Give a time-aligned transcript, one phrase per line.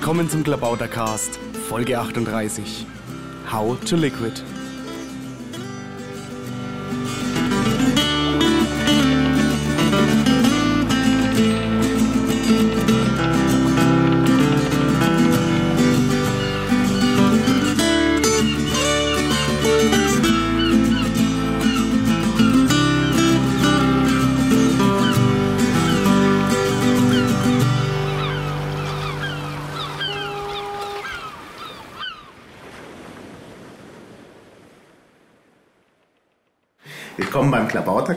[0.00, 1.38] Willkommen zum Klabautercast,
[1.68, 2.86] Folge 38.
[3.52, 4.32] How to Liquid.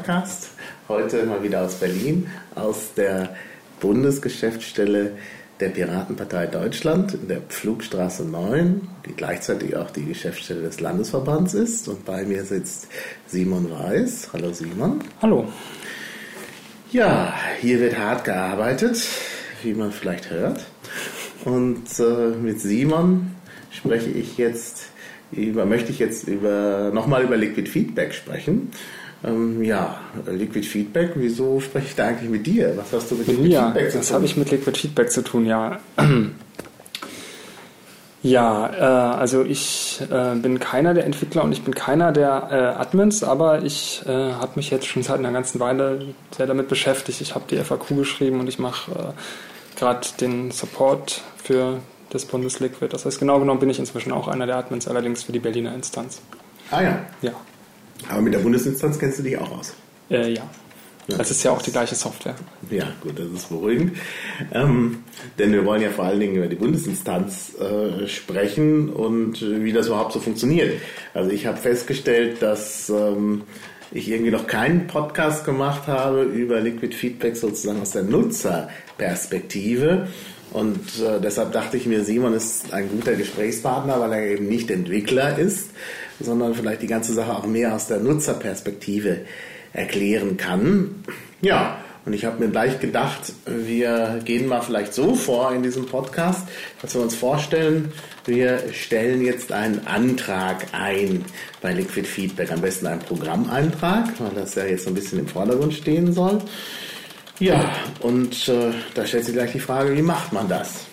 [0.03, 0.49] Klabautercast.
[0.89, 3.35] Heute mal wieder aus Berlin, aus der
[3.79, 5.11] Bundesgeschäftsstelle
[5.59, 11.87] der Piratenpartei Deutschland in der Pflugstraße 9, die gleichzeitig auch die Geschäftsstelle des Landesverbands ist.
[11.87, 12.87] Und bei mir sitzt
[13.27, 14.29] Simon Weiß.
[14.33, 14.99] Hallo Simon.
[15.21, 15.47] Hallo.
[16.91, 19.01] Ja, hier wird hart gearbeitet,
[19.63, 20.65] wie man vielleicht hört.
[21.45, 23.31] Und äh, mit Simon
[23.71, 24.87] spreche ich jetzt
[25.31, 28.71] über, möchte ich jetzt über, nochmal über Liquid Feedback sprechen.
[29.23, 32.73] Ähm, ja, Liquid Feedback, wieso spreche ich da eigentlich mit dir?
[32.75, 34.01] Was hast du mit Liquid ja, Feedback zu tun?
[34.01, 35.79] Das habe ich mit Liquid Feedback zu tun, ja.
[38.23, 42.81] Ja, äh, also ich äh, bin keiner der Entwickler und ich bin keiner der äh,
[42.81, 47.19] Admins, aber ich äh, habe mich jetzt schon seit einer ganzen Weile sehr damit beschäftigt.
[47.19, 51.79] Ich habe die FAQ geschrieben und ich mache äh, gerade den Support für
[52.11, 52.93] das Bundesliquid.
[52.93, 55.75] Das heißt, genau genommen bin ich inzwischen auch einer der Admins, allerdings für die Berliner
[55.75, 56.21] Instanz.
[56.71, 56.99] Ah ja.
[57.21, 57.33] Ja.
[58.09, 59.73] Aber mit der Bundesinstanz kennst du dich auch aus.
[60.09, 60.49] Äh, ja.
[61.07, 62.35] Das ist ja auch die gleiche Software.
[62.69, 63.97] Ja, gut, das ist beruhigend.
[64.53, 65.03] Ähm,
[65.37, 69.73] denn wir wollen ja vor allen Dingen über die Bundesinstanz äh, sprechen und äh, wie
[69.73, 70.79] das überhaupt so funktioniert.
[71.13, 73.41] Also ich habe festgestellt, dass ähm,
[73.91, 80.07] ich irgendwie noch keinen Podcast gemacht habe über Liquid Feedback sozusagen aus der Nutzerperspektive.
[80.51, 84.71] Und äh, deshalb dachte ich mir, Simon ist ein guter Gesprächspartner, weil er eben nicht
[84.71, 85.71] Entwickler ist,
[86.19, 89.21] sondern vielleicht die ganze Sache auch mehr aus der Nutzerperspektive
[89.73, 91.03] erklären kann.
[91.41, 95.85] Ja, und ich habe mir gleich gedacht, wir gehen mal vielleicht so vor in diesem
[95.85, 96.47] Podcast,
[96.81, 97.93] dass wir uns vorstellen,
[98.25, 101.23] wir stellen jetzt einen Antrag ein
[101.61, 105.27] bei Liquid Feedback, am besten einen Programmeintrag, weil das ja jetzt so ein bisschen im
[105.27, 106.39] Vordergrund stehen soll.
[107.39, 110.85] Ja, und äh, da stellt sich gleich die Frage, wie macht man das?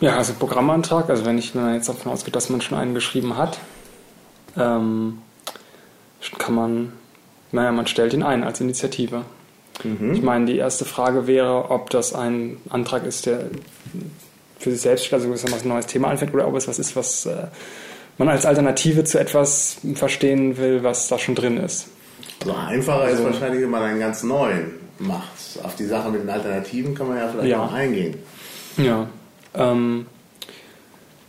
[0.00, 3.58] Ja, also Programmantrag, also wenn ich jetzt davon ausgehe, dass man schon einen geschrieben hat,
[4.56, 5.18] ähm,
[6.38, 6.92] kann man,
[7.52, 9.22] naja, man stellt ihn ein als Initiative.
[9.82, 10.14] Mhm.
[10.14, 13.46] Ich meine, die erste Frage wäre, ob das ein Antrag ist, der
[14.58, 17.48] für sich selbst also ein neues Thema anfängt oder ob es was ist, was äh,
[18.16, 21.88] man als Alternative zu etwas verstehen will, was da schon drin ist.
[22.40, 25.28] Also einfacher also, ist wahrscheinlich, wenn man einen ganz neuen macht.
[25.62, 27.64] Auf die Sache mit den Alternativen kann man ja vielleicht ja.
[27.64, 28.16] auch eingehen.
[28.76, 29.08] Ja.
[29.54, 30.06] Ähm,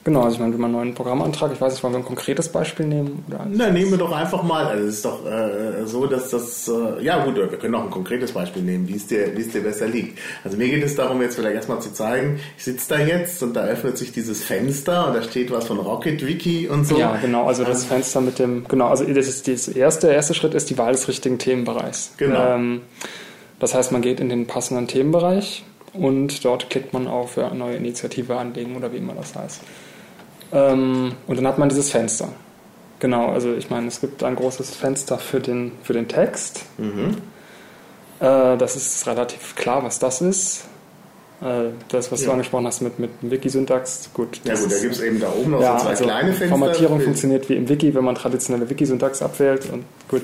[0.03, 2.05] genau, also ich meine, wenn man einen neuen Programmantrag, ich weiß nicht, wollen wir ein
[2.05, 3.23] konkretes Beispiel nehmen?
[3.27, 4.65] Oder Na, nehmen wir doch einfach mal.
[4.65, 7.91] Also es ist doch äh, so, dass das, äh, ja gut, wir können auch ein
[7.91, 10.19] konkretes Beispiel nehmen, wie es dir, wie es dir besser liegt.
[10.43, 13.53] Also mir geht es darum, jetzt vielleicht erstmal zu zeigen, ich sitze da jetzt und
[13.53, 16.97] da öffnet sich dieses Fenster und da steht was von Rocket Wiki und so.
[16.97, 20.33] Ja, genau, also das Fenster mit dem, genau, also das ist das erste, der erste
[20.33, 22.13] Schritt ist die Wahl des richtigen Themenbereichs.
[22.17, 22.55] Genau.
[22.55, 22.81] Ähm,
[23.59, 25.63] das heißt, man geht in den passenden Themenbereich
[25.97, 29.61] und dort klickt man auf ja, neue Initiative anlegen oder wie immer das heißt.
[30.51, 32.29] Ähm, und dann hat man dieses Fenster.
[32.99, 36.63] Genau, also ich meine, es gibt ein großes Fenster für den, für den Text.
[36.77, 37.17] Mhm.
[38.19, 40.65] Äh, das ist relativ klar, was das ist.
[41.41, 42.27] Äh, das, was ja.
[42.27, 44.39] du angesprochen hast mit, mit Wiki-Syntax, gut.
[44.45, 46.47] Ja gut, da gibt es eben da oben noch ja, so zwei also kleine Fenster.
[46.47, 50.21] Formatierung funktioniert wie im Wiki, wenn man traditionelle Wiki-Syntax abwählt und gut.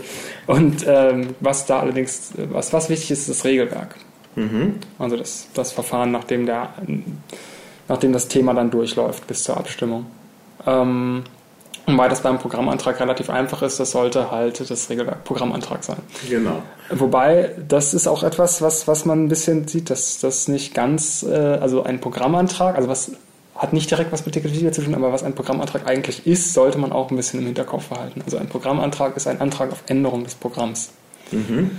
[0.48, 3.96] Und ähm, was da allerdings, was, was wichtig ist, ist das Regelwerk.
[4.36, 4.76] Mhm.
[5.00, 6.70] Also das, das Verfahren, nachdem, der,
[7.88, 10.06] nachdem das Thema dann durchläuft bis zur Abstimmung.
[10.66, 11.24] Ähm,
[11.86, 15.98] und weil das beim Programmantrag relativ einfach ist, das sollte halt das Regelwerk Programmantrag sein.
[16.30, 16.62] Genau.
[16.92, 21.24] Wobei, das ist auch etwas, was, was man ein bisschen sieht, dass das nicht ganz,
[21.24, 23.12] äh, also ein Programmantrag, also was
[23.56, 26.78] hat nicht direkt was mit Wikipedia zu tun, aber was ein Programmantrag eigentlich ist, sollte
[26.78, 28.22] man auch ein bisschen im Hinterkopf behalten.
[28.26, 30.92] Also ein Programmantrag ist ein Antrag auf Änderung des Programms.
[31.32, 31.72] Mhm.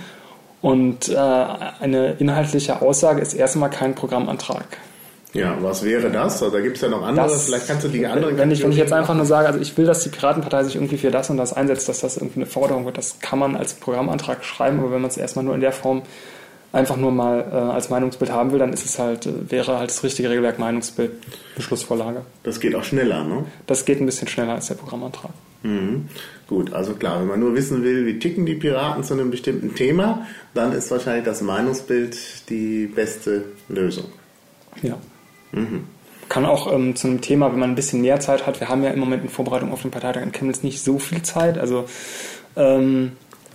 [0.62, 4.64] Und äh, eine inhaltliche Aussage ist erstmal kein Programmantrag.
[5.35, 6.43] Ja, was wäre das?
[6.43, 8.37] Also, da gibt es ja noch andere, das, vielleicht kannst du die anderen.
[8.37, 10.76] Wenn ich, wenn ich jetzt einfach nur sage, also ich will, dass die Piratenpartei sich
[10.76, 13.56] irgendwie für das und das einsetzt, dass das irgendwie eine Forderung wird, das kann man
[13.56, 16.03] als Programmantrag schreiben, aber wenn man es erstmal nur in der Form
[16.73, 19.91] einfach nur mal äh, als Meinungsbild haben will, dann ist es halt, äh, wäre halt
[19.91, 21.12] das richtige Regelwerk Meinungsbild,
[21.56, 22.23] Beschlussvorlage.
[22.44, 23.44] Das geht auch schneller, ne?
[23.67, 25.32] Das geht ein bisschen schneller als der Programmantrag.
[25.62, 26.09] Mhm.
[26.49, 29.75] Gut, also klar, wenn man nur wissen will, wie ticken die Piraten zu einem bestimmten
[29.75, 34.06] Thema, dann ist wahrscheinlich das Meinungsbild die beste Lösung.
[34.82, 34.99] Ja.
[35.53, 35.85] Mhm.
[36.29, 38.82] Kann auch ähm, zu einem Thema, wenn man ein bisschen mehr Zeit hat, wir haben
[38.82, 41.87] ja im Moment in Vorbereitung auf den Parteitag in Chemnitz nicht so viel Zeit, also
[42.56, 43.12] ähm,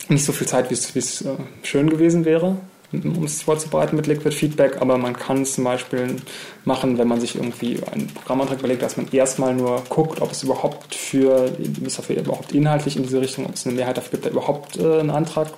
[0.10, 2.58] nicht so viel Zeit, wie es äh, schön gewesen wäre
[2.94, 6.16] um es vorzubereiten mit Liquid Feedback, aber man kann es zum Beispiel
[6.64, 10.44] machen, wenn man sich irgendwie einen Programmantrag überlegt, dass man erstmal nur guckt, ob es
[10.44, 11.52] überhaupt für,
[11.86, 14.78] ist dafür überhaupt inhaltlich in diese Richtung, ob es eine Mehrheit dafür gibt, da überhaupt
[14.78, 15.50] äh, einen Antrag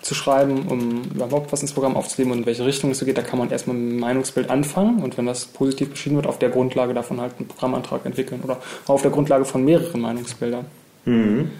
[0.00, 3.16] zu schreiben, um überhaupt was ins Programm aufzunehmen und in welche Richtung es so geht,
[3.16, 6.38] da kann man erstmal mit einem Meinungsbild anfangen und wenn das positiv beschieden wird, auf
[6.38, 10.66] der Grundlage davon halt einen Programmantrag entwickeln oder auf der Grundlage von mehreren Meinungsbildern.
[11.06, 11.50] Mhm.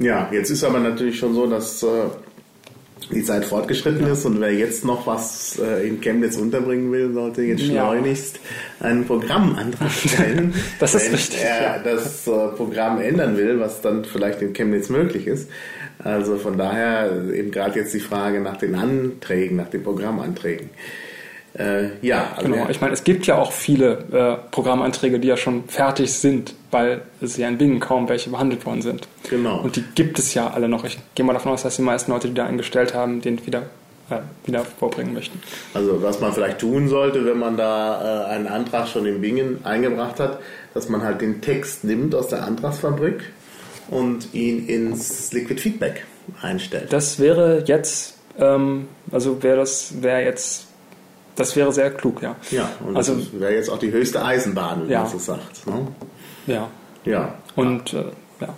[0.00, 1.86] Ja, jetzt ist aber natürlich schon so, dass äh,
[3.10, 4.12] die Zeit fortgeschritten ja.
[4.12, 8.40] ist und wer jetzt noch was äh, in Chemnitz unterbringen will, sollte jetzt schleunigst
[8.80, 8.86] ja.
[8.86, 10.54] einen Programmantrag stellen.
[10.78, 11.40] das ist richtig.
[11.40, 11.78] Wenn er ja.
[11.82, 15.48] das äh, Programm ändern will, was dann vielleicht in Chemnitz möglich ist.
[16.02, 20.70] Also von daher eben gerade jetzt die Frage nach den Anträgen, nach den Programmanträgen.
[21.56, 22.68] Äh, ja, also genau.
[22.68, 27.02] Ich meine, es gibt ja auch viele äh, Programmanträge, die ja schon fertig sind, weil
[27.20, 29.06] es ja in Bingen kaum welche behandelt worden sind.
[29.30, 29.60] Genau.
[29.60, 30.84] Und die gibt es ja alle noch.
[30.84, 33.62] Ich gehe mal davon aus, dass die meisten Leute, die da eingestellt haben, den wieder
[34.10, 35.40] äh, wieder vorbringen möchten.
[35.72, 39.64] Also was man vielleicht tun sollte, wenn man da äh, einen Antrag schon in Bingen
[39.64, 40.40] eingebracht hat,
[40.74, 43.22] dass man halt den Text nimmt aus der Antragsfabrik
[43.88, 46.04] und ihn ins Liquid Feedback
[46.42, 46.92] einstellt.
[46.92, 50.66] Das wäre jetzt, ähm, also wäre das wäre jetzt
[51.36, 52.36] das wäre sehr klug, ja.
[52.50, 55.02] Ja, und also, das wäre jetzt auch die höchste Eisenbahn, wie ja.
[55.02, 55.66] man so sagt.
[55.66, 55.88] Ne?
[56.46, 56.70] Ja.
[57.04, 57.34] Ja.
[57.56, 58.04] Und äh,
[58.40, 58.54] ja.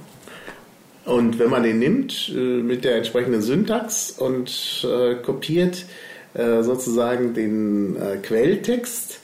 [1.04, 5.84] Und wenn man den nimmt äh, mit der entsprechenden Syntax und äh, kopiert
[6.38, 9.20] sozusagen den Quelltext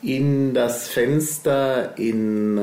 [0.00, 2.56] in das Fenster in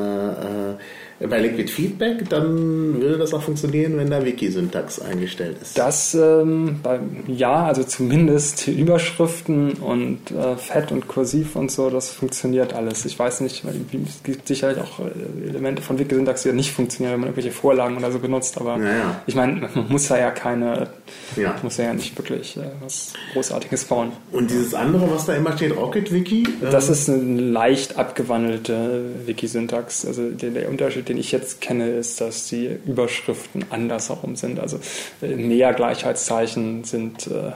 [1.28, 5.78] bei Liquid Feedback, dann würde das auch funktionieren, wenn da Wiki-Syntax eingestellt ist.
[5.78, 12.12] Das, ähm, bei, ja, also zumindest Überschriften und äh, Fett und Kursiv und so, das
[12.12, 13.04] funktioniert alles.
[13.04, 17.14] Ich weiß nicht, es gibt sicherlich auch äh, Elemente von Wiki-Syntax, die ja nicht funktionieren,
[17.14, 19.22] wenn man irgendwelche Vorlagen oder so benutzt, aber naja.
[19.28, 20.88] ich meine, man muss da ja keine,
[21.36, 21.56] ja.
[21.64, 24.14] muss ja nicht wirklich äh, was Großartiges bauen.
[24.32, 26.48] Und dieses andere, was da immer steht, Rocket Wiki?
[26.62, 30.06] das ähm, ist eine leicht abgewandelte Wiki-Syntax.
[30.06, 34.60] Also der, der Unterschied den ich jetzt kenne, ist, dass die Überschriften andersherum sind.
[34.60, 34.80] Also
[35.22, 37.52] äh, mehr Gleichheitszeichen sind äh,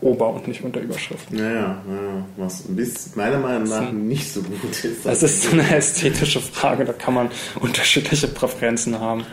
[0.00, 1.38] Ober- und nicht unter Überschriften.
[1.38, 5.06] Naja, naja, was bis meiner Meinung nach nicht so gut ist.
[5.06, 9.24] Das ist so eine ästhetische Frage, da kann man unterschiedliche Präferenzen haben.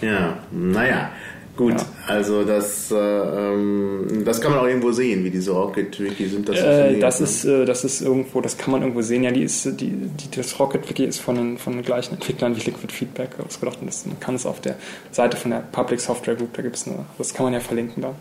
[0.00, 1.10] Ja, naja.
[1.58, 1.86] Gut, ja.
[2.06, 6.48] also das, äh, ähm, das kann man auch irgendwo sehen, wie diese Rocket Wiki sind.
[6.48, 7.24] Das, äh, das ne?
[7.26, 9.24] ist, äh, das ist irgendwo, das kann man irgendwo sehen.
[9.24, 12.54] Ja, die ist, die, die das Rocket Wiki ist von den, von den gleichen Entwicklern
[12.54, 13.78] wie Liquid Feedback ausgedacht.
[13.80, 14.76] Und das, man kann es auf der
[15.10, 18.04] Seite von der Public Software Group, da gibt es eine, das kann man ja verlinken
[18.04, 18.14] da.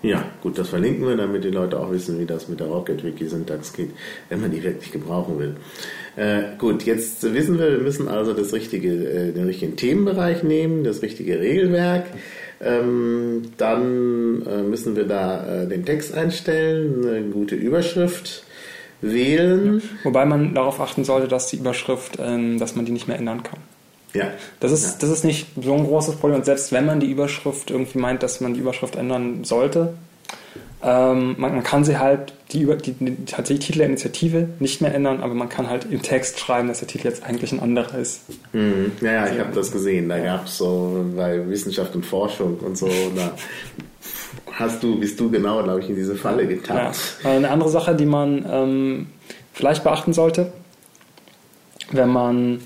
[0.00, 3.04] Ja, gut, das verlinken wir, damit die Leute auch wissen, wie das mit der Rocket
[3.04, 3.90] Wiki Syntax geht,
[4.30, 5.56] wenn man die wirklich gebrauchen will.
[6.16, 10.84] Äh, gut, jetzt wissen wir, wir müssen also das richtige, äh, den richtigen Themenbereich nehmen,
[10.84, 12.06] das richtige Regelwerk.
[12.60, 18.44] Ähm, dann äh, müssen wir da äh, den Text einstellen, eine gute Überschrift
[19.00, 19.80] wählen.
[19.80, 20.04] Ja.
[20.04, 23.42] Wobei man darauf achten sollte, dass die Überschrift, ähm, dass man die nicht mehr ändern
[23.42, 23.60] kann.
[24.14, 24.32] Ja.
[24.60, 24.92] Das ist, ja.
[25.00, 26.38] das ist nicht so ein großes Problem.
[26.38, 29.94] Und selbst wenn man die Überschrift irgendwie meint, dass man die Überschrift ändern sollte,
[30.82, 34.94] ähm, man, man, kann sie halt, die, die, die tatsächlich Titel der Initiative nicht mehr
[34.94, 37.98] ändern, aber man kann halt im Text schreiben, dass der Titel jetzt eigentlich ein anderer
[37.98, 38.22] ist.
[38.52, 38.92] Mhm.
[39.00, 40.08] Ja, ja, ich habe das gesehen.
[40.08, 40.36] Da ja.
[40.36, 43.32] gab es so bei Wissenschaft und Forschung und so, da
[44.52, 46.96] hast du, bist du genau, glaube ich, in diese Falle getappt.
[47.24, 47.30] Ja.
[47.30, 49.06] Eine andere Sache, die man ähm,
[49.52, 50.52] vielleicht beachten sollte,
[51.90, 52.60] wenn man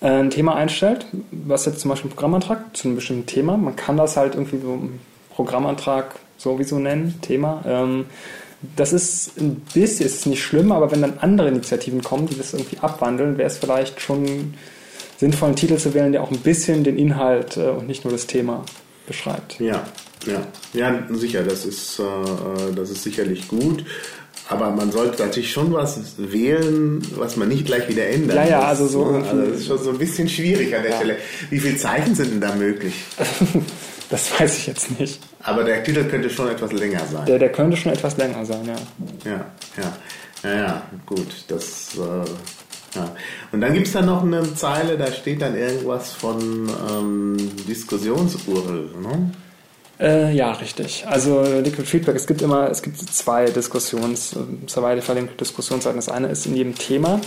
[0.00, 3.76] äh, ein Thema einstellt, was jetzt zum Beispiel ein Programmantrag zu einem bestimmten Thema, man
[3.76, 5.00] kann das halt irgendwie so einen
[5.34, 7.62] Programmantrag sowieso nennen, Thema.
[7.66, 8.06] Ähm,
[8.76, 12.52] das ist ein bisschen, ist nicht schlimm, aber wenn dann andere Initiativen kommen, die das
[12.52, 14.54] irgendwie abwandeln, wäre es vielleicht schon
[15.18, 18.12] sinnvoll, einen Titel zu wählen, der auch ein bisschen den Inhalt äh, und nicht nur
[18.12, 18.64] das Thema
[19.06, 19.60] beschreibt.
[19.60, 19.84] Ja,
[20.26, 23.84] ja, ja, sicher, das ist, äh, das ist sicherlich gut.
[24.48, 28.36] Aber man sollte natürlich schon was wählen, was man nicht gleich wieder ändert.
[28.36, 29.08] Ja, ja, also so.
[29.08, 29.24] Ne?
[29.24, 30.96] Also das ist schon so ein bisschen schwierig an der ja.
[30.96, 31.16] Stelle.
[31.50, 32.94] Wie viele Zeichen sind denn da möglich?
[34.10, 35.20] das weiß ich jetzt nicht.
[35.42, 37.26] Aber der Titel könnte schon etwas länger sein.
[37.26, 39.30] Der, der könnte schon etwas länger sein, ja.
[39.30, 39.92] Ja, ja.
[40.42, 41.28] Ja, ja gut.
[41.48, 43.14] Das, äh, ja.
[43.52, 47.36] Und dann gibt es da noch eine Zeile, da steht dann irgendwas von ähm,
[47.68, 49.32] Diskussionsurl, ne?
[50.00, 51.04] Äh, ja, richtig.
[51.06, 54.34] Also Liquid Feedback, es gibt immer, es gibt zwei Diskussions,
[54.66, 55.98] zwei verlinkte Diskussionsseiten.
[55.98, 57.20] Das eine ist in jedem Thema,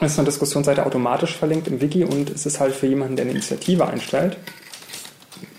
[0.00, 3.32] ist eine Diskussionsseite automatisch verlinkt im Wiki und es ist halt für jemanden, der eine
[3.32, 4.38] Initiative einstellt,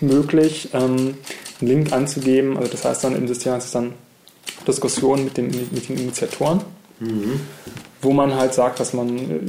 [0.01, 1.15] möglich, ähm,
[1.59, 2.57] einen Link anzugeben.
[2.57, 3.93] Also das heißt dann im System heißt es dann
[4.67, 6.61] Diskussion mit, dem, mit den Initiatoren.
[7.01, 7.39] Mhm.
[8.03, 9.39] wo man halt sagt, dass man äh,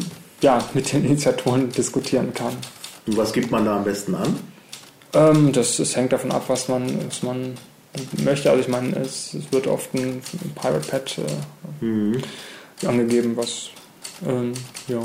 [0.40, 2.54] ja, mit den Initiatoren diskutieren kann.
[3.06, 4.38] Und was gibt man da am besten an?
[5.12, 7.54] Ähm, das, das hängt davon ab, was man, was man
[8.24, 8.50] möchte.
[8.50, 10.22] Also ich meine, es, es wird oft ein,
[10.54, 12.22] Pirate Pad äh, mhm.
[12.86, 13.70] angegeben, was
[14.26, 14.54] ähm,
[14.88, 15.00] ja,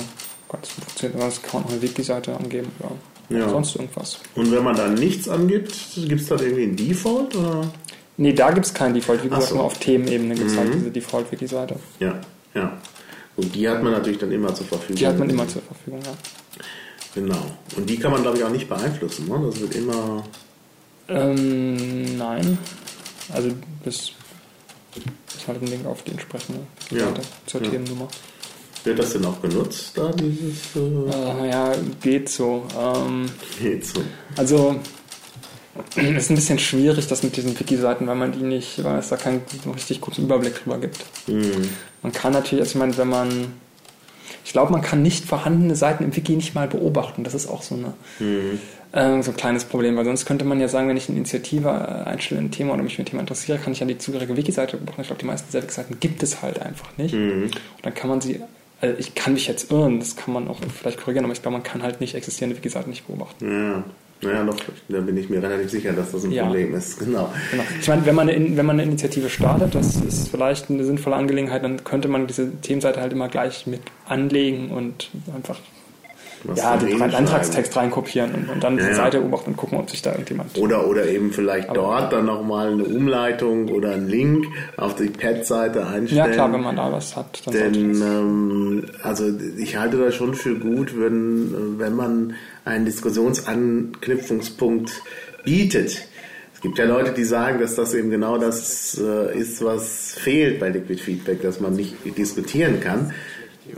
[0.49, 1.21] ganz funktioniert.
[1.21, 2.91] Das kann man auch eine Wiki-Seite angeben oder
[3.29, 3.49] ja.
[3.49, 4.19] sonst irgendwas.
[4.35, 7.35] Und wenn man da nichts angibt, gibt es da irgendwie ein Default?
[7.35, 7.71] Oder?
[8.17, 9.23] Nee, da gibt es keinen Default.
[9.23, 9.55] Wie gesagt, so.
[9.55, 10.71] nur auf Themenebene gibt es halt mhm.
[10.71, 11.75] halt diese Default-Wiki-Seite.
[11.99, 12.19] Ja,
[12.53, 12.77] ja.
[13.35, 14.95] Und die hat man natürlich dann immer zur Verfügung.
[14.95, 16.13] Die hat man immer zur Verfügung, ja.
[17.13, 17.45] Genau.
[17.75, 19.27] Und die kann man, glaube ich, auch nicht beeinflussen.
[19.27, 19.39] Ne?
[19.45, 20.23] Das wird immer.
[21.07, 22.57] Ähm, nein.
[23.33, 23.51] Also
[23.83, 23.95] das
[25.35, 27.05] ist halt ein Link auf die entsprechende ja.
[27.05, 27.69] Seite zur ja.
[27.69, 28.07] Themennummer.
[28.87, 30.75] Wird das denn auch genutzt, da dieses?
[30.75, 31.45] Äh...
[31.45, 32.65] Äh, ja, geht so.
[32.79, 33.25] Ähm,
[33.61, 34.01] geht so.
[34.37, 34.79] Also
[35.95, 39.09] es ist ein bisschen schwierig, das mit diesen Wiki-Seiten, weil man die nicht, weil es
[39.09, 39.41] da keinen
[39.73, 41.05] richtig guten Überblick drüber gibt.
[41.27, 41.69] Mhm.
[42.01, 43.53] Man kann natürlich, also ich meine, wenn man,
[44.45, 47.23] ich glaube, man kann nicht vorhandene Seiten im Wiki nicht mal beobachten.
[47.23, 48.59] Das ist auch so, eine, mhm.
[48.93, 51.67] äh, so ein kleines Problem, weil sonst könnte man ja sagen, wenn ich eine Initiative
[51.67, 54.37] äh, einstelle, ein Thema oder mich mit dem Thema interessiere, kann ich ja die zugehörige
[54.37, 55.01] Wiki-Seite beobachten.
[55.01, 57.13] Ich glaube, die meisten dieser Wiki-Seiten gibt es halt einfach nicht.
[57.13, 57.43] Mhm.
[57.43, 57.53] Und
[57.83, 58.39] dann kann man sie
[58.81, 61.53] also ich kann mich jetzt irren, das kann man auch vielleicht korrigieren, aber ich glaube,
[61.53, 63.49] man kann halt nicht existierende Wiki-Seiten nicht beobachten.
[63.49, 63.83] Ja.
[64.21, 64.57] Naja, doch,
[64.89, 66.45] da bin ich mir relativ sicher, dass das ein ja.
[66.45, 66.97] Problem ist.
[66.97, 67.31] Genau.
[67.51, 67.63] genau.
[67.79, 71.15] Ich meine, wenn man, eine, wenn man eine Initiative startet, das ist vielleicht eine sinnvolle
[71.15, 75.59] Angelegenheit, dann könnte man diese Themenseite halt immer gleich mit anlegen und einfach
[76.47, 79.89] was ja, den Antragstext reinkopieren und, und dann ja, die Seite beobachten und gucken, ob
[79.89, 80.57] sich da irgendjemand.
[80.57, 85.09] Oder, oder eben vielleicht aber, dort dann nochmal eine Umleitung oder einen Link auf die
[85.09, 86.27] Pad-Seite einstellen.
[86.27, 87.41] Ja, klar, wenn man da was hat.
[87.53, 89.25] Denn, ähm, also
[89.57, 92.33] ich halte das schon für gut, wenn, wenn man
[92.65, 95.01] einen Diskussionsanknüpfungspunkt
[95.43, 96.07] bietet.
[96.53, 100.59] Es gibt ja Leute, die sagen, dass das eben genau das äh, ist, was fehlt
[100.59, 103.13] bei Liquid Feedback, dass man nicht diskutieren kann.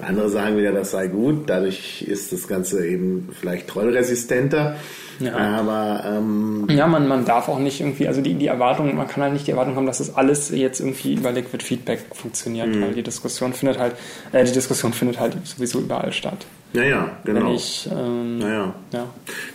[0.01, 4.75] Andere sagen wieder, das sei gut, dadurch ist das Ganze eben vielleicht trollresistenter.
[5.19, 5.35] Ja.
[5.35, 9.21] Aber ähm, ja, man, man darf auch nicht irgendwie, also die, die Erwartung, man kann
[9.21, 12.81] halt nicht die Erwartung haben, dass das alles jetzt irgendwie über Liquid Feedback funktioniert, mhm.
[12.81, 13.95] weil die Diskussion findet halt,
[14.31, 16.45] äh, die Diskussion findet halt sowieso überall statt.
[16.73, 17.47] Ja, ja, genau.
[17.47, 18.73] Wenn ich, ähm, naja.
[18.93, 19.05] ja,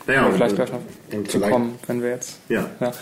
[0.07, 2.69] naja, vielleicht gleich noch zu kommen, wenn wir jetzt, ja.
[2.81, 2.93] ja.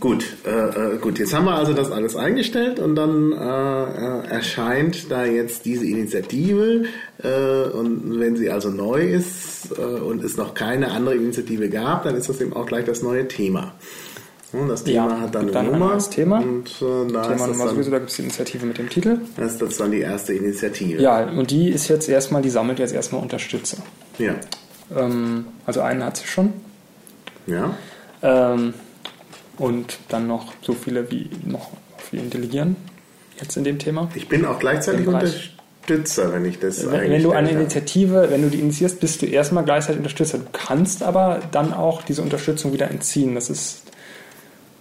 [0.00, 4.26] Gut, äh, äh, gut, jetzt haben wir also das alles eingestellt und dann äh, äh,
[4.28, 6.86] erscheint da jetzt diese Initiative
[7.22, 12.02] äh, und wenn sie also neu ist äh, und es noch keine andere Initiative gab,
[12.04, 13.74] dann ist das eben auch gleich das neue Thema.
[14.52, 15.94] Und das Thema ja, hat dann eine dann Nummer.
[15.94, 16.40] Das Thema.
[16.40, 19.18] Und äh, da Thema Nummer sowieso, da gibt es die Initiative mit dem Titel.
[19.36, 21.00] Das ist das dann die erste Initiative.
[21.00, 23.78] Ja, und die ist jetzt erstmal, die sammelt jetzt erstmal Unterstützer.
[24.18, 24.34] Ja.
[24.96, 26.52] Ähm, also einen hat sie schon.
[27.46, 27.76] Ja.
[28.22, 28.74] Ähm,
[29.60, 32.76] und dann noch so viele wie noch viele delegieren
[33.40, 34.10] jetzt in dem Thema.
[34.14, 38.50] Ich bin auch gleichzeitig Unterstützer, wenn ich das Wenn, wenn du eine Initiative, wenn du
[38.50, 40.38] die initiierst, bist du erstmal gleichzeitig Unterstützer.
[40.38, 43.34] Du kannst aber dann auch diese Unterstützung wieder entziehen.
[43.34, 43.82] Das ist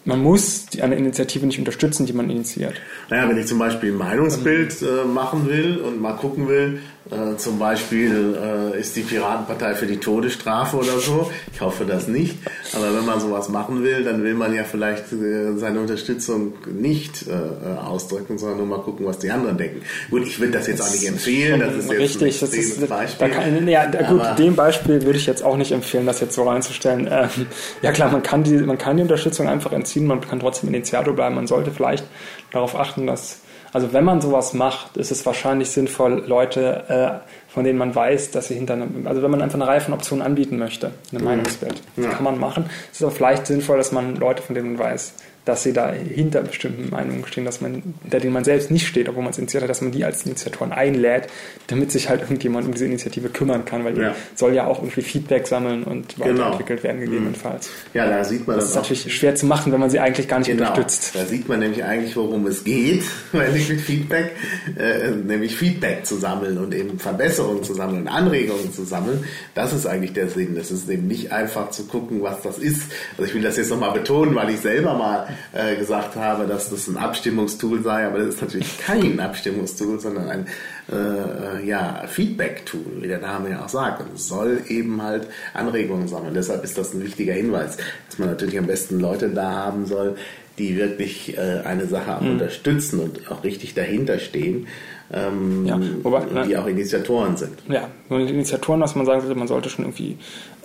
[0.05, 2.73] man muss eine Initiative nicht unterstützen, die man initiiert.
[3.09, 6.79] Naja, wenn ich zum Beispiel ein Meinungsbild äh, machen will und mal gucken will,
[7.11, 11.31] äh, zum Beispiel äh, ist die Piratenpartei für die Todesstrafe oder so.
[11.51, 12.37] Ich hoffe das nicht.
[12.73, 17.25] Aber wenn man sowas machen will, dann will man ja vielleicht äh, seine Unterstützung nicht
[17.27, 19.81] äh, ausdrücken, sondern nur mal gucken, was die anderen denken.
[20.11, 21.59] Gut, ich würde das jetzt auch nicht empfehlen.
[21.59, 23.27] Das ist jetzt richtig, ein das ist, Beispiel.
[23.27, 26.35] Da kann, ja, gut, Aber dem Beispiel würde ich jetzt auch nicht empfehlen, das jetzt
[26.35, 27.07] so reinzustellen.
[27.11, 27.47] Ähm,
[27.81, 31.15] ja klar, man kann die, man kann die Unterstützung einfach entziehen, man kann trotzdem Initiator
[31.15, 31.35] bleiben.
[31.35, 32.03] Man sollte vielleicht
[32.51, 33.39] darauf achten, dass
[33.73, 38.31] also wenn man sowas macht, ist es wahrscheinlich sinnvoll, Leute, äh, von denen man weiß,
[38.31, 41.19] dass sie hinter einem, also wenn man einfach eine Reihe von Optionen anbieten möchte, eine
[41.19, 41.25] mhm.
[41.25, 42.11] Meinungsbild, das ja.
[42.11, 42.69] kann man machen.
[42.91, 45.13] Es ist aber vielleicht sinnvoll, dass man Leute, von denen man weiß,
[45.45, 49.09] dass sie da hinter bestimmten Meinungen stehen, dass man, hinter denen man selbst nicht steht,
[49.09, 51.27] obwohl man es initiiert hat, dass man die als Initiatoren einlädt,
[51.67, 54.15] damit sich halt irgendjemand um diese Initiative kümmern kann, weil die ja.
[54.35, 56.29] soll ja auch irgendwie Feedback sammeln und genau.
[56.29, 57.69] weiterentwickelt werden, gegebenenfalls.
[57.93, 58.65] Ja, da sieht man das.
[58.65, 60.69] Das ist natürlich schwer zu machen, wenn man sie eigentlich gar nicht genau.
[60.69, 61.15] unterstützt.
[61.15, 64.31] Da sieht man nämlich eigentlich, worum es geht, wenn ich mit Feedback,
[64.77, 69.23] äh, nämlich Feedback zu sammeln und eben Verbesserungen zu sammeln, Anregungen zu sammeln.
[69.55, 70.57] Das ist eigentlich der Sinn.
[70.57, 72.91] Es ist eben nicht einfach zu gucken, was das ist.
[73.17, 76.69] Also ich will das jetzt nochmal betonen, weil ich selber mal äh, gesagt habe, dass
[76.69, 80.47] das ein Abstimmungstool sei, aber das ist natürlich kein Abstimmungstool, sondern ein
[80.91, 84.01] äh, ja, Feedback-Tool, wie der Name ja auch sagt.
[84.01, 86.33] Und es soll eben halt Anregungen sammeln.
[86.33, 90.15] Deshalb ist das ein wichtiger Hinweis, dass man natürlich am besten Leute da haben soll,
[90.57, 92.31] die wirklich äh, eine Sache mhm.
[92.31, 94.67] unterstützen und auch richtig dahinter stehen.
[95.11, 97.57] Ähm, ja, wobei, die auch Initiatoren sind.
[97.67, 100.17] Ja, Initiatoren, was man sagen sollte, man sollte schon irgendwie,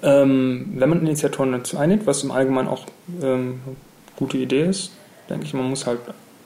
[0.03, 2.85] ähm, wenn man Initiatoren dazu einigt, was im Allgemeinen auch
[3.23, 3.61] ähm,
[4.17, 4.91] gute Idee ist,
[5.29, 6.01] denke ich, man muss halt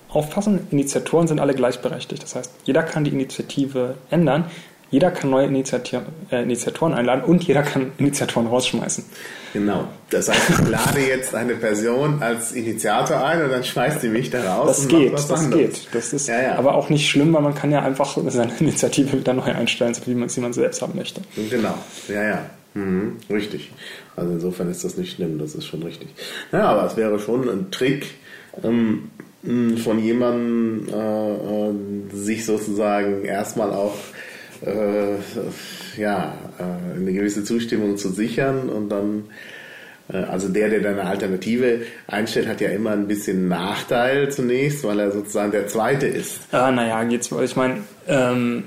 [0.09, 2.23] aufpassen, Initiatoren sind alle gleichberechtigt.
[2.23, 4.45] Das heißt, jeder kann die Initiative ändern,
[4.91, 9.05] jeder kann neue Initiativ äh, Initiatoren einladen und jeder kann Initiatoren rausschmeißen.
[9.53, 9.87] Genau.
[10.09, 14.31] Das heißt, ich lade jetzt eine Person als Initiator ein und dann schmeißt sie mich
[14.31, 14.67] da raus.
[14.69, 15.53] Das und geht, das anderes.
[15.83, 15.89] geht.
[15.93, 16.55] Das ist Ja, ja.
[16.57, 20.07] aber auch nicht schlimm, weil man kann ja einfach seine Initiative wieder neu einstellen, so
[20.07, 21.21] wie man sie man selbst haben möchte.
[21.51, 21.75] Genau,
[22.09, 22.47] ja, ja.
[22.75, 23.17] Mhm.
[23.31, 23.71] Richtig.
[24.19, 26.09] Also insofern ist das nicht schlimm, das ist schon richtig.
[26.53, 28.07] Ja, aber es wäre schon ein Trick,
[28.63, 29.11] ähm,
[29.83, 31.73] von jemandem äh, äh,
[32.13, 33.97] sich sozusagen erstmal auch
[34.67, 35.15] äh,
[35.97, 39.25] ja, äh, eine gewisse Zustimmung zu sichern und dann
[40.13, 44.85] äh, also der, der dann eine Alternative einstellt, hat ja immer ein bisschen Nachteil zunächst,
[44.85, 46.41] weil er sozusagen der Zweite ist.
[46.53, 48.65] Ah, naja, geht's, ich meine, ähm,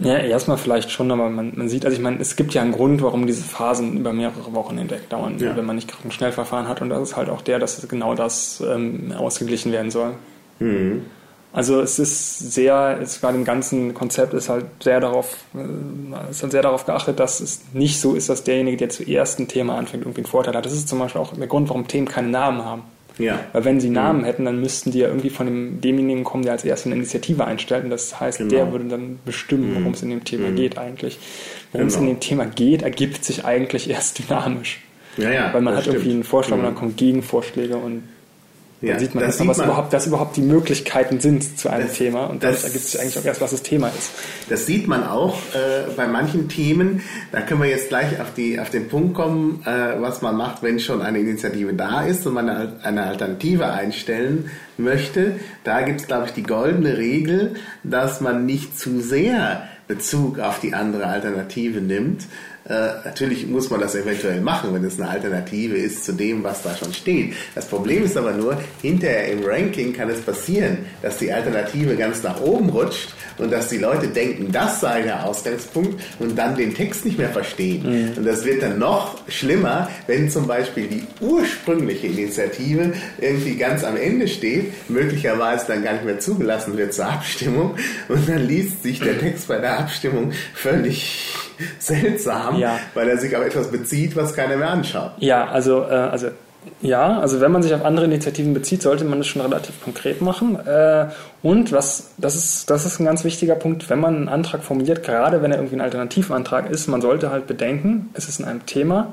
[0.00, 2.72] ja, erstmal vielleicht schon, aber man, man sieht, also ich meine, es gibt ja einen
[2.72, 5.56] Grund, warum diese Phasen über mehrere Wochen hinweg dauern, Ja.
[5.56, 8.14] wenn man nicht gerade ein Schnellverfahren hat und das ist halt auch der, dass genau
[8.14, 10.12] das ähm, ausgeglichen werden soll.
[10.60, 11.02] Mhm.
[11.52, 16.42] Also es ist sehr, es bei dem ganzen Konzept ist halt sehr darauf, äh, ist
[16.42, 19.76] halt sehr darauf geachtet, dass es nicht so ist, dass derjenige, der zuerst ein Thema
[19.76, 20.66] anfängt, irgendwie einen Vorteil hat.
[20.66, 22.82] Das ist zum Beispiel auch der Grund, warum Themen keine Namen haben.
[23.18, 23.40] Ja.
[23.52, 26.52] Weil wenn sie Namen hätten, dann müssten die ja irgendwie von dem, demjenigen kommen, der
[26.52, 27.84] als erstes eine Initiative einstellt.
[27.84, 28.50] Und das heißt, Genau.
[28.50, 31.18] der würde dann bestimmen, worum es in dem Thema geht eigentlich.
[31.72, 32.08] Worum es Genau.
[32.08, 34.80] in dem Thema geht, ergibt sich eigentlich erst dynamisch.
[35.16, 35.52] Ja, ja.
[35.52, 36.14] Weil man hat irgendwie stimmt.
[36.14, 36.66] einen Vorschlag und Mhm.
[36.66, 38.04] dann kommen Gegenvorschläge und
[38.80, 41.68] Ja, dann sieht man, das sieht was, man- überhaupt, was überhaupt die Möglichkeiten sind zu
[41.68, 42.26] einem Das- Thema.
[42.26, 44.10] Und das- ergibt sich eigentlich auch erst, was das Thema ist.
[44.48, 47.02] Das sieht man auch äh, bei manchen Themen.
[47.32, 50.62] Da können wir jetzt gleich auf, die, auf den Punkt kommen, äh, was man macht,
[50.62, 55.32] wenn schon eine Initiative da ist und man eine, eine Alternative einstellen möchte.
[55.64, 60.60] Da gibt es, glaube ich, die goldene Regel, dass man nicht zu sehr Bezug auf
[60.60, 62.26] die andere Alternative nimmt.
[62.68, 66.62] Äh, natürlich muss man das eventuell machen, wenn es eine Alternative ist zu dem, was
[66.62, 67.32] da schon steht.
[67.54, 72.22] Das Problem ist aber nur, hinterher im Ranking kann es passieren, dass die Alternative ganz
[72.22, 76.74] nach oben rutscht und dass die Leute denken, das sei der Ausgangspunkt und dann den
[76.74, 78.12] Text nicht mehr verstehen.
[78.16, 83.96] Und das wird dann noch schlimmer, wenn zum Beispiel die ursprüngliche Initiative irgendwie ganz am
[83.96, 87.76] Ende steht, möglicherweise dann gar nicht mehr zugelassen wird zur Abstimmung
[88.08, 91.47] und dann liest sich der Text bei der Abstimmung völlig
[91.78, 92.78] seltsam, Ja.
[92.94, 95.12] weil er sich auf etwas bezieht, was keiner mehr anschaut.
[95.18, 96.28] Ja, also, äh, also
[96.82, 100.20] ja, also wenn man sich auf andere Initiativen bezieht, sollte man das schon relativ konkret
[100.20, 100.58] machen.
[100.66, 101.06] Äh,
[101.42, 105.02] und was, das ist, das ist ein ganz wichtiger Punkt, wenn man einen Antrag formuliert,
[105.02, 108.66] gerade wenn er irgendwie ein Alternativantrag ist, man sollte halt bedenken, es ist in einem
[108.66, 109.12] Thema.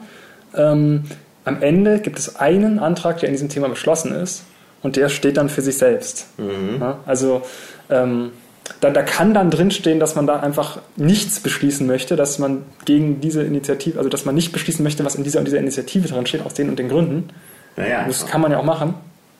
[0.55, 1.03] Ähm,
[1.45, 4.43] am Ende gibt es einen Antrag, der in diesem Thema beschlossen ist,
[4.81, 6.27] und der steht dann für sich selbst.
[6.79, 7.41] Ja, also
[7.89, 8.31] ähm,
[8.79, 13.21] da, da kann dann drinstehen, dass man da einfach nichts beschließen möchte, dass man gegen
[13.21, 16.25] diese Initiative, also dass man nicht beschließen möchte, was in dieser und dieser Initiative drin
[16.25, 17.29] steht, aus den und den Gründen.
[17.75, 18.95] Naja, Das kann man ja auch machen.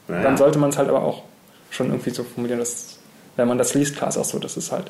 [0.08, 0.22] Ja, ja.
[0.22, 1.24] Dann sollte man es halt aber auch
[1.72, 2.95] schon irgendwie so formulieren, dass
[3.38, 4.86] wenn man das liest, klar ist auch so, das ist halt,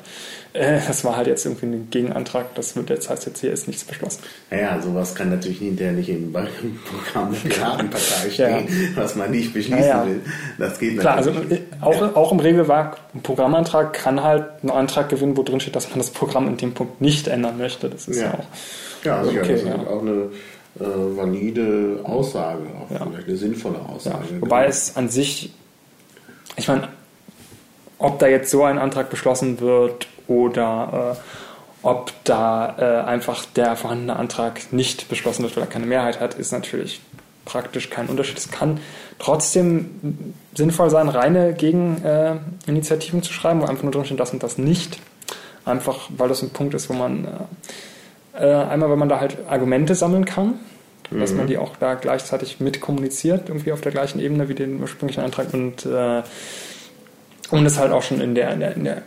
[0.52, 3.66] äh, das war halt jetzt irgendwie ein Gegenantrag, das wird jetzt heißt jetzt hier ist
[3.66, 4.20] nichts beschlossen.
[4.50, 9.80] Naja, sowas kann natürlich hinterher nicht im Programm der Piratenpartei stehen, was man nicht beschließen
[9.80, 10.06] Ja, ja.
[10.06, 10.20] will.
[10.58, 11.60] Das geht Klar, also natürlich.
[11.60, 15.74] äh, auch, auch im Regelwerk, ein Programmantrag kann halt einen Antrag gewinnen, wo drin steht,
[15.76, 17.88] dass man das Programm in dem Punkt nicht ändern möchte.
[17.90, 18.34] Das ist ja, Ja.
[18.34, 18.44] auch.
[19.04, 19.74] ja, sicher, okay, das ist ja.
[19.76, 20.30] auch eine
[20.78, 23.06] äh, valide Aussage, auch Ja.
[23.10, 24.24] vielleicht eine sinnvolle Ja, Aussage.
[24.40, 25.50] wobei es an sich,
[26.56, 26.88] ich meine,
[27.98, 33.76] ob da jetzt so ein Antrag beschlossen wird oder äh, ob da äh, einfach der
[33.76, 37.00] vorhandene Antrag nicht beschlossen wird, weil er keine Mehrheit hat, ist natürlich
[37.44, 38.38] praktisch kein Unterschied.
[38.38, 38.80] Es kann
[39.18, 44.42] trotzdem sinnvoll sein, reine Gegeninitiativen äh, zu schreiben, wo einfach nur drin steht, das und
[44.42, 44.98] das nicht.
[45.64, 47.24] Einfach, weil das ein Punkt ist, wo man
[48.34, 50.54] äh, äh, einmal, wenn man da halt Argumente sammeln kann,
[51.10, 54.80] dass man die auch da gleichzeitig mit kommuniziert, irgendwie auf der gleichen Ebene wie den
[54.80, 56.22] ursprünglichen Antrag und äh,
[57.50, 59.02] und es halt auch schon in der, in der, in der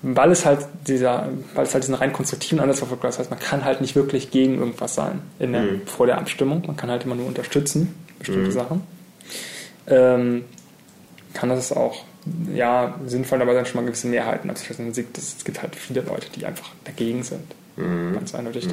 [0.00, 3.40] weil es halt dieser, weil es halt diesen rein konstruktiven Ansatz verfolgt, das heißt, man
[3.40, 7.04] kann halt nicht wirklich gegen irgendwas sein in der, vor der Abstimmung, man kann halt
[7.04, 8.82] immer nur unterstützen, bestimmte Sachen.
[9.88, 10.44] Ähm,
[11.34, 12.04] kann das auch
[12.54, 14.92] ja, sinnvoll dabei sein, schon mal gewisse Mehrheiten abzuschließen.
[15.12, 17.54] Dass es gibt halt viele Leute, die einfach dagegen sind.
[18.14, 18.68] Ganz eindeutig.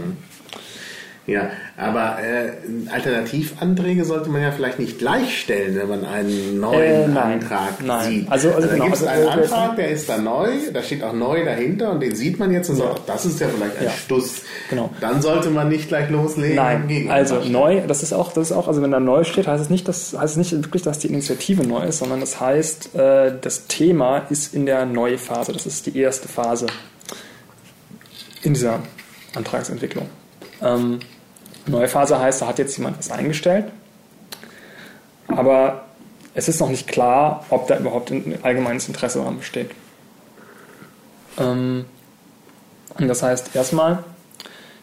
[1.27, 2.51] Ja, aber äh,
[2.93, 7.33] Alternativanträge sollte man ja vielleicht nicht gleichstellen, wenn man einen neuen Äh, nein.
[7.41, 8.11] Antrag Nein.
[8.11, 8.31] sieht.
[8.31, 11.01] Also- also genau, gibt es also, einen äh, Antrag, der ist da neu, da steht
[11.03, 12.89] auch neu dahinter und den sieht man jetzt und Ja.
[12.89, 13.89] sagt, das ist ja vielleicht ein Ja.
[13.89, 14.43] Stuss.
[14.69, 14.91] Genau.
[15.01, 16.57] Dann sollte man nicht gleich loslegen.
[16.57, 19.63] Nein, also neu, das ist auch, das ist auch, also wenn da neu steht, heißt
[19.63, 22.93] es nicht, dass, heißt es nicht wirklich, dass die Initiative neu ist, sondern das heißt,
[22.95, 25.53] äh, das Thema ist in der Neuphase.
[25.53, 26.67] Das ist die erste Phase
[28.43, 28.79] in dieser
[29.33, 30.05] Antragsentwicklung.
[30.61, 30.99] Ähm,
[31.67, 33.65] neue Phase heißt, da hat jetzt jemand was eingestellt,
[35.27, 35.85] aber
[36.33, 39.71] es ist noch nicht klar, ob da überhaupt ein allgemeines Interesse daran besteht.
[41.37, 41.85] Ähm,
[42.97, 44.03] und das heißt, erstmal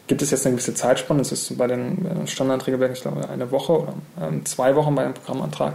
[0.06, 3.72] gibt es jetzt eine gewisse Zeitspanne, das ist bei den Standardregelwerken, ich glaube, eine Woche
[3.72, 5.74] oder ähm, zwei Wochen bei einem Programmantrag,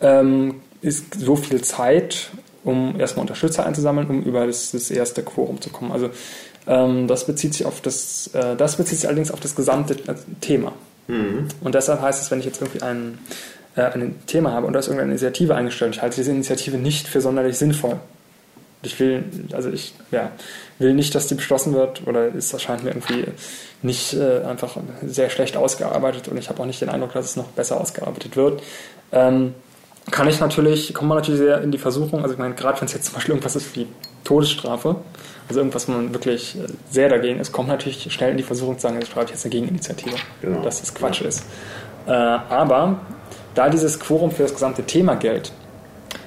[0.00, 2.30] ähm, ist so viel Zeit,
[2.64, 5.92] um erstmal Unterstützer einzusammeln, um über das, das erste Quorum zu kommen.
[5.92, 6.10] Also
[6.66, 10.72] das bezieht sich auf das, äh, das bezieht sich allerdings auf das gesamte äh, Thema.
[11.06, 11.48] Mhm.
[11.60, 13.18] Und deshalb heißt es, wenn ich jetzt irgendwie ein,
[13.76, 17.06] äh, ein Thema habe und da ist irgendeine Initiative eingestellt, ich halte diese Initiative nicht
[17.06, 18.00] für sonderlich sinnvoll.
[18.82, 20.30] Ich will, also ich ja,
[20.78, 23.24] will nicht, dass die beschlossen wird oder es erscheint mir irgendwie
[23.82, 27.36] nicht äh, einfach sehr schlecht ausgearbeitet und ich habe auch nicht den Eindruck, dass es
[27.36, 28.62] noch besser ausgearbeitet wird.
[29.12, 29.54] Ähm,
[30.10, 32.86] kann ich natürlich, kommt man natürlich sehr in die Versuchung, also ich meine, gerade wenn
[32.86, 33.86] es jetzt zum Beispiel irgendwas ist wie
[34.26, 34.96] Todesstrafe,
[35.48, 38.76] also irgendwas, wo man wirklich äh, sehr dagegen ist, kommt natürlich schnell in die Versuchung
[38.76, 40.62] zu sagen, ich schreibe jetzt eine Gegeninitiative, genau.
[40.62, 41.28] dass das Quatsch ja.
[41.28, 41.44] ist.
[42.06, 43.00] Äh, aber
[43.54, 45.52] da dieses Quorum für das gesamte Thema gilt,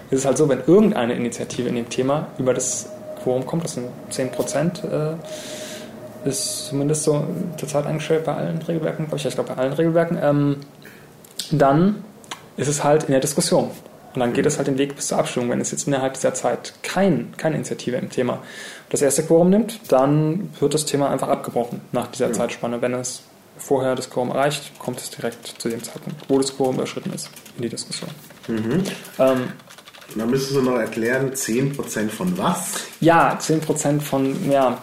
[0.09, 2.89] ist es halt so, wenn irgendeine Initiative in dem Thema über das
[3.21, 5.15] Quorum kommt, das sind 10 Prozent, äh,
[6.27, 7.25] ist zumindest so
[7.57, 10.57] zurzeit eingestellt bei allen Regelwerken, glaube ich, ich glaube bei allen Regelwerken, ähm,
[11.51, 12.03] dann
[12.57, 13.71] ist es halt in der Diskussion.
[14.19, 15.49] Und dann geht es halt den Weg bis zur Abstimmung.
[15.49, 18.43] Wenn es jetzt innerhalb dieser Zeit kein, keine Initiative im Thema
[18.89, 22.33] das erste Quorum nimmt, dann wird das Thema einfach abgebrochen nach dieser ja.
[22.33, 22.81] Zeitspanne.
[22.81, 23.21] Wenn es
[23.55, 27.29] vorher das Quorum erreicht, kommt es direkt zu dem Zeitpunkt, wo das Quorum überschritten ist,
[27.55, 28.09] in die Diskussion.
[28.49, 28.83] Mhm.
[29.19, 29.53] Ähm,
[30.17, 32.87] dann müsstest du noch erklären, 10% von was?
[32.99, 34.79] Ja, 10% von, ja,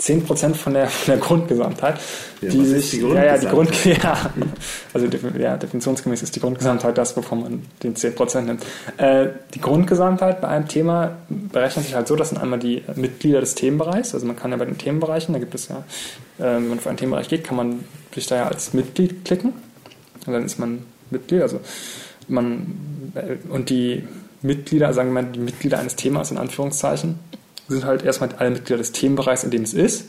[0.00, 1.98] 10% von der, von der Grundgesamtheit.
[2.40, 4.30] Ja, die sich, die ja, ja, die Grund, ja,
[4.94, 5.06] also
[5.36, 8.64] ja, definitionsgemäß ist die Grundgesamtheit das, wovon man den 10% nimmt.
[8.96, 13.40] Äh, die Grundgesamtheit bei einem Thema berechnet sich halt so, das sind einmal die Mitglieder
[13.40, 15.78] des Themenbereichs, also man kann ja bei den Themenbereichen, da gibt es ja,
[16.38, 17.84] äh, wenn man für einen Themenbereich geht, kann man
[18.14, 19.52] sich da ja als Mitglied klicken
[20.26, 21.60] und dann ist man Mitglied, also
[22.28, 24.04] man, äh, und die
[24.42, 27.18] Mitglieder, sagen wir mal, die Mitglieder eines Themas in Anführungszeichen,
[27.68, 30.06] sind halt erstmal alle Mitglieder des Themenbereichs, in dem es ist.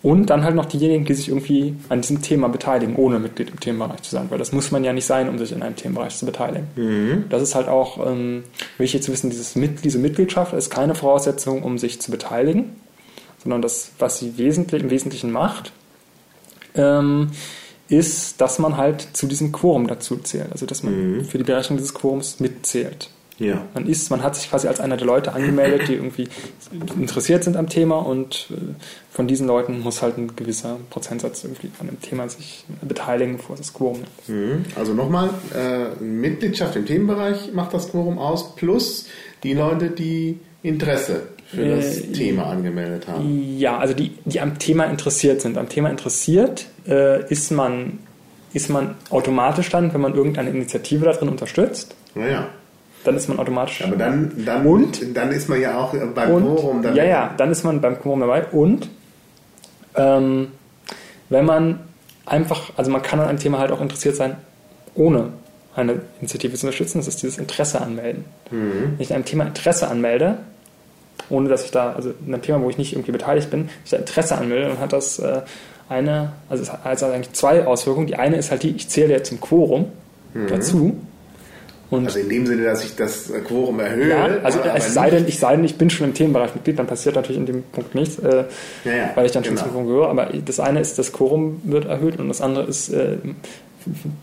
[0.00, 3.58] Und dann halt noch diejenigen, die sich irgendwie an diesem Thema beteiligen, ohne Mitglied im
[3.58, 6.16] Themenbereich zu sein, weil das muss man ja nicht sein, um sich in einem Themenbereich
[6.16, 6.68] zu beteiligen.
[6.76, 7.24] Mhm.
[7.30, 8.44] Das ist halt auch ähm,
[8.78, 12.76] wichtig zu wissen, dieses Mit diese Mitgliedschaft ist keine Voraussetzung, um sich zu beteiligen,
[13.42, 15.72] sondern das, was sie wesentlich, im Wesentlichen macht,
[16.76, 17.32] ähm,
[17.88, 21.24] ist, dass man halt zu diesem Quorum dazu zählt, also dass man mhm.
[21.24, 23.10] für die Berechnung dieses Quorums mitzählt.
[23.38, 23.66] Ja.
[23.72, 26.28] Man ist, man hat sich quasi als einer der Leute angemeldet, die irgendwie
[27.00, 28.56] interessiert sind am Thema und äh,
[29.12, 33.54] von diesen Leuten muss halt ein gewisser Prozentsatz irgendwie an dem Thema sich beteiligen, bevor
[33.54, 34.28] es das Quorum nimmt.
[34.28, 34.64] Mhm.
[34.74, 39.06] Also nochmal, äh, Mitgliedschaft im Themenbereich macht das Quorum aus, plus
[39.44, 43.56] die Leute, die Interesse für das äh, Thema angemeldet haben.
[43.56, 45.56] Ja, also die, die am Thema interessiert sind.
[45.56, 48.00] Am Thema interessiert äh, ist man
[48.54, 51.94] ist man automatisch dann, wenn man irgendeine Initiative darin unterstützt.
[52.14, 52.48] Naja
[53.04, 53.84] dann ist man automatisch.
[53.84, 56.96] Aber dann, dann, und, dann ist man ja auch beim und, Quorum dabei.
[56.96, 58.44] Ja, ja, dann ist man beim Quorum dabei.
[58.46, 58.88] Und
[59.94, 60.48] ähm,
[61.28, 61.80] wenn man
[62.26, 64.36] einfach, also man kann an einem Thema halt auch interessiert sein,
[64.94, 65.30] ohne
[65.74, 68.24] eine Initiative zu unterstützen, das ist dieses Interesse anmelden.
[68.50, 68.94] Mhm.
[68.96, 70.38] Wenn ich an einem Thema Interesse anmelde,
[71.30, 73.90] ohne dass ich da, also in einem Thema, wo ich nicht irgendwie beteiligt bin, ich
[73.90, 75.42] da Interesse anmelde, dann hat das äh,
[75.88, 78.06] eine, also es hat also eigentlich zwei Auswirkungen.
[78.06, 79.86] Die eine ist halt die, ich zähle jetzt zum Quorum
[80.34, 80.48] mhm.
[80.48, 80.96] dazu
[81.90, 84.10] und also in dem Sinne, dass ich das Quorum erhöhe.
[84.10, 86.86] Ja, also es sei denn, ich sei denn, ich bin schon im Themenbereich Mitglied, dann
[86.86, 88.44] passiert natürlich in dem Punkt nichts, äh,
[88.84, 89.64] ja, ja, weil ich dann schon genau.
[89.64, 90.08] zum Quorum gehöre.
[90.08, 93.16] Aber das eine ist, das Quorum wird erhöht und das andere ist, äh,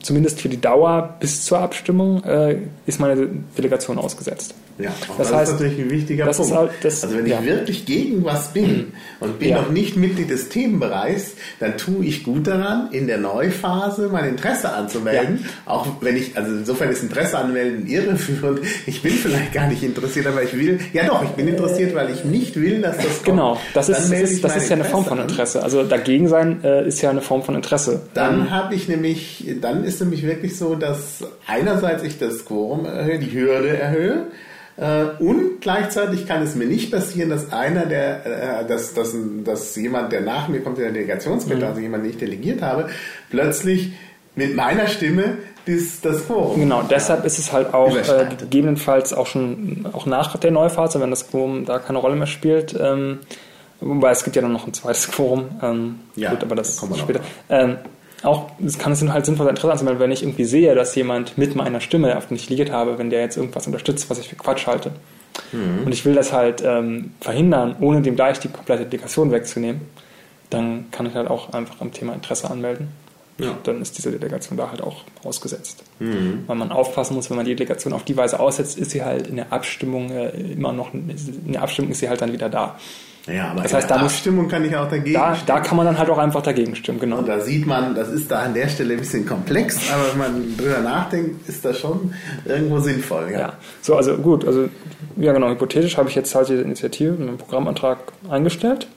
[0.01, 4.53] zumindest für die Dauer bis zur Abstimmung, äh, ist meine Delegation ausgesetzt.
[4.77, 6.53] Ja, das, das heißt, ist natürlich ein wichtiger Punkt.
[6.53, 7.45] Halt, das, also wenn ich ja.
[7.45, 9.61] wirklich gegen was bin und bin ja.
[9.61, 14.73] noch nicht Mitglied des Themenbereichs, dann tue ich gut daran, in der Neuphase mein Interesse
[14.73, 15.39] anzumelden.
[15.43, 15.71] Ja.
[15.71, 18.59] Auch wenn ich, also insofern ist Interesse anmelden irreführend.
[18.85, 22.09] Ich bin vielleicht gar nicht interessiert, aber ich will, ja doch, ich bin interessiert, weil
[22.09, 23.25] ich nicht will, dass das kommt.
[23.25, 25.63] Genau, das ist, das ist, das ist ja eine Form von Interesse.
[25.63, 28.01] Also dagegen sein äh, ist ja eine Form von Interesse.
[28.13, 32.85] Dann ähm, habe ich nämlich, dann ist nämlich wirklich so, dass einerseits ich das Quorum
[32.85, 34.27] erhöhe, die Hürde erhöhe,
[35.19, 40.11] und gleichzeitig kann es mir nicht passieren, dass einer der, äh, dass, dass, dass jemand,
[40.11, 41.67] der nach mir kommt in der Delegationsbitte, mhm.
[41.67, 42.89] also jemand, den ich delegiert habe,
[43.29, 43.93] plötzlich
[44.35, 46.59] mit meiner Stimme das, das Quorum.
[46.59, 51.09] Genau, deshalb ist es halt auch äh, gegebenenfalls auch schon auch nach der Neuphase, wenn
[51.09, 52.75] das Quorum da keine Rolle mehr spielt.
[52.79, 53.19] Ähm,
[53.79, 55.45] wobei es gibt ja dann noch ein zweites Quorum.
[55.63, 57.21] Ähm, ja, gut, aber das kommt später.
[57.49, 57.77] Ähm,
[58.25, 61.37] auch es kann es halt sinnvoll sein, interessant sein, wenn ich irgendwie sehe, dass jemand
[61.37, 64.29] mit meiner Stimme, auf den ich liegt habe, wenn der jetzt irgendwas unterstützt, was ich
[64.29, 64.91] für Quatsch halte.
[65.51, 65.85] Mhm.
[65.85, 69.81] Und ich will das halt ähm, verhindern, ohne dem gleich die komplette Delegation wegzunehmen,
[70.49, 72.89] dann kann ich halt auch einfach am Thema Interesse anmelden.
[73.37, 73.57] Ja.
[73.63, 75.83] Dann ist diese Delegation da halt auch ausgesetzt.
[76.47, 79.27] Weil man aufpassen muss, wenn man die Delegation auf die Weise aussetzt, ist sie halt
[79.27, 82.79] in der Abstimmung äh, immer noch, in der Abstimmung ist sie halt dann wieder da.
[83.27, 85.47] Ja, aber Das heißt, da muss- Abstimmung kann ich auch dagegen Da, stimmen.
[85.47, 87.17] da kann man dann halt auch einfach dagegen stimmen, genau.
[87.17, 90.17] Und da sieht man, das ist da an der Stelle ein bisschen komplex, aber wenn
[90.19, 92.13] man drüber nachdenkt, ist das schon
[92.45, 93.29] irgendwo sinnvoll.
[93.31, 93.39] Ja.
[93.39, 94.69] Ja, so, also gut, also
[95.17, 97.97] ja genau, hypothetisch habe ich jetzt halt diese Initiative mit einem Programmantrag
[98.29, 98.87] eingestellt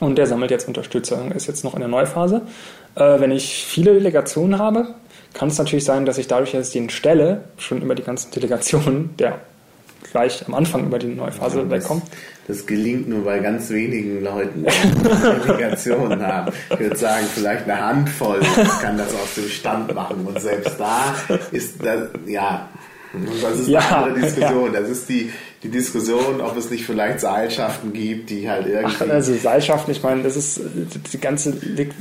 [0.00, 2.42] und der sammelt jetzt Unterstützung, ist jetzt noch in der Neuphase.
[2.94, 4.88] Äh, wenn ich viele Delegationen habe,
[5.32, 8.30] kann es natürlich sein, dass ich dadurch, dass ich den stelle, schon über die ganzen
[8.32, 9.38] Delegationen, der
[10.14, 12.04] gleich am Anfang über die Neuphase das, wegkommt.
[12.46, 15.02] das gelingt nur bei ganz wenigen Leuten, die
[15.48, 16.52] Delegationen haben.
[16.70, 18.40] Ich würde sagen, vielleicht eine Handvoll
[18.80, 20.24] kann das aus dem Stand machen.
[20.24, 21.16] Und selbst da
[21.50, 22.68] ist das, ja,
[23.42, 24.72] das ist Ja, eine andere Diskussion.
[24.72, 25.32] Das ist die,
[25.64, 28.96] die Diskussion, ob es nicht vielleicht Seilschaften gibt, die halt irgendwie.
[29.00, 30.60] Ach, also Seilschaften, ich meine, das ist
[31.12, 31.56] die ganze,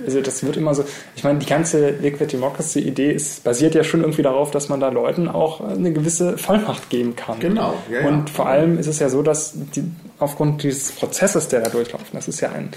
[0.05, 0.83] also das wird immer so,
[1.15, 4.81] ich meine, die ganze Liquid Democracy Idee ist, basiert ja schon irgendwie darauf, dass man
[4.81, 7.39] da Leuten auch eine gewisse Vollmacht geben kann.
[7.39, 8.07] Genau, ja, ja.
[8.07, 9.85] Und vor allem ist es ja so, dass die,
[10.19, 12.69] aufgrund dieses Prozesses, der da durchlaufen, das ist ja ein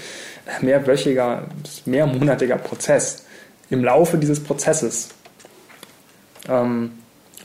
[0.61, 1.47] mehrwöchiger,
[1.85, 3.25] mehrmonatiger Prozess.
[3.69, 5.09] Im Laufe dieses Prozesses
[6.47, 6.91] ähm,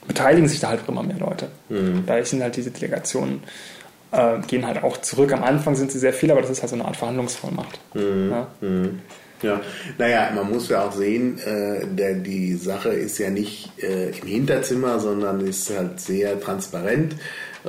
[0.06, 1.48] beteiligen sich da halt auch immer mehr Leute.
[1.68, 2.04] Mhm.
[2.06, 3.42] Dadurch sind halt diese Delegationen
[4.12, 5.32] äh, gehen halt auch zurück.
[5.32, 7.80] Am Anfang sind sie sehr viel, aber das ist halt so eine Art Verhandlungsvollmacht.
[7.94, 8.30] Mhm.
[8.30, 8.48] Ja?
[9.42, 9.60] Ja,
[9.98, 14.28] naja, man muss ja auch sehen, äh, der, die Sache ist ja nicht äh, im
[14.28, 17.16] Hinterzimmer, sondern ist halt sehr transparent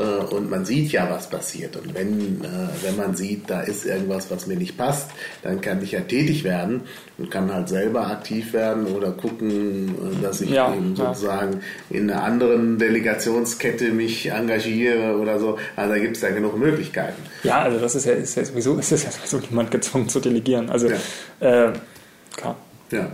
[0.01, 1.75] und man sieht ja, was passiert.
[1.75, 2.47] Und wenn, äh,
[2.83, 5.11] wenn man sieht, da ist irgendwas, was mir nicht passt,
[5.43, 6.81] dann kann ich ja tätig werden
[7.17, 11.13] und kann halt selber aktiv werden oder gucken, äh, dass ich Ja, eben ja.
[11.13, 15.57] sozusagen in einer anderen Delegationskette mich engagiere oder so.
[15.75, 17.21] Also da gibt es ja genug Möglichkeiten.
[17.43, 20.69] ja, also das ist ja, ist ja sowieso, ist ja sowieso niemand gezwungen zu delegieren.
[20.69, 20.87] Also
[21.39, 21.67] Ja.
[21.69, 21.73] äh,
[22.35, 22.55] klar.
[22.91, 23.11] Ja,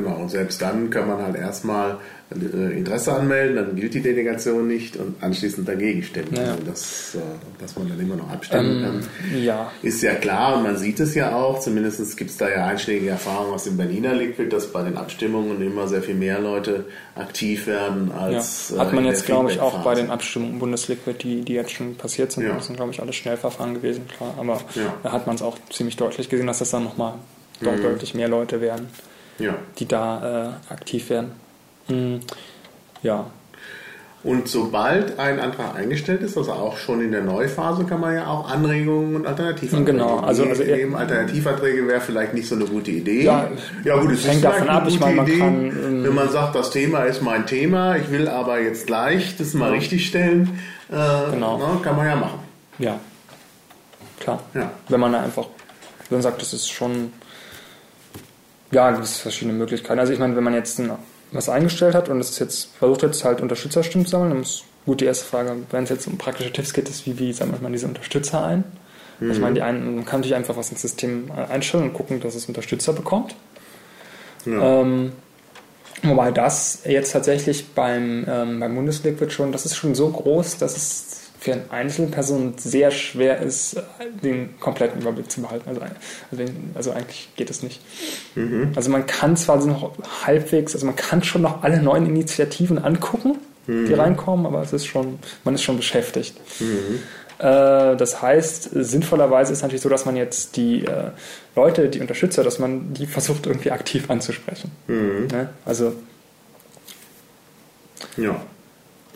[0.00, 0.16] genau.
[0.16, 1.98] Und selbst dann kann man halt erstmal
[2.30, 6.34] äh, Interesse anmelden, dann gilt die Delegation nicht und anschließend dagegen stimmen.
[6.34, 6.42] Ja.
[6.52, 7.18] Also das, äh,
[7.60, 9.70] dass man dann immer noch abstimmen kann, Ja.
[9.82, 11.60] ist ja klar und man sieht es ja auch.
[11.60, 15.60] Zumindest gibt es da ja einschlägige Erfahrungen aus dem Berliner Liquid, dass bei den Abstimmungen
[15.62, 18.20] immer sehr viel mehr Leute aktiv werden Ja.
[18.22, 18.72] als.
[18.72, 21.54] äh, Hat man in jetzt, glaube ich, auch bei den Abstimmungen im Bundesliquid, die, die
[21.54, 22.44] jetzt schon passiert sind.
[22.44, 22.54] Ja.
[22.54, 24.34] Das sind, glaube ich, alle Schnellverfahren gewesen, klar.
[24.38, 24.94] Aber Ja.
[25.04, 27.14] da hat man es auch ziemlich deutlich gesehen, dass das dann nochmal
[27.60, 27.82] Mhm.
[27.82, 28.88] deutlich mehr Leute werden,
[29.38, 29.54] Ja.
[29.78, 31.32] die da äh, aktiv werden.
[31.88, 32.20] Hm,
[33.02, 33.26] ja.
[34.24, 38.26] Und sobald ein Antrag eingestellt ist, also auch schon in der Neuphase, kann man ja
[38.26, 42.90] auch Anregungen und Alternativanträge Genau, also- also eben Alternativanträge wäre vielleicht nicht so eine gute
[42.90, 43.22] Idee.
[43.22, 43.48] Ja,
[43.84, 44.84] ja gut, es hängt ist davon ab.
[44.88, 47.94] Ich gute meine, man Idee, kann, ähm, wenn man sagt, das Thema ist mein Thema,
[47.96, 50.58] ich will aber jetzt gleich das mal richtig stellen,
[50.90, 51.58] äh, Genau.
[51.58, 52.40] na, kann man ja machen.
[52.80, 52.98] Ja.
[54.18, 54.40] Klar.
[54.54, 54.70] Ja.
[54.88, 55.46] Wenn man da einfach,
[56.08, 57.12] wenn man sagt, das ist schon,
[58.70, 59.98] ja, gibt es verschiedene Möglichkeiten.
[59.98, 60.90] Also ich meine, wenn man jetzt ein,
[61.32, 65.00] was eingestellt hat und es jetzt, versucht jetzt halt Unterstützerstimmen zu sammeln, dann ist gut
[65.00, 67.72] die erste Frage, wenn es jetzt um praktische Tipps geht, ist, wie, wie sammelt man
[67.72, 68.64] diese Unterstützer ein?
[69.20, 71.94] Also Ich meine, die einen, man kann natürlich einfach was ins System äh, einstellen und
[71.94, 73.34] gucken, dass es Unterstützer bekommt.
[74.44, 74.80] Ja.
[74.82, 75.12] Ähm,
[76.02, 80.76] wobei das jetzt tatsächlich beim, ähm, beim Bundesliquid schon, das ist schon so groß, dass
[80.76, 81.15] es
[81.46, 83.76] für eine Einzelperson sehr schwer ist,
[84.22, 85.68] den kompletten Überblick zu behalten.
[85.68, 85.80] Also,
[86.32, 87.80] also, also eigentlich geht es nicht.
[88.74, 89.92] Also man kann zwar noch
[90.26, 94.86] halbwegs, also man kann schon noch alle neuen Initiativen angucken, die reinkommen, aber es ist
[94.86, 96.36] schon, man ist schon beschäftigt.
[97.38, 101.10] Äh, Das heißt, sinnvollerweise ist natürlich so, dass man jetzt die äh,
[101.54, 104.70] Leute, die Unterstützer, dass man die versucht irgendwie aktiv anzusprechen.
[105.28, 105.48] Ne?
[105.64, 105.92] Also
[108.16, 108.40] ja.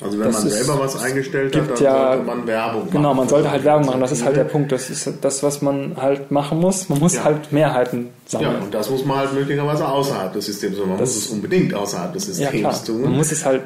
[0.03, 2.91] Also wenn Das man selber was eingestellt hat, dann ja- sollte man Werbung machen.
[2.93, 4.01] genau, man sollte halt Werbung machen.
[4.01, 4.69] Das ist halt der Initiative.
[4.69, 4.73] Punkt.
[4.73, 6.89] Das ist das, was man halt machen muss.
[6.89, 7.25] Man muss Ja.
[7.25, 8.63] halt Mehrheiten Ja, sammeln.
[8.63, 10.79] und das muss man halt möglicherweise außerhalb des Systems.
[10.79, 12.85] Man Das- muss es unbedingt außerhalb des Ja, Systems klar.
[12.85, 13.03] tun.
[13.03, 13.63] Man muss es halt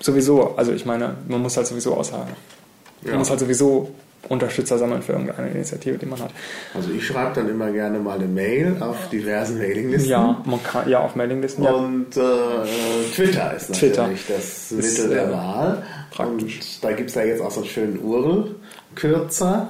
[0.00, 2.28] sowieso, also ich meine, man muss halt sowieso außerhalb.
[3.02, 3.10] Ja.
[3.10, 3.90] Man muss halt sowieso
[4.28, 6.30] Unterstützer sammeln für irgendeine Initiative, die man hat.
[6.74, 10.10] Also ich schreibe dann immer gerne mal eine Mail auf diversen Mailinglisten.
[10.10, 11.64] Ja, man kann ja auf Mailinglisten.
[11.64, 12.20] Und äh,
[13.14, 14.02] Twitter ist Twitter.
[14.02, 15.82] natürlich das Ist, Mittel der äh, Wahl.
[16.10, 16.56] praktisch.
[16.58, 19.68] Und da gibt es ja jetzt auch so einen schönen URL-Kürzer.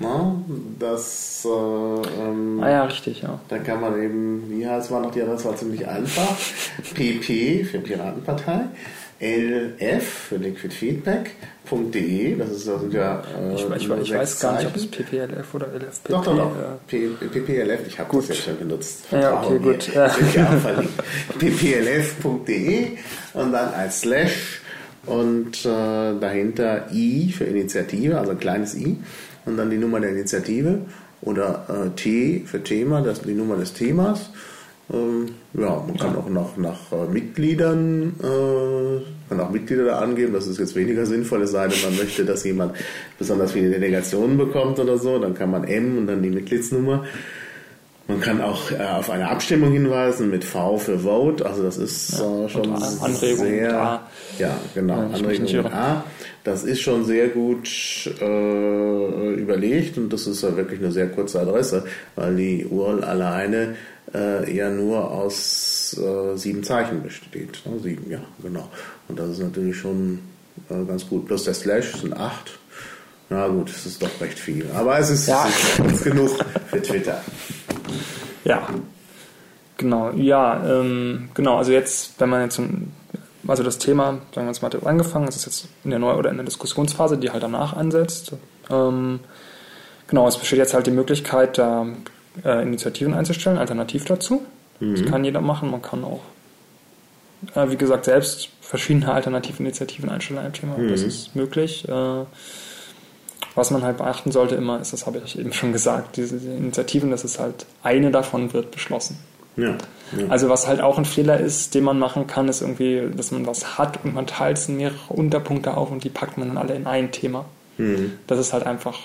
[0.00, 0.36] Na,
[0.78, 3.40] das, äh, ähm, Ah ja, richtig, ja.
[3.48, 6.36] da kann man eben, wie heißt war noch die Adresse, war ziemlich einfach.
[6.94, 8.60] PP für Piratenpartei,
[9.20, 13.22] LF für Liquid Feedback.de, das ist also ja.
[13.36, 16.52] Äh, Ich, ich, ich weiß gar nicht, ob es PPLF oder LFPP Doch, doch, doch.
[16.52, 19.04] äh, P- PPLF, ich habe das ja schon benutzt.
[19.10, 19.72] Ja, okay, mir.
[19.72, 19.92] gut.
[19.94, 20.08] Ja.
[21.38, 22.86] Pplf.de
[23.34, 24.60] und dann als Slash
[25.06, 28.96] und äh, dahinter I für Initiative, also ein kleines I
[29.46, 30.80] und dann die Nummer der Initiative
[31.22, 34.30] oder äh, T für Thema, das ist die Nummer des Themas
[34.92, 40.32] Ähm, ja, man kann auch nach, nach äh, Mitgliedern, äh, kann auch Mitglieder da angeben.
[40.32, 42.74] Das ist jetzt weniger sinnvoll, es sei denn, man möchte, dass jemand
[43.18, 45.18] besonders viele Delegationen bekommt oder so.
[45.18, 47.04] Dann kann man M und dann die Mitgliedsnummer.
[48.06, 51.44] Man kann auch äh, auf eine Abstimmung hinweisen mit V für Vote.
[51.44, 54.08] Also das ist Ja, äh, schon Anregung sehr, A.
[54.38, 55.66] ja genau Ja, Anregung.
[55.66, 56.04] A.
[56.42, 57.68] Das ist schon sehr gut
[58.22, 63.74] äh, überlegt und das ist ja wirklich eine sehr kurze Adresse, weil die URL alleine
[64.14, 67.60] äh, ja nur aus äh, sieben Zeichen besteht.
[67.64, 67.78] Ne?
[67.80, 68.68] Sieben, ja, genau.
[69.08, 70.20] Und das ist natürlich schon
[70.70, 71.26] äh, ganz gut.
[71.26, 72.58] Plus der Slash sind acht.
[73.30, 74.66] Na gut, es ist doch recht viel.
[74.74, 75.46] Aber es ist, Ja.
[75.86, 76.30] es ist genug
[76.70, 77.22] für Twitter.
[78.44, 78.66] Ja,
[79.76, 80.10] genau.
[80.12, 81.58] Ja, ähm, genau.
[81.58, 82.58] Also jetzt, wenn man jetzt,
[83.46, 86.14] also das Thema, sagen wir jetzt mal, hat angefangen, es ist jetzt in der Neu-
[86.14, 88.32] oder in der Diskussionsphase, die halt danach ansetzt.
[88.70, 89.20] Ähm,
[90.06, 91.86] genau, es besteht jetzt halt die Möglichkeit, da
[92.44, 94.42] äh, Initiativen einzustellen, alternativ dazu.
[94.80, 95.70] Das kann jeder machen.
[95.72, 96.20] Man kann auch,
[97.54, 100.76] äh, wie gesagt, selbst verschiedene Alternativinitiativen einstellen an einem Thema.
[100.78, 101.88] Das ist möglich.
[101.88, 102.24] Äh,
[103.54, 107.10] was man halt beachten sollte immer, ist, das habe ich eben schon gesagt, diese Initiativen,
[107.10, 109.18] das ist halt eine davon wird beschlossen.
[109.56, 109.76] Ja.
[110.16, 110.28] ja.
[110.28, 113.46] Also was halt auch ein Fehler ist, den man machen kann, ist irgendwie, dass man
[113.46, 116.56] was hat und man teilt es in mehrere Unterpunkte auf und die packt man dann
[116.56, 117.46] alle in ein Thema.
[117.78, 118.12] Mhm.
[118.28, 119.00] Das ist halt einfach,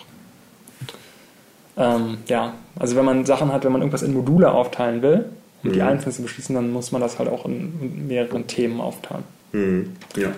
[1.75, 5.25] ähm, ja, also wenn man Sachen hat, wenn man irgendwas in Module aufteilen will,
[5.63, 9.23] um die einzeln zu beschließen, dann muss man das halt auch in, mehreren Themen aufteilen.
[9.53, 9.91] Mhm.
[10.17, 10.31] Ja.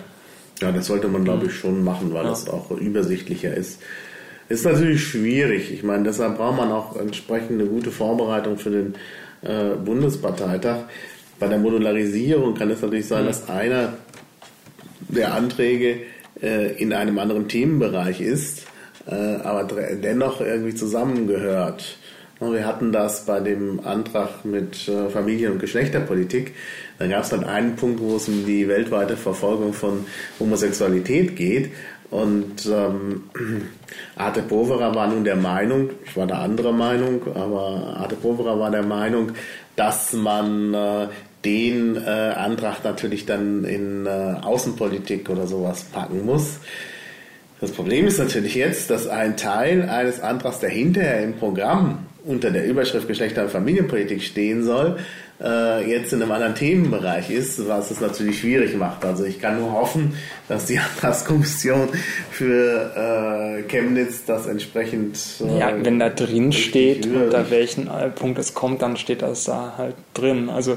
[0.62, 3.82] ja, das sollte man, glaube ich, schon machen, weil es auch übersichtlicher ist.
[4.48, 5.74] Ist natürlich schwierig.
[5.74, 8.93] Ich meine, deshalb braucht man auch entsprechend eine gute Vorbereitung für den
[9.41, 10.84] äh, Bundesparteitag.
[11.39, 13.93] Bei der Modularisierung kann es natürlich sein, dass einer
[15.10, 16.02] der Anträge
[16.41, 18.67] äh, in einem anderen Themenbereich ist,
[19.08, 19.63] äh, aber
[19.95, 21.98] dennoch irgendwie zusammengehört.
[22.39, 26.54] Wir hatten das bei dem Antrag mit äh, Familien- und Geschlechterpolitik.
[27.00, 30.06] Da gab es dann einen Punkt, wo es um die weltweite Verfolgung von
[30.38, 31.71] Homosexualität geht.
[32.12, 33.24] Und ähm,
[34.17, 38.69] Arte Povera war nun der Meinung, ich war da anderer Meinung, aber Arte Povera war
[38.69, 39.32] der Meinung,
[39.78, 41.08] dass man äh,
[41.45, 46.60] den äh, Antrag natürlich dann in äh, Außenpolitik oder sowas packen muss.
[47.62, 52.51] Das Problem ist natürlich jetzt, dass ein Teil eines Antrags, der hinterher im Programm unter
[52.51, 54.97] der Überschrift Geschlechter- und Familienpolitik stehen soll,
[55.43, 59.03] äh, jetzt in einem anderen Themenbereich ist, was es natürlich schwierig macht.
[59.03, 60.13] Also ich kann nur hoffen,
[60.47, 61.89] dass die Antragskommission
[62.31, 65.17] für äh, Chemnitz das entsprechend.
[65.41, 69.43] Äh, Ja, wenn da drin steht, unter welchen äh, Punkt es kommt, dann steht das
[69.43, 70.49] da halt drin.
[70.49, 70.73] Also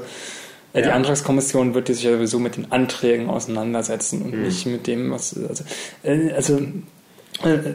[0.73, 0.93] äh, die Ja.
[0.93, 4.25] Antragskommission wird die sich ja sowieso mit den Anträgen auseinandersetzen Mhm.
[4.33, 5.35] und nicht mit dem, was.
[5.37, 5.63] Also,
[6.03, 6.61] äh, also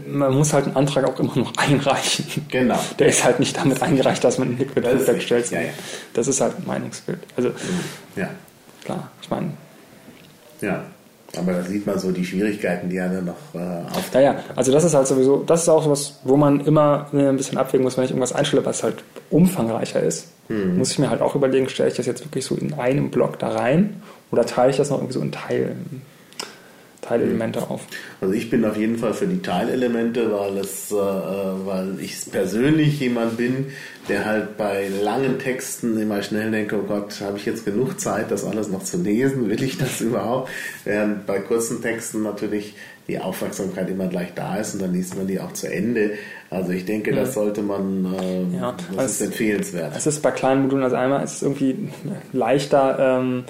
[0.07, 2.45] man muss halt einen Antrag auch immer noch einreichen.
[2.49, 2.79] Genau.
[2.99, 5.51] Der ist halt nicht damit eingereicht, dass man einen Liquid Das ist Filter richtig, gestellt
[5.51, 5.75] ja, ja.
[6.13, 7.21] Das ist halt ein Meinungsbild.
[7.37, 7.51] Also
[8.17, 8.29] Ja,
[8.85, 9.51] klar, ich meine,
[10.61, 10.85] ja.
[11.37, 14.05] Aber da sieht man so die Schwierigkeiten, die ja dann noch äh, auftauchen.
[14.13, 17.37] Naja, also das ist halt sowieso, das ist auch was, wo man immer äh, ein
[17.37, 20.29] bisschen abwägen muss, wenn ich irgendwas einstelle, was halt umfangreicher ist.
[20.49, 20.79] Mhm.
[20.79, 23.39] Muss ich mir halt auch überlegen, stelle ich das jetzt wirklich so in einem Block
[23.41, 25.75] da rein oder teile ich das noch irgendwie so in Teil,
[27.05, 27.83] Teilelemente auf?
[28.21, 32.99] Also ich bin auf jeden Fall für die Teilelemente, weil es, äh, weil ich persönlich
[33.01, 33.67] jemand bin,
[34.09, 38.31] der halt bei langen Texten immer schnell denke, oh Gott, habe ich jetzt genug Zeit,
[38.31, 39.49] das alles noch zu lesen?
[39.49, 40.51] Will ich das überhaupt?
[40.85, 42.75] Während bei kurzen Texten natürlich
[43.07, 46.13] die Aufmerksamkeit immer gleich da ist und dann liest man die auch zu Ende.
[46.49, 49.93] Also ich denke, das sollte man, äh, Ja, das also ist empfehlenswert.
[49.95, 51.91] Es ist bei kleinen Modulen, also einmal ist es irgendwie
[52.33, 53.45] leichter, ähm,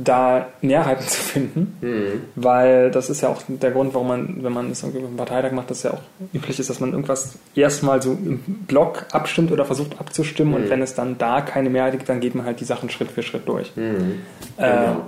[0.00, 2.20] da Nährheiten zu finden, Mhm.
[2.36, 5.50] weil das ist ja auch der Grund, warum man, wenn man es irgendwie beim Parteitag
[5.52, 6.00] macht, das ja auch
[6.32, 10.60] üblich ist, dass man irgendwas erstmal so im Block abstimmt oder versucht abzustimmen Mhm.
[10.64, 13.10] und wenn es dann da keine Mehrheit gibt, dann geht man halt die Sachen Schritt
[13.10, 13.72] für Schritt durch.
[13.76, 14.20] Mhm.
[14.56, 15.06] Äh, Genau.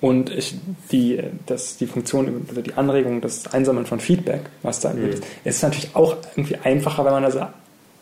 [0.00, 0.54] und ich,
[0.90, 5.10] die, das, die Funktion, also die Anregung, das Einsammeln von Feedback, was da Mhm.
[5.10, 7.40] ist, ist natürlich auch irgendwie einfacher, wenn man also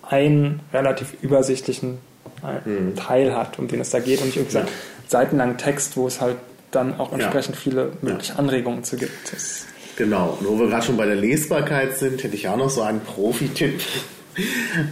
[0.09, 1.99] einen relativ übersichtlichen
[2.43, 2.97] äh, Mhm.
[2.97, 4.69] Teil hat, um den es da geht und nicht irgendwie so einen
[5.11, 6.37] seitenlangen Text, wo es halt
[6.71, 9.33] dann auch entsprechend viele mögliche Anregungen zu gibt.
[9.33, 12.71] Das, Genau, und wo wir gerade schon bei der Lesbarkeit sind, hätte ich auch noch
[12.71, 13.83] so einen Profi-Tipp.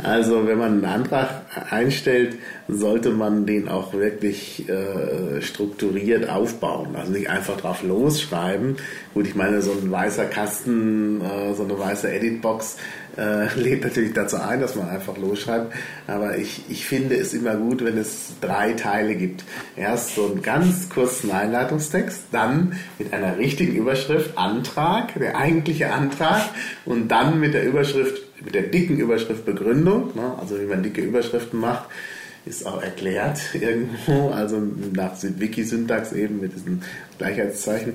[0.03, 1.29] Also wenn man einen Antrag
[1.71, 6.97] einstellt, sollte man den auch wirklich äh, strukturiert aufbauen.
[6.97, 8.77] Also nicht einfach drauf losschreiben.
[9.15, 12.77] Gut, ich meine, so ein weißer Kasten, äh, so eine weiße Editbox
[13.19, 15.75] äh, lädt natürlich dazu ein, dass man einfach losschreibt.
[16.07, 19.45] Aber ich, ich finde es immer gut, wenn es drei Teile gibt.
[19.77, 26.43] Erst so einen ganz kurzen Einleitungstext, dann mit einer richtigen Überschrift Antrag, der eigentliche Antrag
[26.85, 31.01] und dann mit der Überschrift, mit der dicken Überschrift Begründung, ne, also wie man dicke
[31.01, 31.89] Überschriften macht
[32.49, 34.61] ist auch erklärt irgendwo, also
[34.93, 36.83] nach Wiki-Syntax eben mit diesen
[37.19, 37.95] Gleichheitszeichen.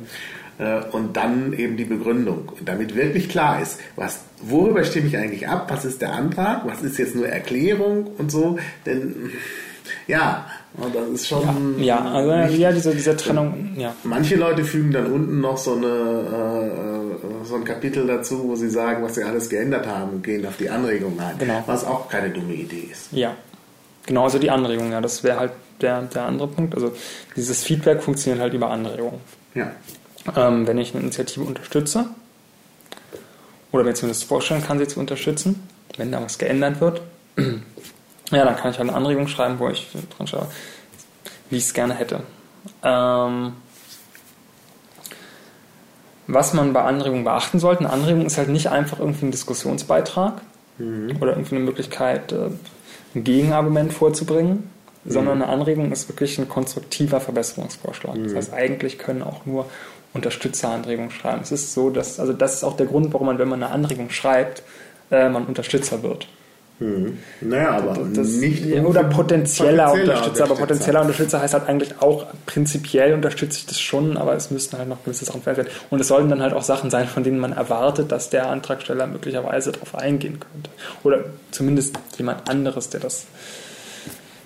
[0.59, 2.51] Äh, und dann eben die Begründung.
[2.59, 6.65] Und damit wirklich klar ist, was, worüber stimme ich eigentlich ab, was ist der Antrag,
[6.65, 8.57] was ist jetzt nur Erklärung und so.
[8.85, 9.31] Denn
[10.07, 10.45] ja,
[10.93, 11.79] das ist schon.
[11.79, 13.95] Ja, ja also ja, diese, diese Trennung, ja.
[14.03, 18.69] Manche Leute fügen dann unten noch so, eine, äh, so ein Kapitel dazu, wo sie
[18.69, 21.37] sagen, was sie alles geändert haben und gehen auf die Anregung ein.
[21.37, 21.63] Genau.
[21.65, 23.11] Was auch keine dumme Idee ist.
[23.11, 23.35] Ja.
[24.05, 25.51] Genau, also die Anregung, ja, das wäre halt
[25.81, 26.75] der, der andere Punkt.
[26.75, 26.91] Also
[27.35, 29.19] dieses Feedback funktioniert halt über Anregungen.
[29.55, 29.71] Ja.
[30.35, 32.05] Ähm, wenn ich eine Initiative unterstütze,
[33.73, 35.67] oder mir das vorstellen kann, sie zu unterstützen,
[35.97, 37.01] wenn da was geändert wird,
[37.37, 40.47] ja, dann kann ich halt eine Anregung schreiben, wo ich dran schaue,
[41.49, 42.21] wie ich es gerne hätte.
[42.83, 43.53] Ähm,
[46.27, 50.41] was man bei Anregungen beachten sollte, eine Anregung ist halt nicht einfach irgendwie ein Diskussionsbeitrag
[50.77, 51.17] mhm.
[51.19, 52.49] oder irgendwie eine Möglichkeit, äh,
[53.15, 54.69] ein Gegenargument vorzubringen,
[55.03, 55.11] mhm.
[55.11, 58.15] sondern eine Anregung ist wirklich ein konstruktiver Verbesserungsvorschlag.
[58.15, 58.23] Mhm.
[58.25, 59.65] Das heißt, eigentlich können auch nur
[60.13, 61.41] Unterstützeranregungen schreiben.
[61.41, 63.71] Es ist so, dass, also das ist auch der Grund, warum man, wenn man eine
[63.71, 64.63] Anregung schreibt,
[65.11, 66.27] äh, man Unterstützer wird.
[66.79, 67.19] Hm.
[67.41, 72.25] Naja, aber das, nicht oder potenzieller, potenzieller Unterstützer, aber potenzieller Unterstützer heißt halt eigentlich auch
[72.47, 75.77] prinzipiell unterstütze ich das schon, aber es müssten halt noch gewisse Sachen verändert werden.
[75.91, 79.05] Und es sollten dann halt auch Sachen sein, von denen man erwartet, dass der Antragsteller
[79.05, 80.69] möglicherweise darauf eingehen könnte.
[81.03, 83.27] Oder zumindest jemand anderes, der das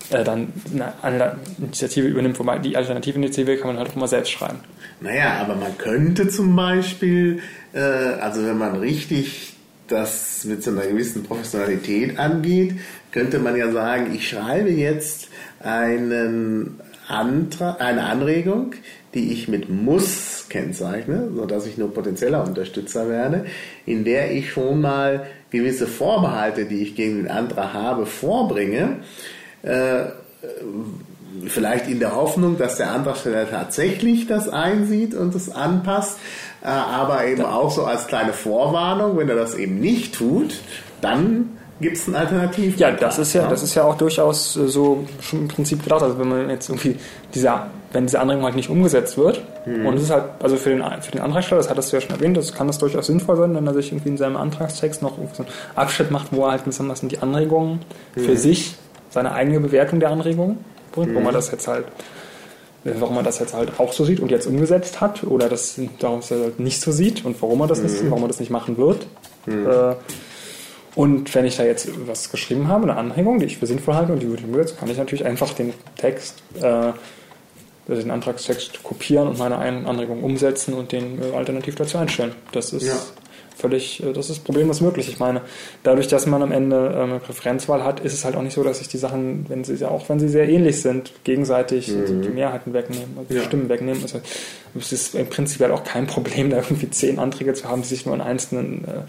[0.09, 0.53] äh, dann
[1.01, 4.59] eine Initiative übernimmt, wobei die Alternativinitiative kann man halt auch immer selbst schreiben.
[5.01, 7.41] Naja, aber man könnte zum Beispiel,
[7.73, 9.53] äh, also wenn man richtig
[9.87, 12.75] das mit so einer gewissen Professionalität angeht,
[13.11, 15.29] könnte man ja sagen, ich schreibe jetzt
[15.61, 18.73] einen Antrag, eine Anregung,
[19.13, 23.45] die ich mit muss kennzeichne, sodass ich nur potenzieller Unterstützer werde,
[23.85, 28.97] in der ich schon mal gewisse Vorbehalte, die ich gegen den Antrag habe, vorbringe,
[31.47, 36.17] vielleicht in der Hoffnung, dass der Antragsteller tatsächlich das einsieht und es anpasst,
[36.63, 40.55] äh, aber eben auch so als kleine Vorwarnung, wenn er das eben nicht tut,
[41.01, 42.77] dann gibt es ein Alternativ.
[42.77, 46.01] Ja, das ist ja, das ist ja auch durchaus äh, so schon im Prinzip gedacht.
[46.01, 46.97] Also wenn man jetzt irgendwie
[47.33, 49.85] dieser, wenn diese Anregung halt nicht umgesetzt wird, hm.
[49.85, 52.11] und es ist halt, also für den, für den Antragsteller, das hattest du ja schon
[52.11, 55.17] erwähnt, das kann das durchaus sinnvoll sein, wenn er sich irgendwie in seinem Antragstext noch
[55.33, 57.81] so einen Abschnitt macht, wo er halt die Anregungen
[58.15, 58.23] hm.
[58.23, 58.75] für sich,
[59.09, 60.57] seine eigene Bewertung der Anregungen
[60.91, 61.15] bringt, hm.
[61.15, 61.85] wo man das jetzt halt
[62.83, 66.19] warum man das jetzt halt auch so sieht und jetzt umgesetzt hat oder das darum
[66.19, 67.85] es halt nicht so sieht und warum man das mhm.
[67.85, 69.07] nicht, warum man das nicht machen wird.
[69.45, 69.67] Mhm.
[69.67, 69.95] Äh,
[70.95, 74.13] und wenn ich da jetzt was geschrieben habe, eine Anhängung, die ich für sinnvoll halte
[74.13, 76.91] und die würde ich umsetzen, kann ich natürlich einfach den Text, äh,
[77.87, 82.33] den Antragstext kopieren und meine Anregung umsetzen und den äh, alternativ dazu einstellen.
[82.51, 82.95] Das ist ja
[83.57, 85.09] völlig, äh, das ist problemlos möglich.
[85.09, 85.41] Ich meine,
[85.83, 88.63] dadurch, dass man am Ende ähm, eine Präferenzwahl hat, ist es halt auch nicht so,
[88.63, 92.21] dass sich die Sachen, wenn sie auch wenn sie sehr ähnlich sind, gegenseitig mhm.
[92.21, 93.43] die Mehrheiten wegnehmen, also die ja.
[93.43, 94.01] Stimmen wegnehmen.
[94.01, 94.21] Also,
[94.77, 97.87] es ist im Prinzip halt auch kein Problem, da irgendwie zehn Anträge zu haben, die
[97.87, 99.01] sich nur in einzelnen äh,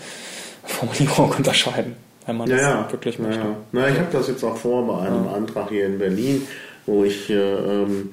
[0.65, 1.97] Formulierungen unterscheiden,
[2.27, 2.93] wenn man ja, das ja.
[2.93, 3.41] wirklich möchte.
[3.41, 6.47] Ja, Na, ich habe das jetzt auch vor bei einem Antrag hier in Berlin,
[6.87, 8.11] wo ich äh, ähm,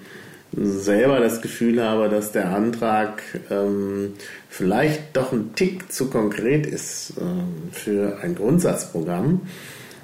[0.52, 4.14] selber das Gefühl habe, dass der Antrag ähm,
[4.50, 9.42] vielleicht doch ein Tick zu konkret ist ähm, für ein Grundsatzprogramm.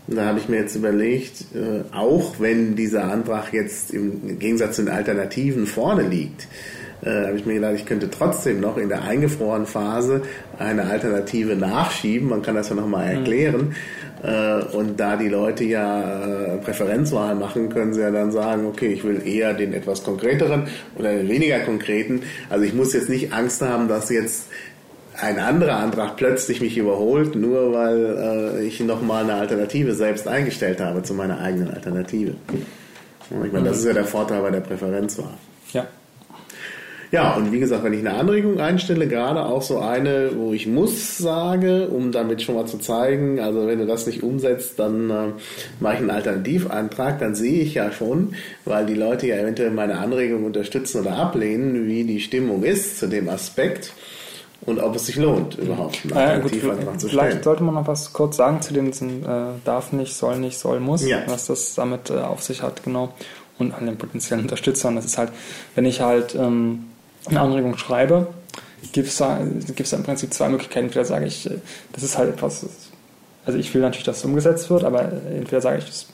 [0.08, 4.76] Und da habe ich mir jetzt überlegt, äh, auch wenn dieser Antrag jetzt im Gegensatz
[4.76, 6.48] zu den Alternativen vorne liegt,
[7.02, 10.24] äh, habe ich mir gedacht, ich könnte trotzdem noch in der eingefrorenen Phase
[10.60, 12.28] eine Alternative nachschieben.
[12.28, 13.18] Man kann das ja nochmal mhm.
[13.20, 13.62] erklären.
[13.70, 13.76] Mhm
[14.74, 19.04] und da die Leute ja äh, Präferenzwahl machen, können sie ja dann sagen, okay, ich
[19.04, 20.68] will eher den etwas konkreteren
[20.98, 22.22] oder den weniger konkreten.
[22.50, 24.48] Also ich muss jetzt nicht Angst haben, dass jetzt
[25.20, 30.80] ein anderer Antrag plötzlich mich überholt, nur weil äh, ich nochmal eine Alternative selbst eingestellt
[30.80, 32.36] habe zu meiner eigenen Alternative.
[33.44, 35.34] Ich meine, das ist ja der Vorteil bei der Präferenzwahl.
[35.74, 35.88] Ja.
[37.12, 40.66] Ja, und wie gesagt, wenn ich eine Anregung einstelle, gerade auch so eine, wo ich
[40.66, 45.10] muss sage, um damit schon mal zu zeigen, also wenn du das nicht umsetzt, dann
[45.10, 45.28] äh,
[45.82, 48.34] mache ich einen Alternativantrag, dann sehe ich ja schon,
[48.64, 53.08] weil die Leute ja eventuell meine Anregung unterstützen oder ablehnen, wie die Stimmung ist zu
[53.08, 53.92] dem Aspekt
[54.62, 57.24] und ob es sich lohnt, überhaupt einen Alternativantrag zu stellen.
[57.24, 59.22] Vielleicht sollte man noch was kurz sagen zu dem äh,
[59.66, 61.24] darf nicht, soll nicht, soll, muss, ja.
[61.28, 63.14] was das damit äh, auf sich hat, genau.
[63.58, 64.96] Und an den potenziellen Unterstützern.
[64.96, 65.32] Das ist halt,
[65.76, 66.86] wenn ich halt ähm,
[67.28, 68.28] eine Anregung schreibe,
[68.92, 69.40] gibt es da,
[69.76, 70.88] gibt's da im Prinzip zwei Möglichkeiten.
[70.88, 71.60] Entweder sage ich, äh,
[71.94, 72.66] das ist halt etwas,
[73.46, 76.08] also ich will natürlich, dass es umgesetzt wird, aber entweder sage ich, es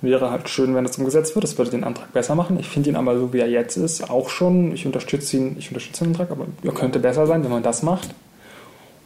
[0.00, 2.58] wäre halt schön, wenn das umgesetzt wird, das würde den Antrag besser machen.
[2.58, 5.68] Ich finde ihn aber so, wie er jetzt ist, auch schon, ich unterstütze ihn, ich
[5.68, 8.10] unterstütze den Antrag, aber er könnte besser sein, wenn man das macht.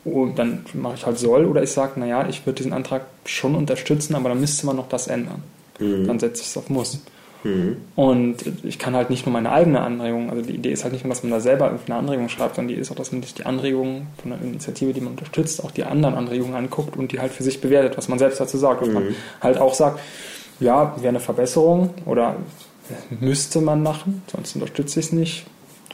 [0.05, 3.57] Und dann mache ich halt soll oder ich sage, naja, ich würde diesen Antrag schon
[3.57, 5.43] unterstützen, aber dann müsste man noch das ändern.
[6.07, 7.01] dann setze ich es auf Muss.
[7.95, 11.05] Und ich kann halt nicht nur meine eigene Anregung, also die Idee ist halt nicht
[11.05, 13.35] nur, dass man da selber eine Anregung schreibt, sondern die ist auch, dass man sich
[13.35, 17.21] die Anregungen von einer Initiative, die man unterstützt, auch die anderen Anregungen anguckt und die
[17.21, 18.83] halt für sich bewertet, was man selbst dazu sagt.
[18.83, 20.01] Dass man halt auch sagt,
[20.61, 22.37] ja, wäre eine Verbesserung oder
[23.21, 25.47] müsste man machen, sonst unterstütze ich es nicht.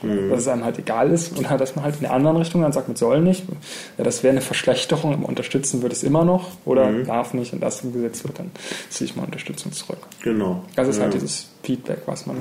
[0.03, 2.62] Dass es einem halt egal ist und halt, dass man halt in der anderen Richtung
[2.62, 3.44] dann sagt, man soll nicht.
[3.98, 7.61] Ja, das wäre eine Verschlechterung, aber unterstützen würde es immer noch oder darf nicht und
[7.62, 8.50] das umgesetzt wird, dann
[8.90, 9.98] ziehe ich mal Unterstützung zurück.
[10.22, 10.64] Genau.
[10.76, 11.20] Das ist halt Ja.
[11.20, 12.36] dieses Feedback, was man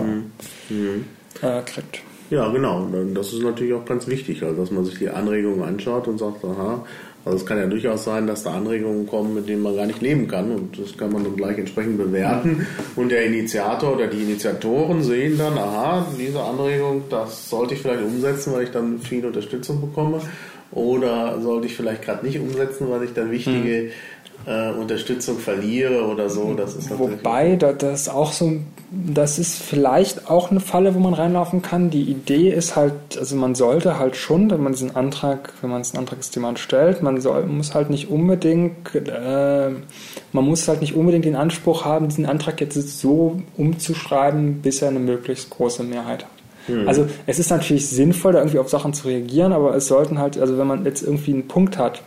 [1.42, 2.00] da äh, kriegt.
[2.30, 2.84] Ja, genau.
[2.84, 6.18] Und Das ist natürlich auch ganz wichtig, also dass man sich die Anregungen anschaut und
[6.18, 6.86] sagt, aha,
[7.24, 10.02] also es kann ja durchaus sein, dass da Anregungen kommen, mit denen man gar nicht
[10.02, 10.52] leben kann.
[10.52, 12.66] Und das kann man dann gleich entsprechend bewerten.
[12.96, 18.04] Und der Initiator oder die Initiatoren sehen dann, aha, diese Anregung, das sollte ich vielleicht
[18.04, 20.22] umsetzen, weil ich dann viel Unterstützung bekomme.
[20.72, 23.92] Oder sollte ich vielleicht gerade nicht umsetzen, weil ich dann wichtige
[24.46, 26.54] äh, Unterstützung verliere oder so.
[26.54, 28.54] Das ist Wobei, da, das ist auch so,
[28.92, 31.90] das ist vielleicht auch eine Falle, wo man reinlaufen kann.
[31.90, 35.84] Die Idee ist halt, also man sollte halt schon, wenn man diesen Antrag, wenn man
[35.84, 39.70] diesen Antragssystem stellt, man soll, muss halt nicht unbedingt, äh,
[40.32, 44.90] man muss halt nicht unbedingt den Anspruch haben, diesen Antrag jetzt so umzuschreiben, bis er
[44.90, 46.32] eine möglichst große Mehrheit hat.
[46.86, 50.38] Also es ist natürlich sinnvoll, da irgendwie auf Sachen zu reagieren, aber es sollten halt,
[50.40, 52.04] also wenn man jetzt irgendwie einen Punkt hat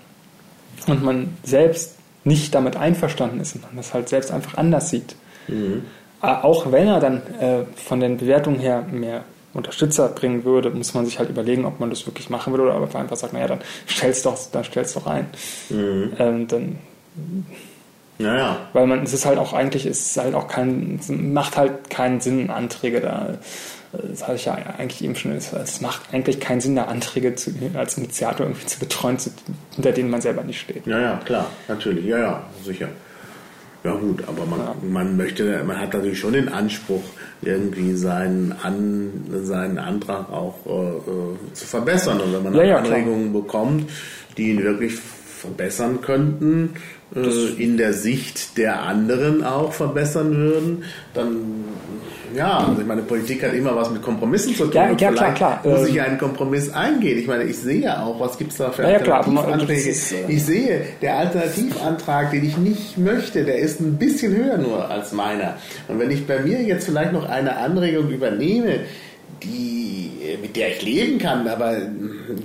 [0.86, 5.14] und man selbst nicht damit einverstanden ist und man das halt selbst einfach anders sieht,
[6.22, 10.94] äh, auch wenn er dann äh, von den Bewertungen her mehr Unterstützer bringen würde, muss
[10.94, 13.32] man sich halt überlegen, ob man das wirklich machen würde oder ob man einfach sagt,
[13.34, 15.26] naja, dann stell's doch, dann stell's doch ein.
[16.18, 16.78] Ähm, dann,
[18.18, 18.56] Ja, ja.
[18.72, 21.90] weil man, es ist halt auch eigentlich, es ist halt auch kein, es macht halt
[21.90, 23.38] keinen Sinn, Anträge da,
[24.02, 27.52] das hatte ich ja eigentlich eben schon, es macht eigentlich keinen Sinn, da Anträge zu,
[27.74, 29.30] als Initiator irgendwie zu betreuen, zu,
[29.74, 30.86] hinter denen man selber nicht steht.
[30.86, 32.88] Ja, ja, klar, natürlich, ja, ja, sicher.
[33.84, 37.02] Ja gut, aber man, man möchte, man hat natürlich schon den Anspruch,
[37.42, 42.18] irgendwie seinen, An, seinen Antrag auch äh, äh, zu verbessern.
[42.18, 43.90] Und wenn man Ja, ja, Anregungen bekommt,
[44.38, 46.76] die ihn wirklich verbessern könnten,
[47.16, 50.84] äh, in der Sicht der anderen auch verbessern würden,
[51.14, 51.36] dann
[52.34, 54.72] ja, also ich meine, Politik hat immer was mit Kompromissen zu tun.
[54.74, 55.60] Ja, ja, klar, klar.
[55.62, 57.16] Muss Ähm, ich einen Kompromiss eingehen.
[57.16, 59.90] Ich meine, ich sehe ja auch, was gibt es da für Ja, Alternativanträge.
[59.90, 64.58] ist, äh, ich sehe, der Alternativantrag, den ich nicht möchte, der ist ein bisschen höher
[64.58, 65.58] nur als meiner.
[65.86, 68.80] Und wenn ich bei mir jetzt vielleicht noch eine Anregung übernehme,
[69.44, 71.76] die, mit der ich leben kann, aber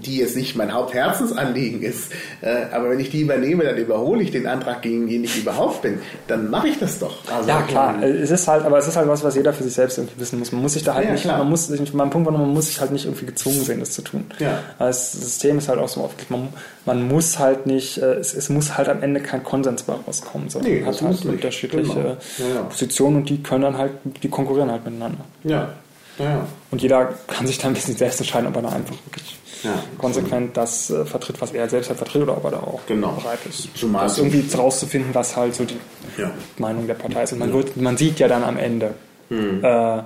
[0.06, 4.32] die jetzt nicht mein Hauptherzensanliegen ist, äh, aber wenn ich die übernehme, dann überhole ich
[4.32, 7.16] den Antrag, gegen den ich überhaupt bin, dann mache ich das doch.
[7.32, 8.02] Also, Ja, klar.
[8.04, 10.52] Es ist halt, aber es ist halt was, was jeder für sich selbst wissen muss.
[10.52, 11.38] Man muss sich da halt Ja, nicht, klar.
[11.40, 13.80] man muss sich, mein Punkt war, nur, man muss sich halt nicht irgendwie gezwungen sehen,
[13.80, 14.26] das zu tun.
[14.40, 14.60] Ja.
[14.78, 16.50] Das System ist halt auch so oft, man,
[16.86, 20.50] man muss halt nicht, äh, es, es muss halt am Ende kein Konsens bei rauskommen,
[20.50, 22.00] sondern Nee, man hat halt unterschiedliche Genau.
[22.40, 22.62] Ja, ja.
[22.64, 23.92] Positionen und die können dann halt,
[24.24, 25.24] die konkurrieren halt miteinander.
[25.44, 25.70] Ja,
[26.20, 26.46] ja.
[26.72, 29.74] Und jeder kann sich dann ein bisschen selbst entscheiden, ob er da einfach wirklich Ja.
[29.98, 33.12] konsequent das äh, vertritt, was er selbst halt vertritt, oder ob er da auch Genau.
[33.14, 35.78] bereit ist, Zumal das irgendwie rauszufinden, was halt so die
[36.18, 36.32] Ja.
[36.58, 37.34] Meinung der Partei ist.
[37.34, 38.94] Und man, wird, man sieht ja dann am Ende,
[39.30, 39.64] Hm.
[39.64, 40.02] äh,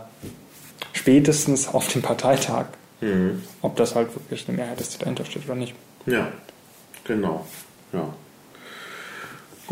[0.94, 2.66] spätestens auf dem Parteitag,
[3.00, 3.42] Hm.
[3.62, 5.74] ob das halt wirklich eine Mehrheit ist, die dahinter steht oder nicht.
[6.06, 6.28] Ja,
[7.06, 7.46] genau.
[7.92, 8.08] Ja.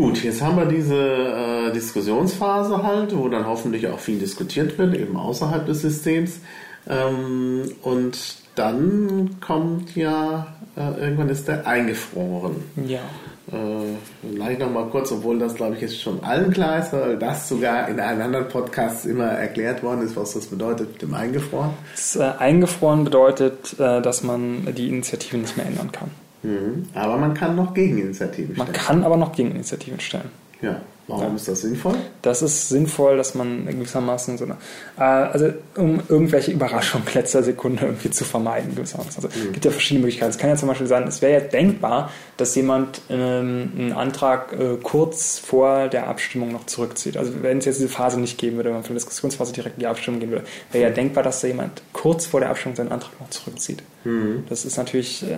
[0.01, 4.95] Gut, jetzt haben wir diese äh, Diskussionsphase halt, wo dann hoffentlich auch viel diskutiert wird,
[4.95, 6.39] eben außerhalb des Systems.
[6.89, 8.17] Ähm, und
[8.55, 12.55] dann kommt ja, äh, irgendwann ist der eingefroren.
[12.87, 13.01] Ja.
[13.51, 13.95] Äh,
[14.27, 17.47] vielleicht noch mal kurz, obwohl das glaube ich jetzt schon allen klar ist, weil das
[17.47, 21.75] sogar in einem anderen Podcast immer erklärt worden ist, was das bedeutet mit dem Eingefroren.
[21.91, 26.09] Das, äh, eingefroren bedeutet, äh, dass man die Initiative nicht mehr ändern kann.
[26.43, 26.87] Mhm.
[26.93, 28.85] Aber man kann noch Gegeninitiativen Man stellen.
[28.85, 30.29] kann aber noch Gegeninitiativen stellen.
[30.61, 31.95] Ja, warum ist das sinnvoll?
[32.21, 34.57] Das ist sinnvoll, dass man gewissermaßen so eine,
[34.95, 39.15] äh, also um irgendwelche Überraschungen letzter Sekunde irgendwie zu vermeiden, gewissermaßen.
[39.15, 40.29] Also es gibt ja verschiedene Möglichkeiten.
[40.29, 44.53] Es kann ja zum Beispiel sein, es wäre ja denkbar, dass jemand ähm, einen Antrag
[44.53, 47.17] äh, kurz vor der Abstimmung noch zurückzieht.
[47.17, 49.77] Also wenn es jetzt diese Phase nicht geben würde, wenn man von der Diskussionsphase direkt
[49.77, 52.75] in die Abstimmung gehen würde, wäre ja denkbar, dass da jemand kurz vor der Abstimmung
[52.75, 53.81] seinen Antrag noch zurückzieht.
[54.49, 55.35] Das ist natürlich, äh,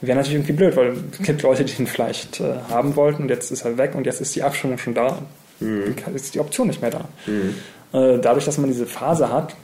[0.00, 3.28] wäre natürlich irgendwie blöd, weil es gibt Leute, die ihn vielleicht äh, haben wollten und
[3.28, 5.18] jetzt ist er weg und jetzt ist die Abstimmung schon da.
[6.02, 7.04] Kann- ist die Option nicht mehr da.
[7.92, 9.54] Äh, dadurch, dass man diese Phase hat,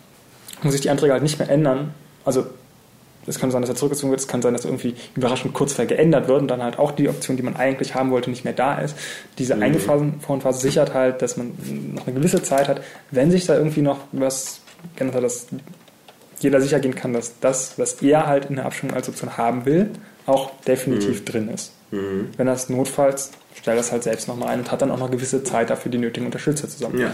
[0.62, 1.94] muss sich die Anträge halt nicht mehr ändern.
[2.24, 2.46] Also
[3.26, 6.28] es kann sein, dass er zurückgezogen wird, es kann sein, dass irgendwie überraschend kurz geändert
[6.28, 8.78] wird und dann halt auch die Option, die man eigentlich haben wollte, nicht mehr da
[8.78, 8.96] ist.
[9.38, 11.52] Diese eingefrorene Phase sichert halt, dass man
[11.94, 14.60] noch eine gewisse Zeit hat, wenn sich da irgendwie noch was
[14.96, 15.46] geändert hat, dass
[16.38, 19.64] jeder sicher gehen kann, dass das, was er halt in der Abstimmung als Option haben
[19.64, 19.90] will,
[20.26, 21.72] auch definitiv drin ist.
[22.36, 25.10] Wenn er es notfalls, stellt das halt selbst nochmal ein und hat dann auch noch
[25.10, 27.12] gewisse Zeit dafür, die nötigen Unterstützer zusammen Ja.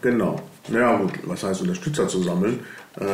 [0.00, 0.40] Genau.
[0.72, 2.60] Ja gut, was heißt Unterstützer zu sammeln?
[2.98, 3.04] Äh,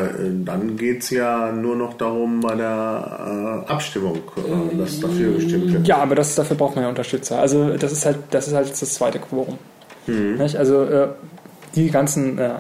[0.45, 5.73] dann geht es ja nur noch darum bei der äh, Abstimmung, äh, dass dafür gestimmt
[5.73, 5.89] wird.
[5.89, 7.41] Ja, aber das, dafür braucht man ja Unterstützer.
[7.41, 9.59] Also das ist halt das, ist halt das zweite Quorum.
[10.07, 10.57] Nicht?
[10.57, 11.09] Also äh,
[11.75, 12.51] die ganzen äh,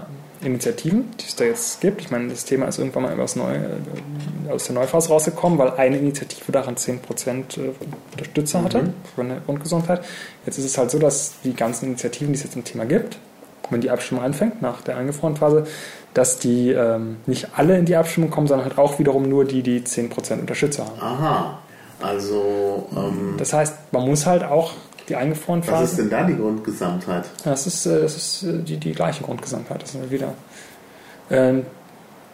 [0.45, 3.55] Initiativen, die es da jetzt gibt, ich meine, das Thema ist irgendwann mal aus, Neu,
[3.55, 6.99] äh, aus der Neuphase rausgekommen, weil eine Initiative daran 10%
[7.59, 7.71] äh,
[8.13, 10.05] Unterstützer hatte von der Grundgesundheit.
[10.47, 13.19] Jetzt ist es halt so, dass die ganzen Initiativen, die es jetzt im Thema gibt,
[13.71, 15.67] wenn die Abstimmung anfängt, nach der eingefrorenen Phase,
[16.15, 19.63] dass die ähm, nicht alle in die Abstimmung kommen, sondern halt auch wiederum nur die,
[19.63, 21.01] die 10% Unterstützer haben.
[21.01, 21.59] Aha,
[22.01, 24.73] also ähm, Das heißt, man muss halt auch
[25.09, 26.03] die eingefrorenen was ist Phase.
[26.03, 27.25] denn da die Grundgesamtheit?
[27.45, 29.83] Das ist, äh, das ist äh, die, die gleiche Grundgesamtheit.
[29.83, 30.35] Das sind wir wieder.
[31.31, 31.67] Ähm,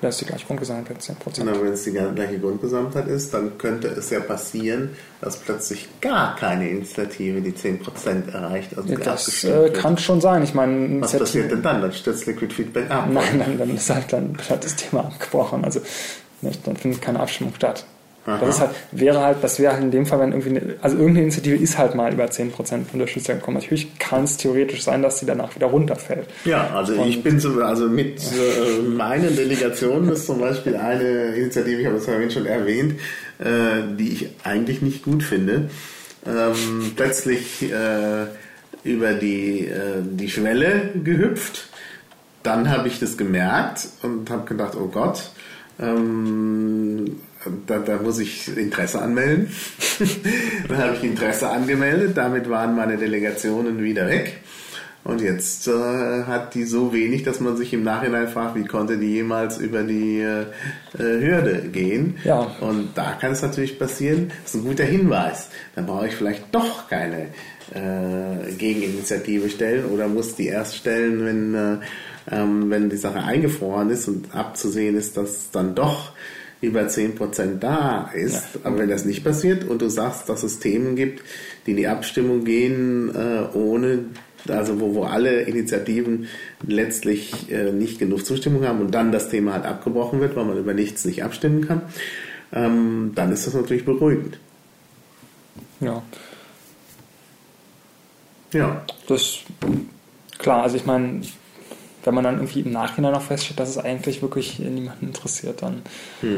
[0.00, 1.40] das ist die gleiche Grundgesamtheit, 10%.
[1.40, 4.90] Und wenn es die gleiche Grundgesamtheit ist, dann könnte es ja passieren,
[5.20, 8.78] dass plötzlich gar keine Initiative die 10% erreicht.
[8.78, 10.44] Also Das äh, kann schon sein.
[10.44, 11.82] Ich meine, Was passiert denn dann?
[11.82, 13.08] Dann stürzt Liquid Feedback ab.
[13.10, 15.64] Nein, dann, dann ist halt dann halt das Thema abgebrochen.
[15.64, 15.80] Also
[16.42, 17.84] nicht, dann findet keine Abstimmung statt.
[18.28, 18.44] Aha.
[18.44, 20.96] Das ist halt, wäre halt, das wäre halt in dem Fall, wenn irgendwie, eine, also
[20.96, 23.56] irgendeine Initiative ist halt mal über 10% Unterstützer gekommen.
[23.56, 26.26] Natürlich kann es theoretisch sein, dass sie danach wieder runterfällt.
[26.44, 31.80] Ja, also ich bin so, also mit äh, meinen Delegationen ist zum Beispiel eine Initiative,
[31.80, 33.00] ich habe es vorhin schon erwähnt,
[33.38, 35.70] äh, die ich eigentlich nicht gut finde,
[36.26, 38.26] ähm, plötzlich äh,
[38.84, 41.68] über die, äh, die Schwelle gehüpft.
[42.42, 45.30] Dann habe ich das gemerkt und habe gedacht, oh Gott,
[45.80, 47.16] ähm,
[47.66, 49.50] da, da muss ich Interesse anmelden.
[50.68, 54.40] Dann habe ich Interesse angemeldet, damit waren meine Delegationen wieder weg.
[55.04, 58.98] Und jetzt äh, hat die so wenig, dass man sich im Nachhinein fragt, wie konnte
[58.98, 60.42] die jemals über die äh,
[60.98, 62.18] äh, Hürde gehen.
[62.24, 62.40] Ja.
[62.60, 65.48] Und da kann es natürlich passieren, das ist ein guter Hinweis.
[65.74, 67.28] Dann brauche ich vielleicht doch keine
[67.72, 71.78] äh, Gegeninitiative stellen oder muss die erst stellen, wenn, äh,
[72.30, 76.12] ähm, wenn die Sache eingefroren ist und abzusehen ist, dass dann doch
[76.60, 78.54] über 10% da ist.
[78.54, 78.60] Ja.
[78.64, 81.22] Aber wenn das nicht passiert und du sagst, dass es Themen gibt,
[81.66, 84.06] die in die Abstimmung gehen, äh, ohne,
[84.48, 86.26] also wo, wo alle Initiativen
[86.66, 90.58] letztlich äh, nicht genug Zustimmung haben und dann das Thema halt abgebrochen wird, weil man
[90.58, 91.82] über nichts nicht abstimmen kann,
[92.52, 94.38] ähm, dann ist das natürlich beruhigend.
[95.80, 96.02] Ja,
[98.52, 98.84] Ja.
[99.06, 99.40] das,
[100.38, 101.20] klar, also ich meine,
[102.04, 105.82] wenn man dann irgendwie im Nachhinein noch feststellt, dass es eigentlich wirklich niemanden interessiert, dann.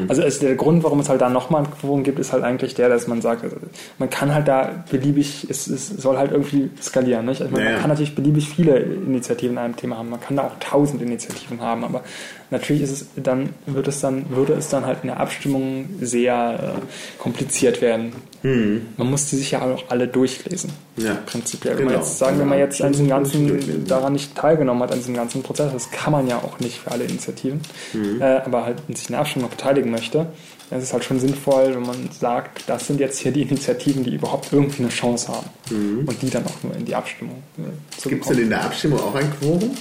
[0.07, 2.73] Also es, der Grund, warum es halt da nochmal ein Quorum gibt, ist halt eigentlich
[2.73, 3.55] der, dass man sagt, also
[3.99, 7.25] man kann halt da beliebig, es, es soll halt irgendwie skalieren.
[7.25, 7.41] Nicht?
[7.41, 7.73] Also man, Ja, ja.
[7.73, 11.01] man kann natürlich beliebig viele Initiativen in einem Thema haben, man kann da auch tausend
[11.01, 12.03] Initiativen haben, aber
[12.51, 16.75] natürlich ist es dann, wird es dann, würde es dann halt in der Abstimmung sehr
[16.77, 18.13] äh, kompliziert werden.
[18.43, 20.71] Man muss die sich ja auch alle durchlesen.
[20.97, 21.15] Ja.
[21.27, 21.73] Prinzipiell.
[21.77, 21.97] Wenn Genau.
[21.99, 24.97] man jetzt sagen, wenn man Ja, jetzt an diesem ganzen daran nicht teilgenommen hat, an
[24.97, 27.61] diesem ganzen Prozess, das kann man ja auch nicht für alle Initiativen,
[27.93, 28.19] Mhm.
[28.19, 30.25] äh, aber halt sich in der Abstimmung noch beteiligen möchte,
[30.71, 34.03] dann ist es halt schon sinnvoll, wenn man sagt, das sind jetzt hier die Initiativen,
[34.03, 38.09] die überhaupt irgendwie eine Chance haben und die dann auch nur in die Abstimmung äh,
[38.09, 39.71] Gibt es denn in der Abstimmung auch ein Quorum?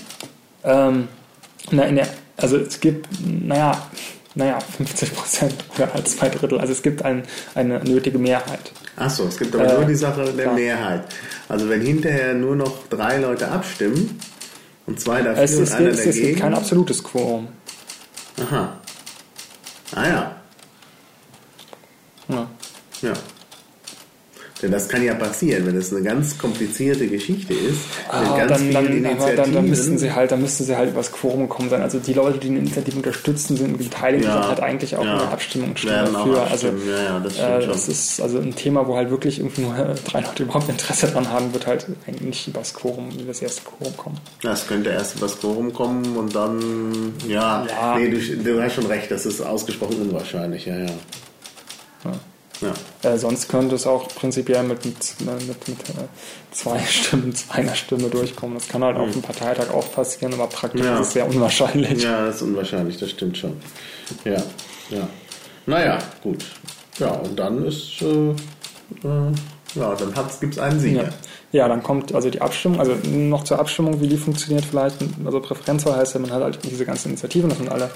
[0.65, 1.09] Ähm,
[1.71, 2.09] na, in der,
[2.43, 3.87] also es gibt, naja,
[4.35, 6.59] naja, 50 Prozent oder halt zwei Drittel.
[6.61, 7.25] Also es gibt ein,
[7.55, 8.73] eine nötige Mehrheit.
[8.97, 10.55] Achso, es gibt aber Äh, nur die Sache der klar.
[10.55, 11.05] Mehrheit.
[11.49, 14.21] Also wenn hinterher nur noch drei Leute abstimmen
[14.87, 16.41] und zwei dafür Es, und ist, einer es, es gibt dagegen.
[16.41, 17.49] kein absolutes Quorum.
[18.41, 18.77] Aha.
[19.95, 20.07] Ah.
[20.07, 20.37] Ja.
[23.03, 23.13] Ja.
[24.63, 28.61] Denn das kann ja passieren, wenn es eine ganz komplizierte Geschichte ist, Ah, ganz dann,
[28.87, 31.71] vielen dann, aber dann, dann müssten sie halt, dann müsste sie halt übers Quorum kommen
[31.71, 31.83] sein.
[31.83, 35.13] Also die Leute, die eine Initiative unterstützen, sind beteiligt, Ja, sind halt eigentlich auch ja.
[35.15, 36.51] in der Abstimmung stimmen auch dafür.
[36.51, 39.75] Also ja, ja, das äh, das ist also ein Thema, wo halt wirklich irgendwie nur
[40.11, 43.63] drei Leute überhaupt Interesse dran haben, wird halt eigentlich nicht übers Quorum, über das erste
[43.63, 44.19] Quorum kommen.
[44.43, 47.99] Das könnte erst übers Quorum kommen und dann, ja, Ja.
[47.99, 50.87] nee, du, du hast schon recht, das ist ausgesprochen unwahrscheinlich, ja, ja.
[52.05, 52.13] Ja.
[52.61, 52.73] Ja.
[53.03, 55.93] Äh, sonst könnte es auch prinzipiell mit, mit, mit, mit äh,
[56.53, 58.57] zwei Stimmen, einer Stimme durchkommen.
[58.59, 60.87] Das kann halt auf dem Parteitag auch passieren, aber praktisch Mhm.
[60.87, 61.01] Ja.
[61.01, 62.03] ist es sehr unwahrscheinlich.
[62.03, 63.57] Ja, das ist unwahrscheinlich, das stimmt schon.
[64.25, 64.43] Ja,
[64.91, 65.09] ja.
[65.67, 66.45] Naja, gut.
[66.99, 69.33] Ja, und dann ist, äh, äh,
[69.75, 71.05] ja, dann gibt es einen Sieger.
[71.05, 71.11] Ja.
[71.53, 74.97] ja, dann kommt also die Abstimmung, also noch zur Abstimmung, wie die funktioniert vielleicht.
[75.25, 77.91] Also Präferenzwahl heißt ja, man hat halt diese ganzen Initiativen, das sind alle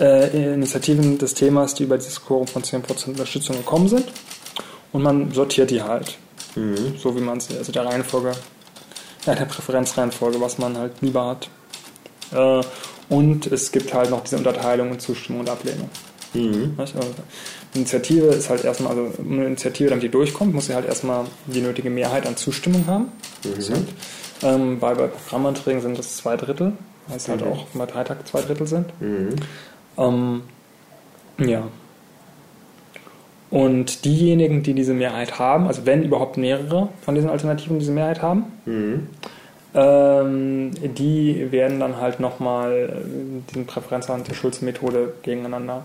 [0.00, 4.04] äh, Initiativen des Themas, die über dieses Quorum von 10% Unterstützung gekommen sind.
[4.92, 6.16] Und man sortiert die halt.
[6.98, 8.32] So wie man es, also der Reihenfolge,
[9.26, 11.48] ja, der Präferenzreihenfolge, was man halt lieber hat.
[12.32, 12.62] Äh,
[13.08, 15.88] und es gibt halt noch diese Unterteilung in Zustimmung und Ablehnung.
[16.76, 16.94] Nicht?
[16.94, 17.08] Also,
[17.74, 21.60] Initiative ist halt erstmal, also eine Initiative, damit die durchkommt, muss sie halt erstmal die
[21.60, 23.06] nötige Mehrheit an Zustimmung haben.
[23.42, 23.88] Das sind
[24.42, 26.72] Ähm, bei, bei Programmanträgen sind das zwei Drittel,
[27.08, 28.86] weil es halt auch im Parteitag zwei Drittel sind.
[29.00, 29.30] Mhm.
[29.98, 30.42] Ähm,
[31.38, 31.64] ja.
[33.50, 38.20] Und diejenigen, die diese Mehrheit haben, also wenn überhaupt mehrere von diesen Alternativen diese Mehrheit
[38.20, 39.06] haben, Mhm.
[39.74, 45.84] ähm, die werden dann halt nochmal äh, diesen Präferenzwahl der Schulze-Methode gegeneinander.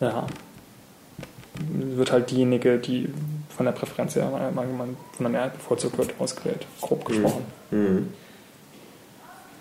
[0.00, 0.26] Ja.
[1.70, 3.08] Wird halt diejenige, die
[3.56, 4.66] von der Präferenz her mal mal
[5.12, 7.44] von der Mehrheit bevorzugt wird, ausgewählt, grob gesprochen.
[7.70, 8.08] Mhm.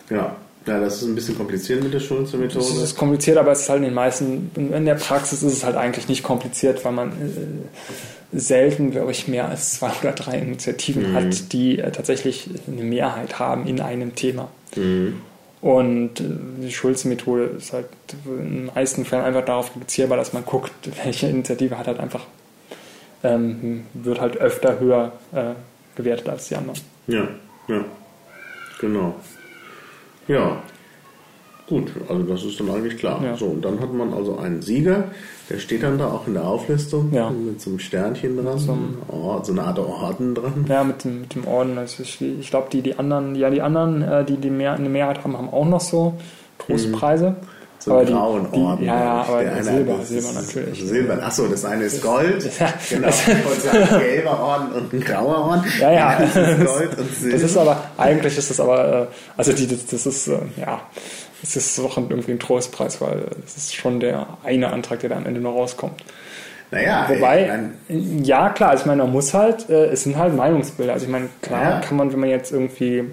[0.10, 0.36] Ja.
[0.68, 2.84] Ja, das ist ein bisschen kompliziert mit der Es Schulze-Methode.
[2.84, 5.76] ist kompliziert, aber es ist halt in den meisten, in der Praxis ist es halt
[5.76, 11.12] eigentlich nicht kompliziert, weil man äh, selten, glaube ich, mehr als zwei oder drei Initiativen
[11.12, 11.16] Mhm.
[11.16, 14.50] hat, die äh, tatsächlich eine Mehrheit haben in einem Thema.
[14.76, 15.22] Mhm.
[15.62, 16.24] Und äh,
[16.62, 17.88] die Schulze-Methode ist halt
[18.26, 20.72] in den meisten Fällen einfach darauf reduzierbar, dass man guckt,
[21.04, 22.26] welche Initiative hat halt einfach,
[23.24, 25.54] ähm, wird halt öfter höher äh,
[25.96, 26.80] gewertet als die anderen.
[27.08, 27.28] Ja,
[27.68, 27.84] ja.
[28.80, 29.16] Genau.
[30.32, 30.58] Ja.
[31.68, 33.24] Gut, also das ist dann eigentlich klar.
[33.24, 33.38] Ja.
[33.38, 35.06] So, und dann hat man also einen Sieger,
[35.50, 37.30] der steht dann da auch in der Auflistung Ja.
[37.30, 40.66] mit so einem Sternchen dran, Zum- oh, so eine Art Orden dran.
[40.68, 41.78] Ja, mit dem, mit dem Orden.
[41.78, 44.90] Also ich, ich glaube, die, die anderen, ja, die anderen, äh, die, die mehr, eine
[44.90, 46.16] Mehrheit haben, haben auch noch so
[46.60, 47.36] Trostpreise.
[47.84, 48.86] So einen grauen die, Orden.
[48.86, 50.84] ja, ja, aber Der Silber, das Silber ist- natürlich.
[50.88, 52.50] Silber, achso, das eine ist Gold.
[52.90, 53.08] Genau.
[53.08, 55.64] Und ein gelber Orden und ein grauer Orden.
[55.80, 56.20] Ja, ja.
[56.20, 57.38] Das ist Gold und Silber.
[57.38, 59.06] Das ist aber, eigentlich ist das aber, äh,
[59.36, 60.80] also die, das, das ist, äh, ja,
[61.42, 65.18] es ist doch irgendwie ein Trostpreis, weil es ist schon der eine Antrag, der da
[65.18, 66.04] am Ende noch rauskommt.
[66.70, 67.50] naja, Wobei,
[67.90, 70.94] ey, ja klar, also ich meine, man muss halt, äh, es sind halt Meinungsbilder.
[70.94, 71.80] Also ich meine, klar Ja.
[71.80, 73.06] kann man, wenn man jetzt irgendwie,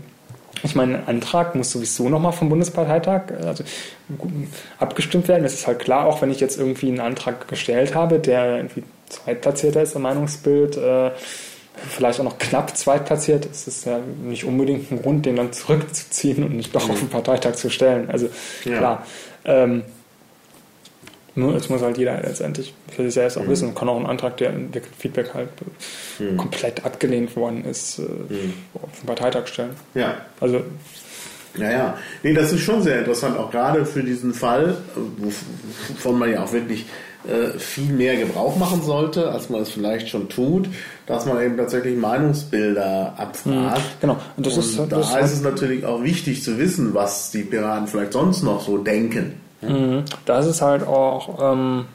[0.63, 3.65] ich meine, ein Antrag muss sowieso nochmal vom Bundesparteitag äh, also,
[4.79, 5.43] abgestimmt werden.
[5.43, 8.85] Das ist halt klar, auch wenn ich jetzt irgendwie einen Antrag gestellt habe, der irgendwie
[9.09, 11.11] zweitplatzierter ist im Meinungsbild, äh,
[11.89, 16.43] vielleicht auch noch knapp zweitplatziert, ist es ja nicht unbedingt ein Grund, den dann zurückzuziehen
[16.43, 18.11] und nicht doch auf den Parteitag zu stellen.
[18.11, 18.29] Also
[18.65, 18.79] Ja.
[18.79, 19.07] klar.
[19.45, 19.85] Ähm,
[21.39, 23.49] nur, es muss halt jeder letztendlich für sich selbst auch Mhm.
[23.49, 23.67] wissen.
[23.69, 25.49] Man kann auch einen Antrag, der Liquid Feedback halt
[26.21, 28.55] äh, komplett abgelehnt worden ist, äh, Mhm.
[28.75, 29.71] auf den Parteitag stellen.
[29.95, 30.61] ja, Also,
[31.59, 31.99] Ja, ja.
[32.23, 35.25] Nee, das ist schon sehr interessant, auch gerade für diesen Fall, äh,
[35.95, 36.85] wovon man ja auch wirklich
[37.27, 40.69] äh, viel mehr Gebrauch machen sollte, als man es vielleicht schon tut,
[41.07, 43.83] dass man eben tatsächlich Meinungsbilder abfragt.
[44.01, 44.19] genau.
[44.37, 47.43] Und das Und ist, da das ist es natürlich auch wichtig zu wissen, was die
[47.43, 49.33] Piraten vielleicht sonst noch so denken.
[49.61, 50.05] Mhm.
[50.25, 51.87] Da ist es halt auch, ähm,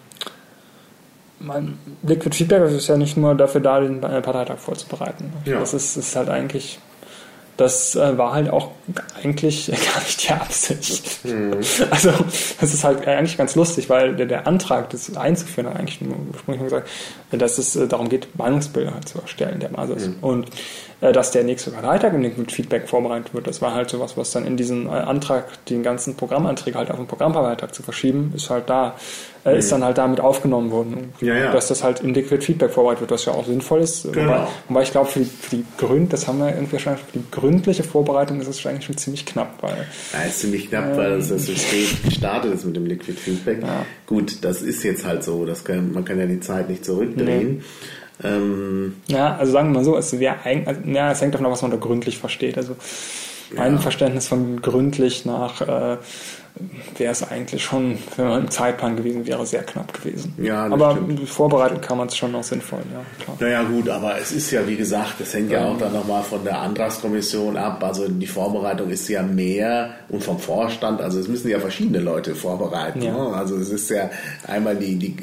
[1.39, 5.32] mein Liquid Feedback ist ja nicht nur dafür da, den äh, Parteitag vorzubereiten.
[5.45, 5.59] Ja.
[5.59, 6.80] Das ist, ist halt eigentlich,
[7.57, 8.72] das äh, war halt auch
[9.22, 11.20] eigentlich gar nicht die Absicht.
[11.91, 12.11] Also,
[12.59, 15.99] das ist halt eigentlich ganz lustig, weil der, der Antrag, das einzuführen, eigentlich
[16.32, 16.89] ursprünglich gesagt,
[17.32, 20.09] dass es äh, darum geht, Meinungsbilder halt zu erstellen, der Basis.
[20.22, 20.51] Und äh,
[21.12, 24.56] dass der nächste Parteitag Liquid Feedback vorbereitet wird, das war halt sowas, was dann in
[24.56, 28.95] diesen äh, Antrag, den ganzen Programmanträge halt auf den Programmparteitag zu verschieben, ist halt da,
[29.45, 31.14] äh, ist dann halt damit aufgenommen worden.
[31.20, 31.51] Ja, ja.
[31.51, 34.04] Dass das halt im Liquid Feedback vorbereitet wird, was ja auch sinnvoll ist.
[34.14, 34.32] Genau.
[34.32, 37.20] Wobei, wobei ich glaube, für die, für die Gründ, das haben wir irgendwie schon, für
[37.20, 41.18] die gründliche Vorbereitung ist es eigentlich schon ziemlich knapp, weil Ja, ist ziemlich knapp, weil
[41.18, 43.62] das so spät gestartet ist mit dem Liquid Feedback.
[43.62, 43.86] Ja.
[44.06, 47.64] Gut, das ist jetzt halt so, das kann, man kann ja die Zeit nicht zurückdrehen.
[48.24, 51.45] Ähm, Ja, also sagen wir mal so, es wäre eigentlich, also, ja, es hängt davon
[51.45, 52.57] ab, was man da gründlich versteht.
[52.57, 52.76] Also
[53.56, 53.80] mein Ja.
[53.80, 55.98] Verständnis von gründlich nach äh,
[57.00, 60.36] wäre es eigentlich schon, wenn man im Zeitplan gewesen wäre, sehr knapp gewesen.
[60.38, 61.28] Ja, Aber stimmt.
[61.28, 63.38] vorbereiten kann man es schon noch sinnvoll, ja, klar.
[63.39, 66.44] Naja gut, aber es ist ja wie gesagt, das hängt ja auch dann nochmal von
[66.44, 67.84] der Antragskommission ab.
[67.84, 72.36] Also die Vorbereitung ist ja mehr und vom Vorstand, also es müssen ja verschiedene Leute
[72.36, 73.02] vorbereiten.
[73.02, 73.14] Ja.
[73.14, 73.36] Ne?
[73.36, 74.12] Also es ist ja
[74.48, 75.16] einmal die, die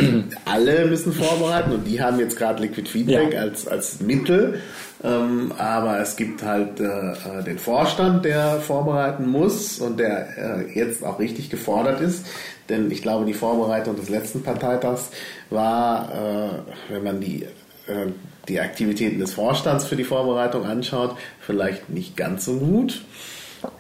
[0.47, 3.43] alle müssen vorbereiten und die haben jetzt gerade Liquid Feedback Ja.
[3.43, 4.59] als, als Mittel.
[5.03, 10.79] Ähm, aber es gibt halt äh, äh, den Vorstand, der vorbereiten muss und der äh,
[10.79, 12.27] jetzt auch richtig gefordert ist.
[12.69, 15.11] Denn ich glaube, die Vorbereitung des letzten Parteitags
[15.49, 17.45] war, äh, wenn man die,
[17.87, 18.09] äh,
[18.47, 23.03] die Aktivitäten des Vorstands für die Vorbereitung anschaut, vielleicht nicht ganz so gut.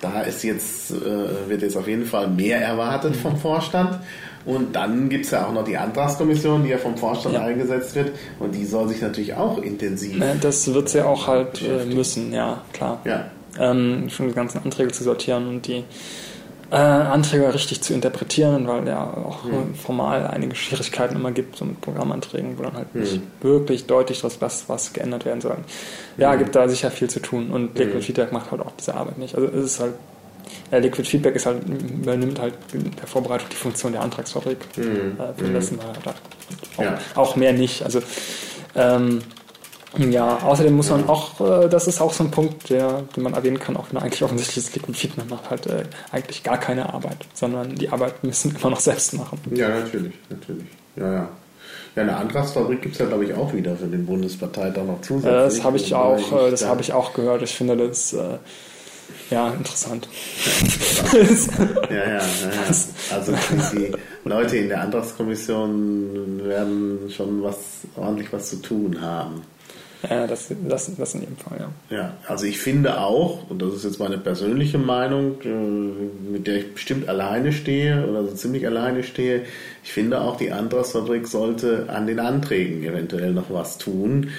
[0.00, 3.98] Da ist jetzt, äh, wird jetzt auf jeden Fall mehr erwartet vom Vorstand.
[4.46, 7.42] Und dann gibt es ja auch noch die Antragskommission, die ja vom Vorstand Ja.
[7.42, 8.12] eingesetzt wird.
[8.38, 10.16] Und die soll sich natürlich auch intensiv.
[10.18, 13.00] Ne, Das wird sie auch halt äh, müssen, ja, klar.
[13.04, 13.26] Ja.
[13.58, 15.84] ähm, schon die ganzen Anträge zu sortieren und die
[16.72, 19.74] äh, Anträge richtig zu interpretieren, weil ja auch Hm.
[19.74, 24.40] formal einige Schwierigkeiten immer gibt, so mit Programmanträgen, wo dann halt nicht wirklich deutlich das,
[24.40, 25.56] was, geändert werden soll.
[26.16, 29.18] Ja, gibt da sicher viel zu tun und Liquid Feedback macht halt auch diese Arbeit
[29.18, 29.34] nicht.
[29.34, 29.98] Also es ist halt, ja,
[30.72, 34.58] Liquid Feedback ist halt, übernimmt halt in der Vorbereitung die Funktion der Antragsfabrik.
[34.78, 36.16] Äh, letzten Mal halt
[36.76, 36.98] auch, Ja.
[37.14, 37.82] auch mehr nicht.
[37.82, 38.00] Also
[38.74, 39.20] ähm,
[39.98, 43.34] Ja, außerdem muss man auch, äh, das ist auch so ein Punkt, der, den man
[43.34, 45.82] erwähnen kann, auch wenn eigentlich offensichtlich ist, Liquid Feedback macht halt äh,
[46.12, 49.40] eigentlich gar keine Arbeit, sondern die Arbeit müssen immer noch selbst machen.
[49.52, 50.66] Ja, natürlich, natürlich.
[50.96, 51.28] Ja, ja.
[51.96, 55.32] Ja, eine Antragsfabrik gibt es ja, glaube ich, auch wieder für den Bundesparteitag noch zusätzlich.
[55.32, 57.42] Äh, das habe ich auch, äh, das habe ich auch gehört.
[57.42, 58.38] Ich finde das äh,
[59.30, 60.08] ja interessant.
[61.12, 63.16] Ja, ja, ja, ja.
[63.16, 63.32] Also
[63.72, 63.92] die, die
[64.28, 67.56] Leute in der Antragskommission werden schon was
[67.96, 69.42] ordentlich was zu tun haben.
[70.08, 71.96] ja, das, das, das in jedem Fall, ja.
[71.96, 76.56] Ja, also ich finde auch, und das ist jetzt meine persönliche Meinung, äh, mit der
[76.56, 79.42] ich bestimmt alleine stehe oder so ziemlich alleine stehe,
[79.82, 84.30] ich finde auch, die Antragsfabrik sollte an den Anträgen eventuell noch was tun.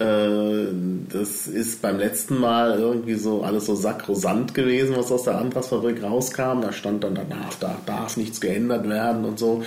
[0.00, 0.66] Äh,
[1.12, 6.02] Das ist beim letzten Mal irgendwie so alles so sakrosant gewesen, was aus der Antragsfabrik
[6.02, 6.60] rauskam.
[6.62, 9.62] Da stand dann danach, da darf nichts geändert werden und so.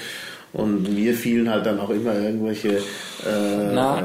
[0.52, 4.02] Und mir fielen halt dann auch immer irgendwelche äh, Na,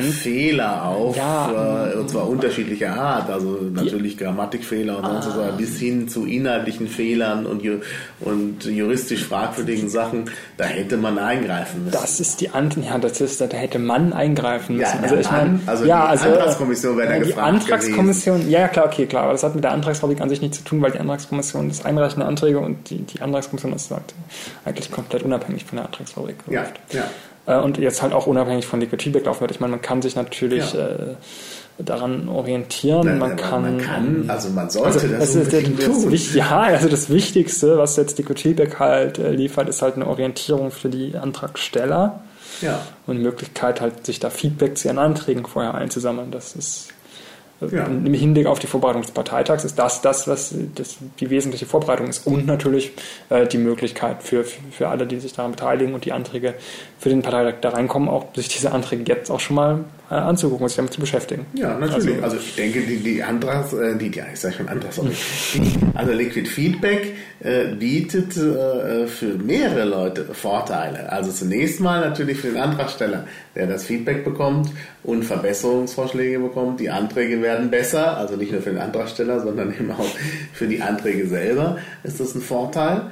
[0.00, 5.78] Fehler auf, Ja, äh, und zwar unterschiedlicher Art, also natürlich Grammatikfehler und sonst was, bis
[5.78, 7.80] hin zu inhaltlichen Fehlern und, ju
[8.20, 11.92] und juristisch fragwürdigen Sachen, da hätte man eingreifen müssen.
[12.00, 15.02] Das ist die Ant ja, das ist, da hätte man eingreifen Ja, müssen.
[15.02, 18.50] der also ich meine, also ja, die also, Antragskommission wäre da äh, Die gefragt Antragskommission,
[18.50, 20.64] ja, ja, klar, okay, klar, aber das hat mit der Antragsfabrik an sich nichts zu
[20.64, 24.14] tun, weil die Antragskommission das Einreichen der Anträge und die, die Antragskommission ist halt
[24.64, 26.36] eigentlich komplett unabhängig von der Antragsfabrik.
[26.50, 26.74] Ja, läuft.
[26.92, 27.04] ja.
[27.46, 29.50] Äh, Und jetzt halt auch unabhängig von Liquid Feedback laufen wird.
[29.52, 30.86] Ich meine, man kann sich natürlich Ja.
[30.88, 31.14] äh,
[31.78, 35.58] daran orientieren, Nein, man kann, man kann, also man sollte also, das das ist der,
[35.60, 36.10] unbedingt das, tun.
[36.12, 40.06] Wichtig- ja, also das Wichtigste, was jetzt Liquid Feedback halt äh, liefert, ist halt eine
[40.06, 42.20] Orientierung für die Antragsteller
[42.62, 46.30] Ja, und die Möglichkeit halt, sich da Feedback zu ihren Anträgen vorher einzusammeln.
[46.30, 46.88] Das ist
[47.60, 47.86] Ja.
[47.86, 52.06] im Hinblick auf die Vorbereitung des Parteitags ist das das, was das die wesentliche Vorbereitung
[52.06, 52.26] ist.
[52.26, 52.92] Und natürlich
[53.30, 56.54] äh, die Möglichkeit für, für alle, die sich daran beteiligen und die Anträge
[56.98, 60.68] für den Parteitag da reinkommen, auch sich diese Anträge jetzt auch schon mal äh, anzugucken
[60.68, 61.46] sich damit zu beschäftigen.
[61.54, 62.22] Ja, natürlich.
[62.22, 65.10] Also, ich denke, die, die Antrags, äh, die, die, ich sag schon sorry.
[65.54, 71.10] Die, also Liquid Feedback äh, bietet äh, für mehrere Leute Vorteile.
[71.10, 74.70] Also zunächst mal natürlich für den Antragsteller, der das Feedback bekommt
[75.02, 76.80] und Verbesserungsvorschläge bekommt.
[76.80, 80.16] Die Anträge werden besser, also nicht nur für den Antragsteller, sondern eben auch
[80.52, 83.10] für die Anträge selber ist das ein Vorteil.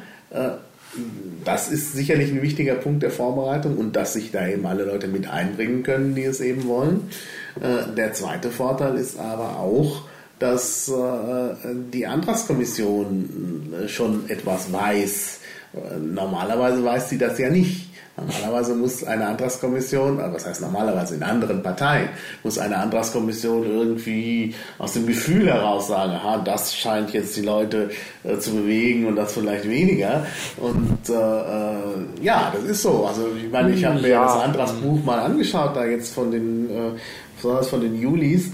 [1.45, 5.09] Das ist sicherlich ein wichtiger Punkt der Vorbereitung und dass sich da eben alle Leute
[5.09, 7.09] mit einbringen können, die es eben wollen.
[7.61, 10.03] Äh, Der zweite Vorteil ist aber auch,
[10.39, 11.55] dass äh,
[11.93, 15.41] die Antragskommission äh, schon etwas weiß.
[16.01, 17.89] Normalerweise weiß sie das ja nicht.
[18.17, 22.11] Normalerweise muss eine Antragskommission, also was heißt normalerweise in anderen Parteien,
[22.45, 27.91] muss eine Antragskommission irgendwie aus dem Gefühl heraus sagen, aha, das scheint jetzt die Leute
[28.23, 30.25] äh, zu bewegen und das vielleicht weniger.
[30.59, 33.05] Und äh, äh, ja, das ist so.
[33.05, 34.25] Also ich meine, ich habe mir Ja.
[34.25, 36.91] das Antragsbuch mal angeschaut, da jetzt von den, äh,
[37.37, 38.51] besonders von den Julis.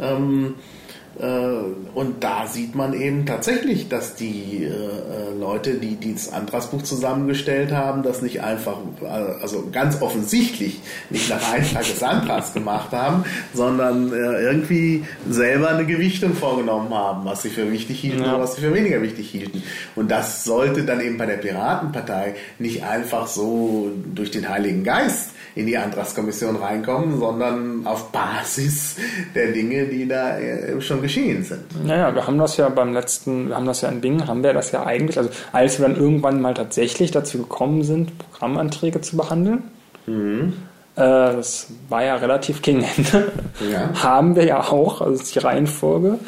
[0.00, 0.71] Ähm, äh,
[1.18, 7.70] und da sieht man eben tatsächlich, dass die äh, äh, Leute, die dieses Antragsbuch zusammengestellt
[7.70, 13.24] haben, das nicht einfach, äh, also ganz offensichtlich nicht nach Eintrag des Antrags gemacht haben,
[13.52, 18.34] sondern äh, irgendwie selber eine Gewichtung vorgenommen haben, was sie für wichtig hielten Ja.
[18.34, 19.62] oder was sie für weniger wichtig hielten.
[19.94, 25.32] Und das sollte dann eben bei der Piratenpartei nicht einfach so durch den Heiligen Geist
[25.54, 28.96] in die Antragskommission reinkommen, sondern auf Basis
[29.34, 31.11] der Dinge, die da äh, schon geschehen
[31.44, 31.84] sind.
[31.86, 34.52] Naja, wir haben das ja beim letzten, wir haben das ja in Bingen, haben wir
[34.52, 39.16] das ja eigentlich, also als wir dann irgendwann mal tatsächlich dazu gekommen sind, Programmanträge zu
[39.16, 39.62] behandeln,
[40.06, 40.54] Mhm.
[40.96, 43.30] äh, das war ja relativ gegen Ende,
[43.70, 43.90] Ja.
[44.02, 46.18] haben wir ja auch, also die Reihenfolge,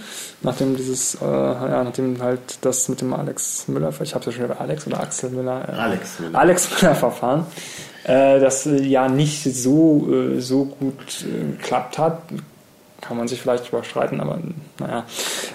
[0.43, 4.33] nachdem dieses, äh, ja, nachdem halt das mit dem Alex Müller, ich habe es ja
[4.33, 6.39] schon über Alex oder Axel Müller, äh, Alex Müller.
[6.39, 7.47] Alex Müller Verfahren,
[8.05, 11.25] äh, das äh, ja nicht so, äh, so gut
[11.59, 12.23] geklappt hat.
[13.07, 14.39] Kann man sich vielleicht überstreiten, aber
[14.79, 15.05] naja.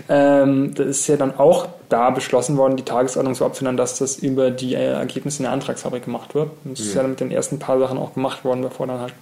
[0.08, 4.18] Ähm, das ist ja dann auch da beschlossen worden, die Tagesordnung so abzuändern, dass das
[4.18, 6.52] über die äh, Ergebnisse in der Antragsfabrik gemacht wird.
[6.64, 9.14] Das ist ja mit den ersten paar Sachen auch gemacht worden, bevor dann halt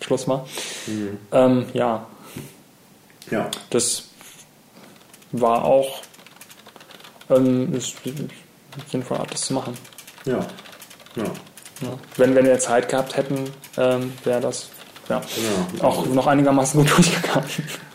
[0.00, 0.46] Schluss war.
[1.32, 2.06] Ähm, ja,
[3.30, 3.50] Ja.
[3.70, 4.04] das
[5.32, 6.02] war auch
[7.30, 7.96] ähm, ist
[8.90, 9.74] sinnvoll, das zu machen.
[10.26, 10.38] Ja.
[11.16, 11.24] Ja.
[11.80, 11.88] Ja.
[12.16, 14.68] Wenn, wenn wir Zeit gehabt hätten, ähm, wäre das
[15.08, 15.20] ja,
[15.78, 15.84] Ja.
[15.84, 17.48] auch noch einigermaßen gut durchgegangen.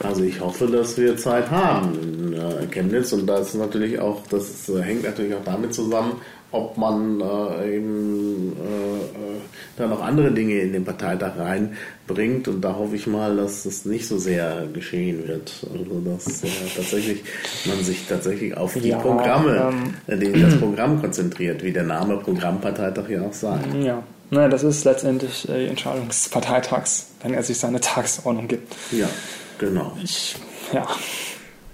[0.04, 4.22] Also ich hoffe, dass wir Zeit haben in äh, Chemnitz und das ist natürlich auch,
[4.30, 6.14] das äh, hängt natürlich auch damit zusammen,
[6.52, 9.40] ob man äh, eben äh, äh,
[9.78, 13.86] da noch andere Dinge in den Parteitag reinbringt und da hoffe ich mal, dass das
[13.86, 15.52] nicht so sehr geschehen wird.
[15.72, 17.24] Also dass äh, tatsächlich
[17.66, 22.18] man sich tatsächlich auf die Ja, Programme, ähm, äh, das Programm konzentriert, wie der Name
[22.18, 23.68] Programmparteitag ja auch sagt.
[23.84, 24.02] Ja,
[24.32, 28.76] Naja, das ist letztendlich die Entscheidung des Parteitags, wenn er sich seine Tagesordnung gibt.
[28.92, 29.10] Ja,
[29.58, 29.98] genau.
[30.04, 30.36] Ich,
[30.72, 30.88] ja.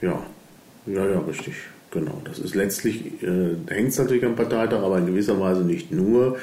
[0.01, 0.19] Ja,
[0.85, 1.55] ja, ja, richtig.
[1.91, 2.21] Genau.
[2.25, 6.37] Das ist letztlich, äh, hängt es natürlich am Parteitag, aber in gewisser Weise nicht nur,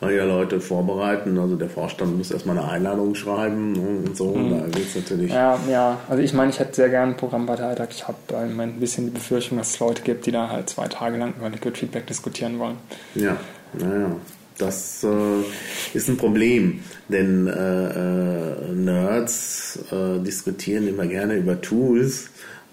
[0.00, 1.38] weil ja Leute vorbereiten.
[1.38, 4.34] Also der Vorstand muss erstmal eine Einladung schreiben und so.
[4.34, 4.50] Mhm.
[4.50, 5.32] Da geht's natürlich.
[5.32, 5.98] Ja, ja.
[6.08, 7.88] Also ich meine, ich hätte sehr gerne einen Programmparteitag.
[7.90, 11.16] Ich habe ein bisschen die Befürchtung, dass es Leute gibt, die da halt zwei Tage
[11.16, 12.76] lang über Liquid Feedback diskutieren wollen.
[13.14, 13.36] Ja,
[13.72, 14.10] naja.
[14.58, 15.42] Das äh,
[15.96, 22.30] ist ein Problem, denn äh, äh, Nerds äh, diskutieren immer gerne über Tools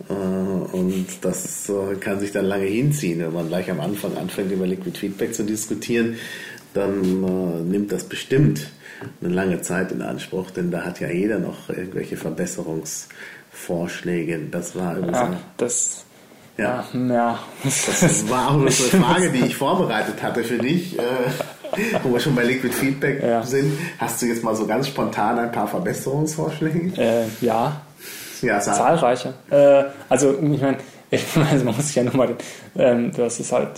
[0.09, 3.19] äh, und das äh, kann sich dann lange hinziehen.
[3.19, 6.15] Wenn man gleich am Anfang anfängt, über Liquid Feedback zu diskutieren,
[6.73, 8.67] dann nimmt das bestimmt
[9.21, 14.41] eine lange Zeit in Anspruch, denn da hat ja jeder noch irgendwelche Verbesserungsvorschläge.
[14.51, 15.17] Das war übrigens.
[15.17, 16.03] Ja, das
[16.57, 16.85] ja.
[16.93, 17.39] ja.
[17.63, 20.97] Das war auch eine Frage, die ich vorbereitet hatte für dich.
[22.03, 23.43] Wo wir schon bei Liquid Feedback ja.
[23.43, 23.77] sind.
[23.97, 27.01] Hast du jetzt mal so ganz spontan ein paar Verbesserungsvorschläge?
[27.01, 27.81] Äh, ja.
[28.41, 29.33] ja Zahlreiche.
[29.49, 30.77] Äh, also, ich meine,
[31.51, 32.37] also man muss sich ja nur mal, den,
[32.77, 33.69] ähm, das ist halt,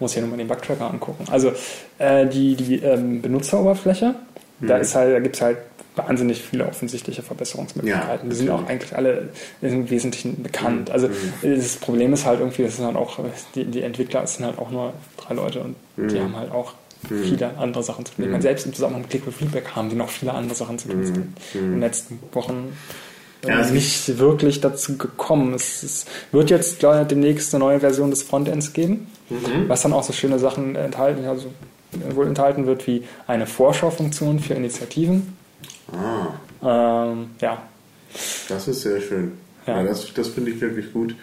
[0.00, 1.24] muss ja nur mal den Bugtracker angucken.
[1.30, 1.52] Also,
[1.98, 4.14] äh, die, die ähm, Benutzeroberfläche,
[4.60, 4.66] mhm.
[4.66, 5.58] da, ist halt, da gibt es halt
[5.96, 8.26] wahnsinnig viele offensichtliche Verbesserungsmöglichkeiten.
[8.26, 9.28] Ja, die sind auch eigentlich alle
[9.62, 10.90] im Wesentlichen bekannt.
[10.90, 11.14] Also mhm.
[11.42, 13.18] das Problem ist halt irgendwie, das sind halt auch,
[13.54, 16.08] die, die Entwickler sind halt auch nur drei Leute und mhm.
[16.08, 16.74] die haben halt auch
[17.08, 17.24] mhm.
[17.24, 18.30] viele andere Sachen zu tun.
[18.30, 18.40] Mhm.
[18.40, 21.00] Selbst im Zusammenhang mit Liquid Feedback haben die noch viele andere Sachen zu tun.
[21.00, 21.34] Mhm.
[21.54, 22.72] In den letzten Wochen
[23.46, 25.52] ja, also nicht wirklich dazu gekommen.
[25.52, 29.68] Es, es wird jetzt glaube ich, demnächst eine neue Version des Frontends geben, mhm.
[29.68, 31.46] was dann auch so schöne Sachen enthalten, also
[32.14, 35.34] wohl enthalten wird wie eine Vorschaufunktion für Initiativen
[35.92, 37.12] Ah.
[37.12, 37.62] Ähm, ja.
[38.48, 39.32] Das ist sehr schön.
[39.66, 41.14] Ja, ja das, das finde ich wirklich gut.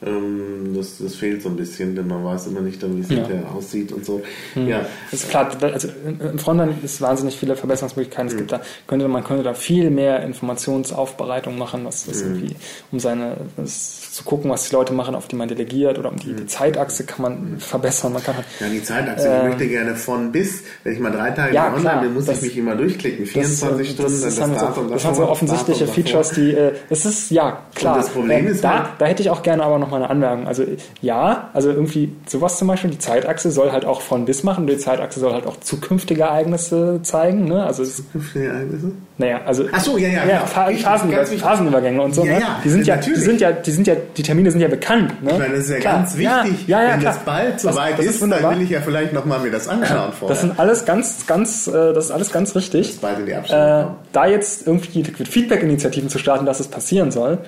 [0.00, 3.24] Ähm, das, das fehlt so ein bisschen, denn man weiß immer nicht, wie es ja.
[3.52, 4.22] aussieht und so.
[4.54, 4.68] Hm.
[4.68, 4.86] Ja.
[5.10, 8.28] Das ist klar, also im Frontend ist wahnsinnig viele Verbesserungsmöglichkeiten.
[8.28, 8.38] Es hm.
[8.38, 12.34] gibt da, könnte, man könnte da viel mehr Informationsaufbereitung machen, was, was hm.
[12.34, 12.56] irgendwie,
[12.92, 16.32] um seine, zu gucken, was die Leute machen, auf die man delegiert oder um die,
[16.32, 16.48] die hm.
[16.48, 17.58] Zeitachse kann man hm.
[17.58, 18.12] verbessern.
[18.12, 21.10] Man kann halt, ja, die Zeitachse, äh, ich möchte gerne von bis, wenn ich mal
[21.10, 23.26] drei Tage ja, online bin, muss das, ich mich immer durchklicken.
[23.26, 27.04] 24 das, Stunden, das, das, das, so, das, sind so offensichtliche Features, die, äh, es
[27.04, 27.96] ist, ja, klar.
[27.96, 29.96] Und das Problem äh, ist da, halt, da hätte ich auch gerne aber noch mal
[29.96, 30.46] eine Anmerkung.
[30.46, 30.64] Also
[31.02, 34.78] ja, also irgendwie sowas zum Beispiel, die Zeitachse soll halt auch von bis machen, die
[34.78, 37.44] Zeitachse soll halt auch zukünftige Ereignisse zeigen.
[37.44, 37.64] Ne?
[37.64, 38.92] Also zukünftige Ereignisse?
[39.18, 42.24] Naja, also Ach so, ja, ja, ja Phasen, Phasenübergänge und so.
[42.24, 42.40] Ja, ne?
[42.40, 45.22] ja, die sind ja, die sind ja, die sind ja, die Termine sind ja bekannt.
[45.22, 45.32] Ne?
[45.32, 45.94] Ich meine, das ist ja klar.
[45.94, 46.68] ganz wichtig.
[46.68, 47.14] Ja, ja, Wenn klar.
[47.14, 50.28] das bald soweit ist, ist dann will ich ja vielleicht nochmal mir das anschauen vorher.
[50.28, 52.86] Das sind alles ganz, ganz, äh, das ist alles ganz richtig.
[52.88, 57.10] Das bald in die Abstimmung äh, da jetzt irgendwie Feedback-Initiativen zu starten, dass es passieren
[57.10, 57.38] soll,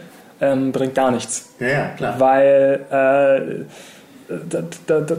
[0.40, 1.50] ähm, bringt gar nichts.
[1.58, 2.20] Ja, ja, klar.
[2.20, 3.64] Weil äh,
[4.48, 5.16] da, da, da,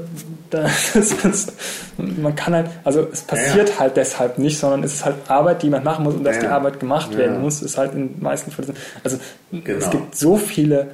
[0.49, 1.53] das ist,
[1.97, 3.79] man kann halt, also es passiert ja, ja.
[3.81, 6.47] halt deshalb nicht, sondern es ist halt Arbeit, die man machen muss und dass die
[6.47, 8.73] Arbeit gemacht werden muss, ist halt in den meisten Fällen.
[9.03, 9.17] Also
[9.51, 9.77] genau.
[9.77, 10.91] es gibt so viele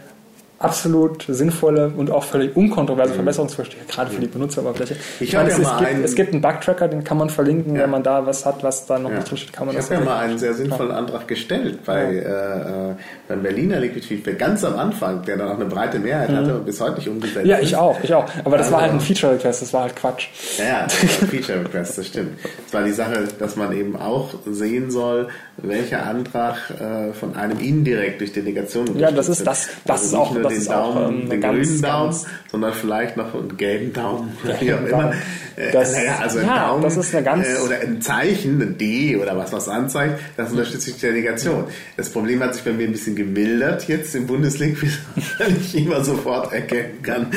[0.60, 3.18] absolut sinnvolle und auch völlig unkontroverse mhm.
[3.18, 4.96] Verbesserungsvorschläge, gerade für die Benutzeroberfläche.
[5.20, 7.76] Ich, ich meine, es, es, gibt, einen, es gibt einen Bug-Tracker, den kann man verlinken,
[7.76, 7.84] ja.
[7.84, 9.18] wenn man da was hat, was da noch ja.
[9.18, 11.28] nicht drin steht, kann man ich das Ich habe ja mal einen sehr sinnvollen Antrag
[11.28, 12.90] gestellt bei, ja.
[12.92, 12.96] äh,
[13.28, 16.36] beim Berliner Liquid Feedback, ganz am Anfang, der dann auch eine breite Mehrheit mhm.
[16.38, 18.26] hatte und bis heute nicht umgesetzt Ja, ich auch, ich auch.
[18.44, 20.28] Aber das also, war halt ein Feature-Request, das war halt Quatsch.
[20.58, 22.40] Ja, Feature-Request, das stimmt.
[22.66, 25.28] Es war die Sache, dass man eben auch sehen soll,
[25.58, 30.14] welcher Antrag äh, von einem indirekt durch Delegation Ja, das ist das, das also ist
[30.16, 32.16] auch, das ist Daumen, ähm, den ganz, grünen Daumen,
[32.52, 35.12] sondern vielleicht noch einen gelben Daumen, wie auch immer.
[35.56, 38.62] Äh, Das- naja, also ein ja, Daumen das ist eine ganz- äh, oder ein Zeichen,
[38.62, 41.64] ein D oder was was anzeigt, das unterstützt die Delegation.
[41.96, 44.78] Das Problem hat sich bei mir ein bisschen gemildert jetzt im Bundeslink,
[45.40, 47.28] weil ich immer sofort erkennen kann,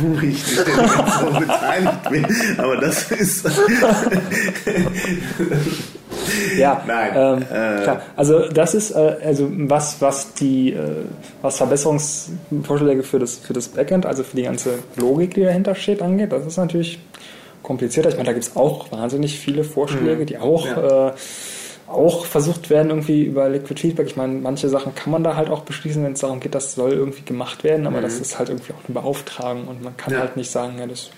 [0.00, 2.26] wo ich die Delegation beteiligt bin.
[2.58, 3.46] Aber das ist
[6.58, 8.02] Ja, Nein, ähm, äh, klar.
[8.16, 10.78] Also das ist äh, also was was die äh,
[11.42, 16.02] was Verbesserungsvorschläge für das für das Backend, also für die ganze Logik, die dahinter steht,
[16.02, 16.32] angeht.
[16.32, 16.98] Das ist natürlich
[17.62, 18.08] komplizierter.
[18.10, 20.70] Ich meine, da gibt es auch wahnsinnig viele Vorschläge, die auch Mhm.
[20.76, 21.08] Ja.
[21.08, 21.12] äh,
[21.88, 24.06] auch versucht werden irgendwie über Liquid Feedback.
[24.06, 26.74] Ich meine, manche Sachen kann man da halt auch beschließen, wenn es darum geht, das
[26.76, 30.12] soll irgendwie gemacht werden, aber das ist halt irgendwie auch eine Beauftragung und man kann
[30.12, 30.18] Mhm.
[30.18, 30.24] Ja.
[30.24, 31.10] halt nicht sagen, ja, das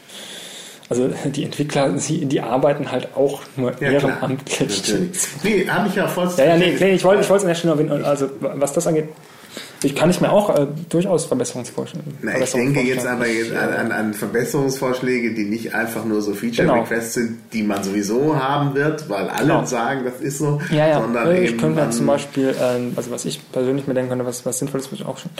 [0.92, 4.94] also die Entwickler, die, die arbeiten halt auch nur Ja, ehrenamtlich.
[5.42, 7.74] Nee, habe ich ja voll Ja, ja, nee, nee ich wollte es an der Stelle
[7.74, 8.04] noch erwähnen.
[8.04, 9.08] Also was das angeht,
[9.84, 12.04] Ich kann ich mir auch äh, durchaus Verbesserungsvorschläge.
[12.22, 16.34] Na, ich denke jetzt aber jetzt an, an, an Verbesserungsvorschläge, die nicht einfach nur so
[16.34, 17.26] Feature-Requests Genau.
[17.28, 19.64] sind, die man sowieso haben wird, weil alle Genau.
[19.64, 21.00] sagen, das ist so, Ja, ja.
[21.00, 24.10] sondern Äh, ich eben könnte mir zum Beispiel, ähm, also was ich persönlich mir denken
[24.10, 25.30] könnte, was, was sinnvoll ist, was ich auch schon,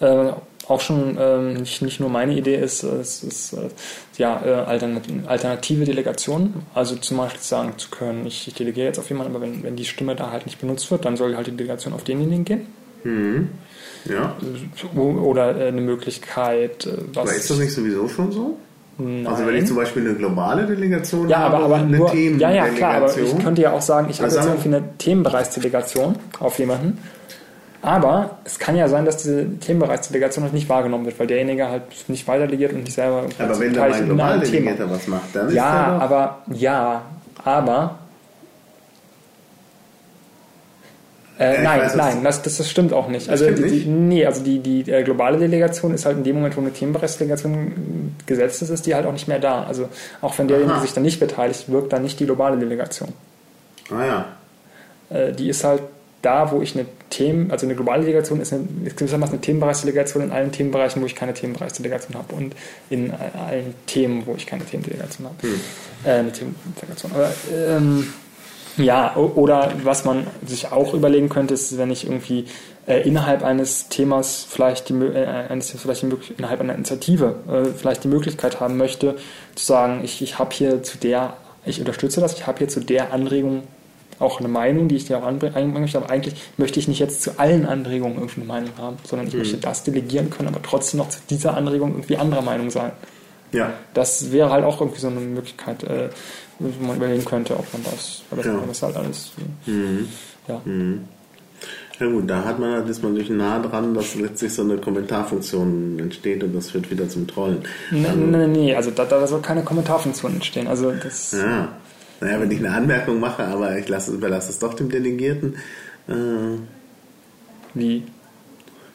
[0.00, 0.32] äh,
[0.68, 3.68] auch schon ähm, nicht, nicht nur meine Idee ist, äh, es ist äh,
[4.16, 6.54] ja äh, alternat alternative Delegation.
[6.74, 9.76] Also zum Beispiel sagen zu können, ich, ich delegiere jetzt auf jemanden, aber wenn, wenn
[9.76, 12.66] die Stimme da halt nicht benutzt wird, dann soll halt die Delegation auf denjenigen gehen.
[13.04, 13.48] Mhm.
[14.04, 14.34] Ja,
[14.94, 17.22] Oder äh, eine Möglichkeit, äh, was.
[17.28, 18.58] aber ist das nicht sowieso schon so?
[18.98, 19.26] Nein.
[19.26, 22.50] Also wenn ich zum Beispiel eine globale Delegation Ja, habe aber, aber eine nur, ja,
[22.50, 26.16] ja, klar, aber ich könnte ja auch sagen, ich habe Was jetzt irgendwie eine Themenbereichsdelegation
[26.40, 26.98] auf jemanden,
[27.80, 31.82] aber es kann ja sein, dass diese Themenbereichsdelegation halt nicht wahrgenommen wird, weil derjenige halt
[32.08, 34.50] nicht weiter delegiert und nicht selber aber wenn da beteiligt mein in einem global Thema.
[34.50, 37.02] Delegierter was macht, dann ist Ja, der doch, aber, ja,
[37.44, 37.98] aber,
[41.31, 43.28] Ja, äh, ich nein, nein, das, das, das stimmt auch nicht.
[43.28, 43.84] Also die, nicht?
[43.86, 46.72] Die, nee, also die, die äh, globale Delegation ist halt in dem Moment, wo eine
[46.72, 49.64] Themenbereichsdelegation gesetzt ist, ist die halt auch nicht mehr da.
[49.64, 49.88] Also
[50.20, 53.08] auch wenn derjenige sich dann nicht beteiligt, wirkt dann nicht die globale Delegation.
[53.90, 54.26] ah ja,
[55.10, 55.82] Äh, die ist halt
[56.22, 60.22] da, wo ich eine Themen, also eine globale Delegation ist, eine, ist gewissermaßen eine Themenbereichsdelegation
[60.22, 62.54] in allen Themenbereichen, wo ich keine Themenbereichsdelegation habe und
[62.90, 63.14] in äh,
[63.48, 65.36] allen Themen, wo ich keine Themendelegation habe.
[66.04, 67.10] Äh, eine Themendelegation.
[67.12, 68.12] Aber ähm,
[68.76, 72.46] ja, oder was man sich auch überlegen könnte, ist, wenn ich irgendwie
[72.86, 76.08] äh, innerhalb eines Themas vielleicht die, Mö- äh, eines, vielleicht die,
[76.38, 79.16] innerhalb einer Initiative äh, vielleicht die Möglichkeit haben möchte,
[79.54, 82.80] zu sagen, ich, ich habe hier zu der, ich unterstütze das, ich habe hier zu
[82.80, 83.62] der Anregung
[84.18, 86.98] auch eine Meinung, die ich dir auch anbringen einbringen möchte, aber eigentlich möchte ich nicht
[87.00, 90.62] jetzt zu allen Anregungen irgendwie eine Meinung haben, sondern ich möchte das delegieren können, aber
[90.62, 92.92] trotzdem noch zu dieser Anregung irgendwie anderer Meinung sein.
[93.52, 96.08] ja, Das wäre halt auch irgendwie so eine Möglichkeit, äh,
[96.80, 98.58] man überlegen könnte, ob man das verbessern Ja.
[98.60, 98.68] kann.
[98.68, 99.32] Das halt alles.
[99.66, 100.08] mhm.
[100.48, 100.60] Ja.
[102.00, 105.98] Ja gut, da hat man, ist man natürlich nah dran, dass letztlich so eine Kommentarfunktion
[106.00, 107.58] entsteht und das führt wieder zum Trollen.
[107.92, 110.66] Nee, Also, nee, nee, also da, da soll keine Kommentarfunktion entstehen.
[110.66, 111.32] Also das.
[111.32, 111.68] ja.
[112.20, 115.56] Naja, wenn ich eine Anmerkung mache, aber ich lasse, überlasse es doch dem Delegierten.
[116.08, 116.12] Äh,
[117.74, 118.04] Wie?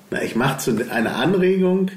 [0.10, 1.92] na, ich mache eine Anregung,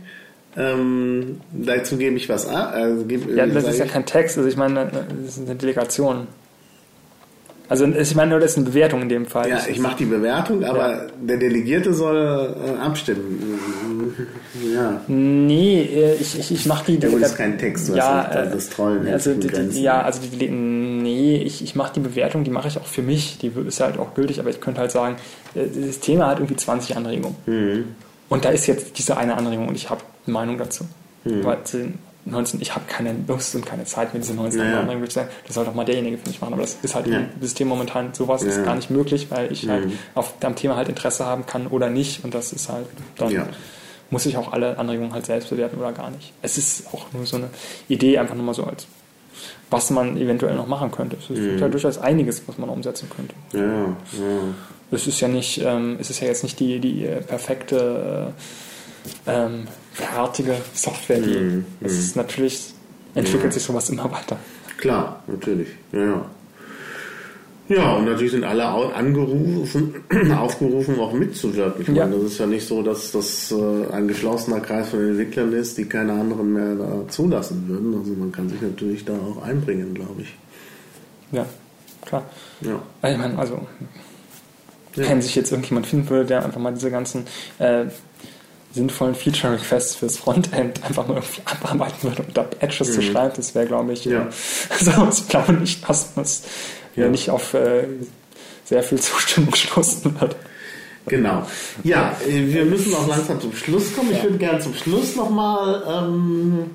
[0.57, 2.73] ähm, dazu gebe ich was an.
[2.73, 4.91] Also gebe, Ja, das sage ist ja kein Text, also ich meine,
[5.25, 6.27] das ist eine Delegation.
[7.69, 9.49] Also ich meine, nur das ist eine Bewertung in dem Fall.
[9.49, 11.07] Ja, Das ich mache die Bewertung, aber Ja.
[11.23, 14.17] der Delegierte soll äh, abstimmen.
[14.75, 15.01] Ja.
[15.07, 16.99] Nee, äh, ich, ich, ich mache die.
[16.99, 19.83] Ja, gut, das ist kein Text, du ja, hast äh, das Trollen also die, die,
[19.83, 23.39] ja, also die, nee, ich, ich mache die Bewertung, die mache ich auch für mich.
[23.39, 25.17] Die ist halt auch gültig, aber ich könnte halt sagen,
[25.55, 27.37] äh, das Thema hat irgendwie 20 Anregungen.
[27.47, 27.85] Mhm.
[28.29, 30.85] Und da ist jetzt diese eine Anregung und ich habe Meinung dazu.
[31.25, 31.45] Mhm.
[31.45, 31.93] Weil die
[32.27, 34.81] 19, ich habe keine Lust und keine Zeit, mir diese 19 Ja, ja.
[34.81, 35.31] Anregungen zu sagen.
[35.47, 36.53] Das soll doch mal derjenige für mich machen.
[36.53, 37.19] Aber das ist halt Ja.
[37.19, 38.63] im System momentan sowas ist Ja.
[38.65, 39.93] gar nicht möglich, weil ich halt Mhm.
[40.15, 42.23] auf am Thema halt Interesse haben kann oder nicht.
[42.25, 43.47] Und das ist halt dann Ja.
[44.11, 46.33] muss ich auch alle Anregungen halt selbst bewerten oder gar nicht.
[46.43, 47.49] Es ist auch nur so eine
[47.89, 48.87] Idee, einfach nur mal so als
[49.71, 51.17] was man eventuell noch machen könnte.
[51.17, 51.35] Es Mhm.
[51.35, 53.35] gibt ja durchaus einiges, was man umsetzen könnte.
[53.53, 53.97] Ja, ja.
[54.91, 58.33] Es ist ja nicht, ähm, es ist ja jetzt nicht die, die äh, perfekte,
[59.27, 62.73] äh, ähm, fertige Software, die Mhm, es ist natürlich
[63.15, 64.37] entwickelt sich sowas immer weiter.
[64.79, 65.69] Klar, natürlich.
[65.93, 66.27] Ja, ja.
[67.69, 69.95] Ja, und natürlich sind alle angerufen,
[70.37, 71.83] aufgerufen, auch mitzuwirken.
[71.83, 72.05] Ich Ja.
[72.07, 75.79] meine, das ist ja nicht so, dass das äh, ein geschlossener Kreis von Entwicklern ist,
[75.79, 77.97] die keine anderen mehr da zulassen würden.
[77.97, 80.35] Also man kann sich natürlich da auch einbringen, glaube ich.
[81.31, 81.47] Ja,
[82.05, 82.25] klar.
[82.63, 82.83] Ja.
[83.09, 83.61] Ich meine, also,
[84.97, 85.09] Ja.
[85.09, 87.25] wenn sich jetzt irgendjemand finden würde, der einfach mal diese ganzen
[87.61, 87.85] äh,
[88.73, 93.55] sinnvollen Feature-Requests fürs Frontend einfach mal irgendwie abarbeiten würde und da Patches zu schreiben, das
[93.55, 94.13] wäre, glaube ich, Mhm.
[94.13, 94.21] Ja.
[94.87, 96.43] äh, also ich glaube nicht, dass das
[96.97, 97.09] Ja.
[97.09, 97.85] nicht auf äh,
[98.65, 100.37] sehr viel Zustimmung stoßen wird.
[101.07, 101.47] Genau.
[101.83, 104.13] Ja, äh, wir müssen auch langsam zum Schluss kommen.
[104.13, 106.71] Ich würde gerne zum Schluss nochmal ähm,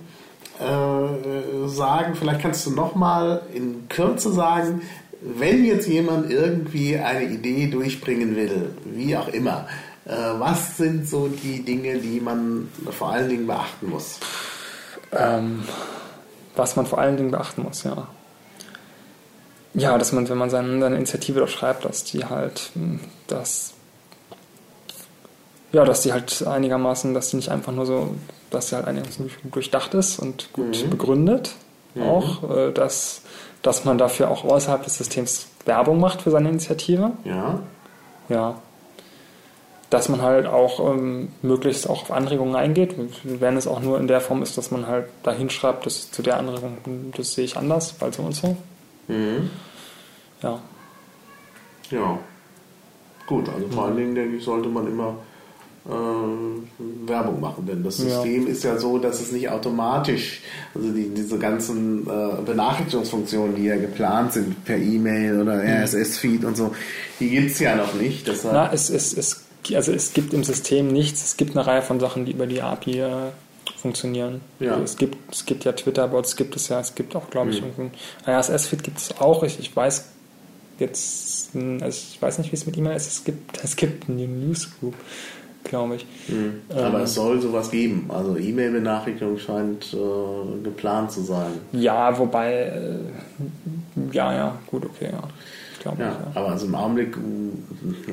[0.59, 4.81] äh, sagen, vielleicht kannst du nochmal in Kürze sagen,
[5.21, 11.27] wenn jetzt jemand irgendwie eine Idee durchbringen will, wie auch immer, äh, was sind so
[11.27, 14.19] die Dinge, die man vor allen Dingen beachten muss?
[15.11, 15.63] Ähm,
[16.55, 18.07] was man vor allen Dingen beachten muss, ja.
[19.73, 23.73] Ja, dass man, wenn man seine, seine Initiative doch schreibt, dass die halt, mh, dass,
[25.71, 28.15] ja, dass die halt einigermaßen, dass die nicht einfach nur so,
[28.51, 31.55] dass sie halt einigermaßen durch- durchdacht ist und gut begründet.
[31.99, 33.21] Auch, äh, dass,
[33.61, 37.11] dass man dafür auch außerhalb des Systems Werbung macht für seine Initiative.
[37.23, 37.59] Ja,
[38.29, 38.55] Ja.
[39.95, 44.07] Dass man halt auch ähm, möglichst auch auf Anregungen eingeht, wenn es auch nur in
[44.07, 47.55] der Form ist, dass man halt da hinschreibt, dass zu der Anregung, das sehe ich
[47.55, 48.57] anders, weil so und so.
[49.07, 49.49] mhm.
[50.41, 50.59] Ja.
[51.91, 52.19] ja.
[53.25, 55.15] Gut, also vor allen Dingen denke ich, sollte man immer
[55.87, 58.51] äh, Werbung machen, denn das System ja.
[58.51, 60.41] ist ja so, dass es nicht automatisch,
[60.73, 65.83] also die, diese ganzen äh, Benachrichtigungsfunktionen, die ja geplant sind per E-Mail oder mhm.
[65.83, 66.75] RSS-Feed und so,
[67.21, 68.29] die gibt es ja noch nicht.
[68.43, 71.99] Na, es, es, es, also es gibt im System nichts, es gibt eine Reihe von
[71.99, 73.09] Sachen, die über die API äh,
[73.77, 74.41] funktionieren.
[74.59, 74.71] Ja.
[74.71, 77.61] Also es, gibt, es gibt ja Twitter-Bots, gibt es ja, es gibt auch, glaube ich,
[77.61, 77.91] mhm.
[78.27, 79.43] RSS-Feed gibt es auch.
[79.43, 80.05] Ich, ich weiß
[80.79, 83.07] jetzt, also ich weiß nicht, wie es mit E-Mail ist.
[83.07, 84.95] Es gibt, es gibt eine Newsgroup
[85.65, 86.05] glaube ich.
[86.27, 86.61] Mhm.
[86.69, 88.05] Aber ähm, es soll sowas geben.
[88.09, 91.51] Also E-Mail-Benachrichtigung scheint äh, geplant zu sein.
[91.73, 92.99] Ja, wobei, äh,
[94.11, 95.23] ja, ja, gut, okay, ja.
[95.85, 96.41] Glaube ja, ich, ja.
[96.41, 97.15] Aber also im Augenblick,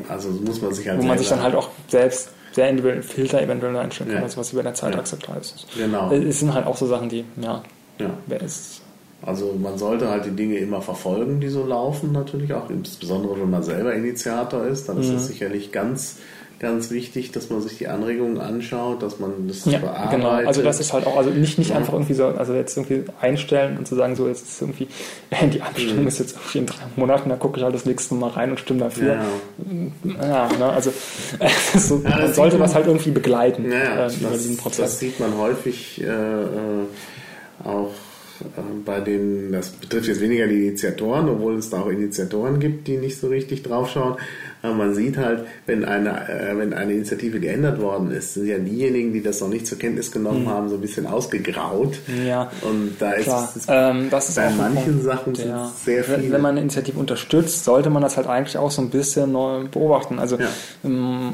[0.07, 1.01] also muss man sich halt.
[1.01, 4.24] Wo man sich dann halt auch selbst sehr individuell Filter eventuell einstellen kann, ja.
[4.24, 5.35] also was über der Zeitachse ja.
[5.36, 5.66] ist.
[5.74, 6.12] Genau.
[6.12, 7.62] Es sind halt auch so Sachen, die, ja,
[7.99, 8.11] ja.
[8.27, 8.82] wer ist.
[9.24, 13.49] Also man sollte halt die Dinge immer verfolgen, die so laufen, natürlich auch, insbesondere wenn
[13.49, 15.15] man selber Initiator ist, dann ist mhm.
[15.15, 16.19] das sicherlich ganz
[16.62, 20.10] ganz wichtig, dass man sich die Anregungen anschaut, dass man das ja, bearbeitet.
[20.12, 21.76] Genau, also das ist halt auch, also nicht, nicht ja.
[21.76, 24.86] einfach irgendwie so, also jetzt irgendwie einstellen und zu sagen, so jetzt ist irgendwie,
[25.52, 26.09] die Abstimmung mhm.
[26.09, 28.60] ist jetzt irgendwie in drei Monaten, da gucke ich halt das nächste Mal rein und
[28.60, 29.18] stimme dafür.
[30.05, 30.93] Ja, ja ne, also
[31.76, 34.93] so, man sollte man, das halt irgendwie begleiten äh, über das, diesen Prozess.
[34.93, 36.47] Das sieht man häufig äh, äh
[37.64, 37.90] auch
[38.85, 42.97] bei den, das betrifft jetzt weniger die Initiatoren, obwohl es da auch Initiatoren gibt, die
[42.97, 44.16] nicht so richtig draufschauen,
[44.62, 48.59] aber man sieht halt, wenn eine, äh, wenn eine Initiative geändert worden ist, sind ja
[48.59, 50.48] diejenigen, die das noch nicht zur Kenntnis genommen mhm.
[50.48, 51.98] haben, so ein bisschen ausgegraut.
[52.24, 52.51] Ja.
[52.62, 53.52] Und da ist Klar.
[53.56, 55.70] es ähm, das ist bei manchen Sachen ja.
[55.85, 56.31] sehr viel.
[56.31, 59.64] Wenn man eine Initiative unterstützt, sollte man das halt eigentlich auch so ein bisschen neu
[59.64, 60.20] beobachten.
[60.20, 60.48] Also ja.
[60.85, 61.32] ähm,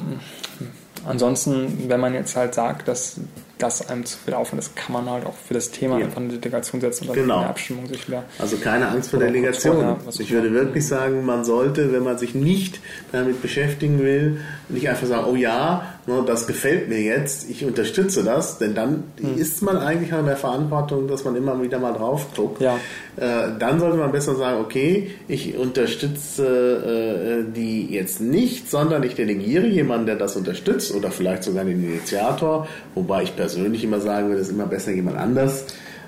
[1.06, 3.16] ansonsten, wenn man jetzt halt sagt, dass
[3.59, 6.06] das einem zu viel Aufwand ist, kann man halt auch für das Thema ja.
[6.06, 7.39] einfach eine Delegation setzen und dann genau.
[7.39, 8.24] eine Abstimmung sich wieder.
[8.39, 9.80] Also keine Angst vor Delegation.
[9.80, 12.80] Ja, ich würde wirklich sagen, man sollte, wenn man sich nicht
[13.12, 18.24] damit beschäftigen will, nicht einfach sagen, oh ja, ne, das gefällt mir jetzt, ich unterstütze
[18.24, 19.39] das, denn dann hm.
[19.39, 22.60] ist man eigentlich an der Verantwortung, dass man immer wieder mal drauf guckt.
[22.60, 22.76] Ja.
[23.16, 29.14] Äh, dann sollte man besser sagen, okay, ich unterstütze äh, die jetzt nicht, sondern ich
[29.14, 34.28] delegiere jemanden, der das unterstützt oder vielleicht sogar den Initiator, wobei ich persönlich immer sagen
[34.28, 35.66] würde, es ist immer besser, jemand anders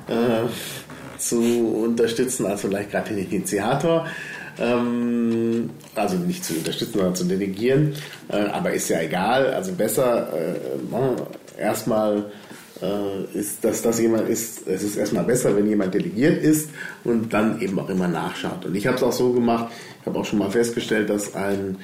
[0.09, 0.49] äh,
[1.21, 4.07] zu unterstützen als vielleicht gerade den Initiator.
[4.61, 7.95] Ähm, also nicht zu unterstützen, sondern zu delegieren.
[8.29, 9.53] Äh, aber ist ja egal.
[9.55, 12.27] Also besser äh, erstmal
[12.83, 16.71] äh, ist, dass das jemand ist, es ist erstmal besser, wenn jemand delegiert ist
[17.05, 18.65] und dann eben auch immer nachschaut.
[18.65, 21.77] Und ich habe es auch so gemacht, ich habe auch schon mal festgestellt, dass ein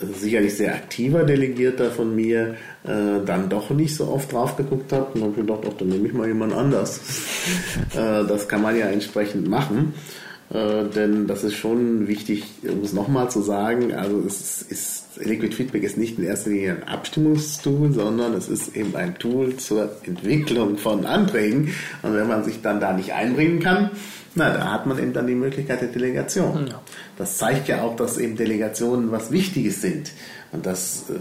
[0.00, 5.14] sicherlich sehr aktiver Delegierter von mir äh, dann doch nicht so oft drauf geguckt hat
[5.14, 7.00] und habe gedacht, ach, dann nehme ich mal jemand anders.
[7.94, 9.94] äh, das kann man ja entsprechend machen.
[10.52, 15.54] Äh, denn das ist schon wichtig, um es nochmal zu sagen, also es ist, Liquid
[15.54, 19.90] Feedback ist nicht in erster Linie ein Abstimmungstool, sondern es ist eben ein Tool zur
[20.04, 21.72] Entwicklung von Anträgen.
[22.02, 23.90] Und wenn man sich dann da nicht einbringen kann,
[24.34, 26.68] na, da hat man eben dann die Möglichkeit der Delegation.
[26.68, 26.80] Ja.
[27.16, 30.12] Das zeigt ja auch, dass eben Delegationen was Wichtiges sind.
[30.52, 31.14] Und dass äh,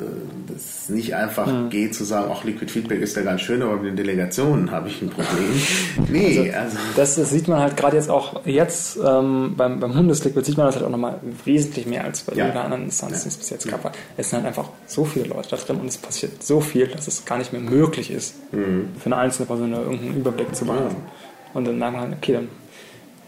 [0.52, 1.70] das nicht einfach mhm.
[1.70, 4.88] geht zu sagen, ach, Liquid Feedback ist ja ganz schön, aber mit den Delegationen habe
[4.88, 5.62] ich ein Problem.
[6.10, 9.94] Nee, also, also das, das, sieht man halt gerade jetzt auch jetzt ähm, beim, beim
[9.94, 12.48] Bundesliquid sieht man das halt auch nochmal wesentlich mehr als bei ja.
[12.48, 13.96] jeder anderen Instanz, die es bis jetzt gab.
[14.18, 17.08] Es sind halt einfach so viele Leute da drin und es passiert so viel, dass
[17.08, 18.90] es gar nicht mehr möglich ist, mhm.
[19.00, 20.96] für eine einzelne Person irgendeinen Überblick zu behalten.
[21.06, 21.12] Ja.
[21.54, 22.48] Und dann merkt man halt, okay, dann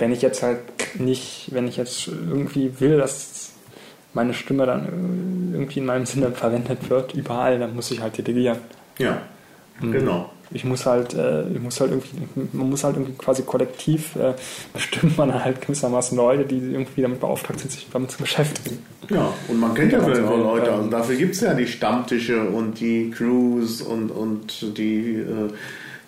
[0.01, 0.59] wenn ich jetzt halt
[0.99, 3.40] nicht, wenn ich jetzt irgendwie will, dass
[4.13, 8.57] meine Stimme dann irgendwie in meinem Sinne verwendet wird, überall, dann muss ich halt delegieren.
[8.97, 9.21] Ja,
[9.79, 9.91] mhm.
[9.91, 10.31] genau.
[10.53, 14.33] Ich muss halt, äh, ich muss halt irgendwie, man muss halt irgendwie quasi kollektiv äh,
[14.73, 18.79] bestimmt man halt gewissermaßen Leute, die irgendwie damit beauftragt sind, sich damit zu beschäftigen.
[19.09, 22.49] Ja, und man kennt ja vielleicht auch Leute, also dafür gibt es ja die Stammtische
[22.49, 25.49] und die Crews und, und die äh,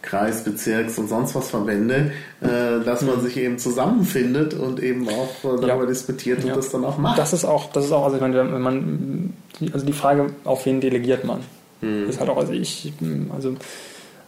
[0.04, 2.12] Kreis, Bezirks und sonst was Verbände,
[2.42, 5.86] äh, dass man sich eben zusammenfindet und eben auch äh, darüber ja.
[5.86, 6.56] diskutiert und ja.
[6.56, 7.18] das dann auch macht.
[7.18, 9.34] Das ist auch, das ist auch, also ich meine, wenn man,
[9.72, 11.40] also die Frage, auf wen delegiert man,
[11.82, 12.10] hm.
[12.10, 12.94] ist halt auch, also ich,
[13.34, 13.56] also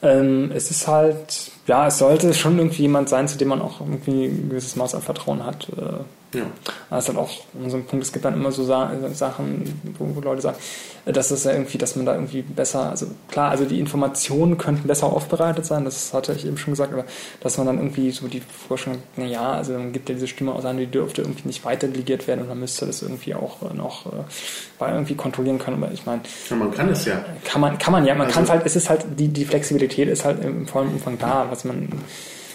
[0.02, 3.82] ähm, es ist halt, ja, es sollte schon irgendwie jemand sein, zu dem man auch
[3.82, 5.68] irgendwie ein gewisses Maß an Vertrauen hat.
[5.70, 6.04] Äh,
[6.36, 6.46] ja.
[6.90, 7.32] Das ist halt auch
[7.68, 10.58] so ein Punkt, es gibt dann immer so Sachen, wo, Leute sagen,
[11.06, 14.88] das ist ja irgendwie, dass man da irgendwie besser, also klar, also die Informationen könnten
[14.88, 17.06] besser aufbereitet sein, das hatte ich eben schon gesagt, aber
[17.42, 20.66] dass man dann irgendwie so die Vorstellung, naja, also dann gibt ja diese Stimme aus
[20.66, 23.74] an, die dürfte irgendwie nicht weiter delegiert werden und dann müsste das irgendwie auch äh,
[23.74, 25.84] noch äh, irgendwie kontrollieren können.
[25.84, 26.22] Aber ich meine.
[26.50, 27.24] Ja, man kann es ja.
[27.44, 29.46] Kann man, kann man ja, man also, kann es halt, es ist halt, die, die
[29.46, 31.90] Flexibilität ist halt im vollen Umfang da, was man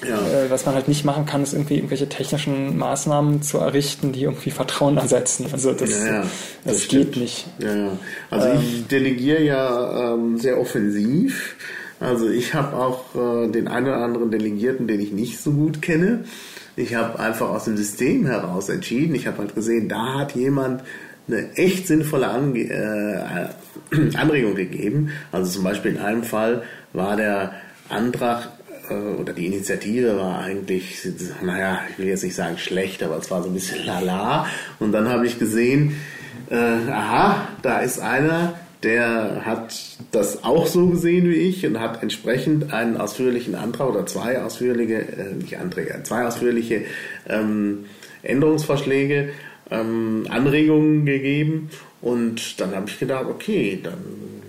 [0.09, 0.17] Ja.
[0.17, 4.23] Äh, was man halt nicht machen kann, ist irgendwie irgendwelche technischen Maßnahmen zu errichten, die
[4.23, 5.47] irgendwie Vertrauen ersetzen.
[5.53, 6.23] Also das, ja, ja,
[6.65, 7.47] das, das geht nicht.
[7.59, 7.93] Ja,
[8.31, 11.57] also ähm, ich delegiere ja ähm, sehr offensiv.
[12.01, 15.83] Also ich habe auch äh, den einen oder anderen Delegierten, den ich nicht so gut
[15.83, 16.25] kenne.
[16.77, 19.15] Ich habe einfach aus dem System heraus entschieden.
[19.15, 20.83] Ich habe halt gesehen, da hat jemand
[21.29, 25.11] eine echt sinnvolle Ange äh, Anregung gegeben.
[25.31, 26.63] Also zum Beispiel in einem Fall
[26.95, 27.53] war der
[27.91, 28.49] Antrag
[28.91, 31.07] oder die Initiative war eigentlich,
[31.43, 34.47] naja, ich will jetzt nicht sagen schlecht, aber es war so ein bisschen lala.
[34.79, 35.97] Und dann habe ich gesehen,
[36.51, 39.77] äh, aha, da ist einer, der hat
[40.11, 45.01] das auch so gesehen wie ich und hat entsprechend einen ausführlichen Antrag oder zwei ausführliche,
[45.01, 46.85] äh, nicht Anträge, zwei ausführliche
[47.29, 47.85] ähm,
[48.23, 49.31] Änderungsvorschläge,
[49.71, 51.71] ähm, Anregungen gegeben.
[52.01, 53.99] Und dann habe ich gedacht, okay, dann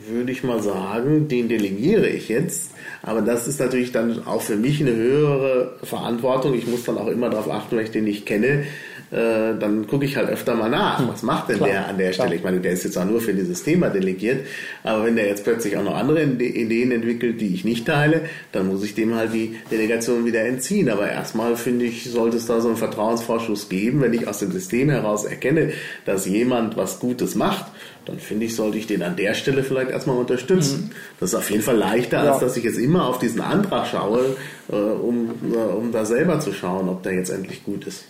[0.10, 2.72] würde ich mal sagen, den delegiere ich jetzt.
[3.04, 6.54] Aber das ist natürlich dann auch für mich eine höhere Verantwortung.
[6.54, 8.66] Ich muss dann auch immer darauf achten, wenn ich den nicht kenne,
[9.12, 11.00] äh, dann gucke ich halt öfter mal nach.
[11.00, 11.10] Hm.
[11.10, 11.70] Was macht denn Klar.
[11.70, 12.30] der an der Stelle?
[12.30, 12.38] Klar.
[12.38, 14.46] Ich meine, der ist jetzt auch nur für dieses Thema delegiert.
[14.84, 18.22] Aber wenn der jetzt plötzlich auch noch andere Ideen entwickelt, die ich nicht teile,
[18.52, 20.90] dann muss ich dem halt die Delegation wieder entziehen.
[20.90, 24.02] Aber erstmal finde ich, sollte es da so einen Vertrauensvorschuss geben.
[24.02, 25.74] Wenn ich aus dem System heraus erkenne,
[26.06, 27.66] dass jemand was Gutes macht,
[28.06, 30.90] dann finde ich, sollte ich den an der Stelle vielleicht erstmal unterstützen.
[30.90, 30.96] Mhm.
[31.20, 32.32] Das ist auf jeden Fall leichter, ja.
[32.32, 34.36] als dass ich jetzt immer auf diesen Antrag schaue,
[34.72, 38.06] äh, um, äh, um da selber zu schauen, ob der jetzt endlich gut ist.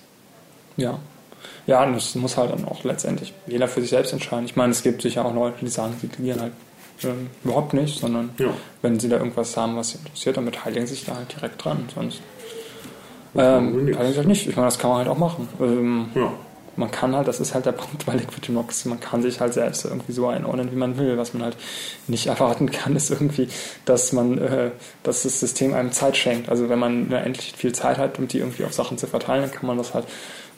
[0.78, 1.00] Ja.
[1.68, 4.46] Ja, und das muss halt dann auch letztendlich jeder für sich selbst entscheiden.
[4.46, 6.54] Ich meine, es gibt sicher auch Leute, die sagen, sie delegieren halt
[7.04, 7.08] äh,
[7.44, 8.54] überhaupt nicht, sondern ja.
[8.82, 11.64] wenn sie da irgendwas haben, was sie interessiert, dann beteiligen sie sich da halt direkt
[11.64, 11.88] dran.
[11.94, 12.22] Sonst
[13.36, 14.48] ähm, beteiligen sich halt nicht.
[14.48, 15.50] Ich meine, das kann man halt auch machen.
[15.60, 16.32] Ähm, ja
[16.76, 19.54] man kann halt, das ist halt der Punkt bei Liquid Democracy, man kann sich halt
[19.54, 21.18] selbst irgendwie so einordnen, wie man will.
[21.18, 21.58] Was man halt
[22.08, 23.48] nicht erwarten kann, ist irgendwie,
[23.86, 24.72] dass man, äh,
[25.04, 26.50] dass das System einem Zeit schenkt.
[26.50, 29.52] Also wenn man endlich viel Zeit hat, um die irgendwie auf Sachen zu verteilen, dann
[29.52, 30.06] kann man das halt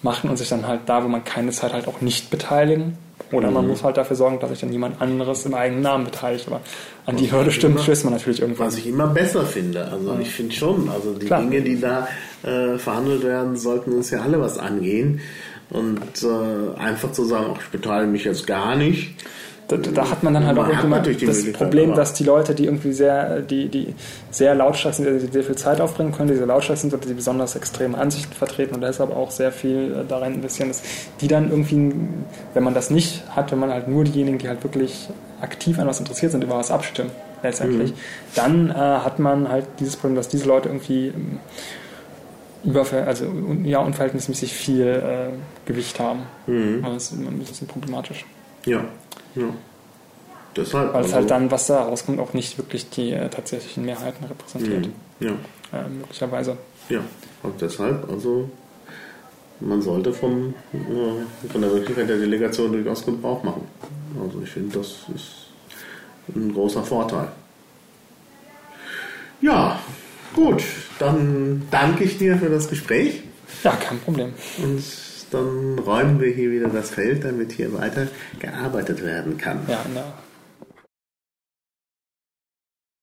[0.01, 2.97] machen und sich dann halt da, wo man keine Zeit hat, auch nicht beteiligen.
[3.31, 3.53] Oder mhm.
[3.55, 6.47] man muss halt dafür sorgen, dass sich dann jemand anderes im eigenen Namen beteiligt.
[6.47, 6.61] Aber
[7.05, 8.67] an die Hürde stimmt, stößt man natürlich irgendwann.
[8.67, 9.85] Was ich immer besser finde.
[9.85, 10.19] Also ja.
[10.19, 11.41] ich finde schon, also die Klar.
[11.41, 12.07] Dinge, die da
[12.43, 15.19] äh, verhandelt werden, sollten uns ja alle was angehen.
[15.69, 19.15] Und äh, einfach zu sagen, ach, ich beteilige mich jetzt gar nicht.
[19.67, 22.65] Da, da hat man dann halt man auch immer das Problem, dass die Leute, die
[22.65, 23.95] irgendwie sehr, die, die
[24.29, 27.13] sehr lautstark sind, die sehr viel Zeit aufbringen können, die sehr lautstark sind oder die
[27.13, 30.81] besonders extreme Ansichten vertreten und deshalb auch sehr viel äh, darin investieren, dass
[31.21, 31.93] die dann irgendwie,
[32.53, 35.09] wenn man das nicht hat, wenn man halt nur diejenigen, die halt wirklich
[35.39, 37.11] aktiv an was interessiert sind, über was abstimmen,
[37.41, 37.95] letztendlich, mhm.
[38.35, 41.13] dann äh, hat man halt dieses Problem, dass diese Leute irgendwie
[42.63, 43.25] überver also
[43.63, 45.29] ja, unverhältnismäßig viel äh,
[45.65, 46.21] Gewicht haben.
[46.47, 46.83] Mhm.
[46.83, 48.25] Das ist ein bisschen problematisch.
[48.65, 48.85] Ja,
[49.35, 49.45] ja.
[50.55, 53.85] Deshalb, Weil es halt also dann, was da rauskommt, auch nicht wirklich die äh, tatsächlichen
[53.85, 54.87] Mehrheiten repräsentiert.
[55.19, 55.27] Mhm.
[55.27, 55.31] Ja.
[55.79, 56.57] Äh, möglicherweise.
[56.89, 56.99] Ja,
[57.41, 58.49] und deshalb, also
[59.59, 63.67] man sollte vom, äh, von der Möglichkeit der Delegation durchaus Gebrauch machen.
[64.21, 65.47] Also ich finde, das ist
[66.35, 67.29] ein großer Vorteil.
[69.41, 69.79] Ja,
[70.33, 70.63] gut,
[70.99, 73.21] dann danke ich dir für das Gespräch.
[73.63, 74.33] Ja, kein Problem.
[74.61, 74.83] Und
[75.31, 78.07] dann räumen wir hier wieder das Feld, damit hier weiter
[78.39, 79.59] gearbeitet werden kann.
[79.67, 80.13] Ja, der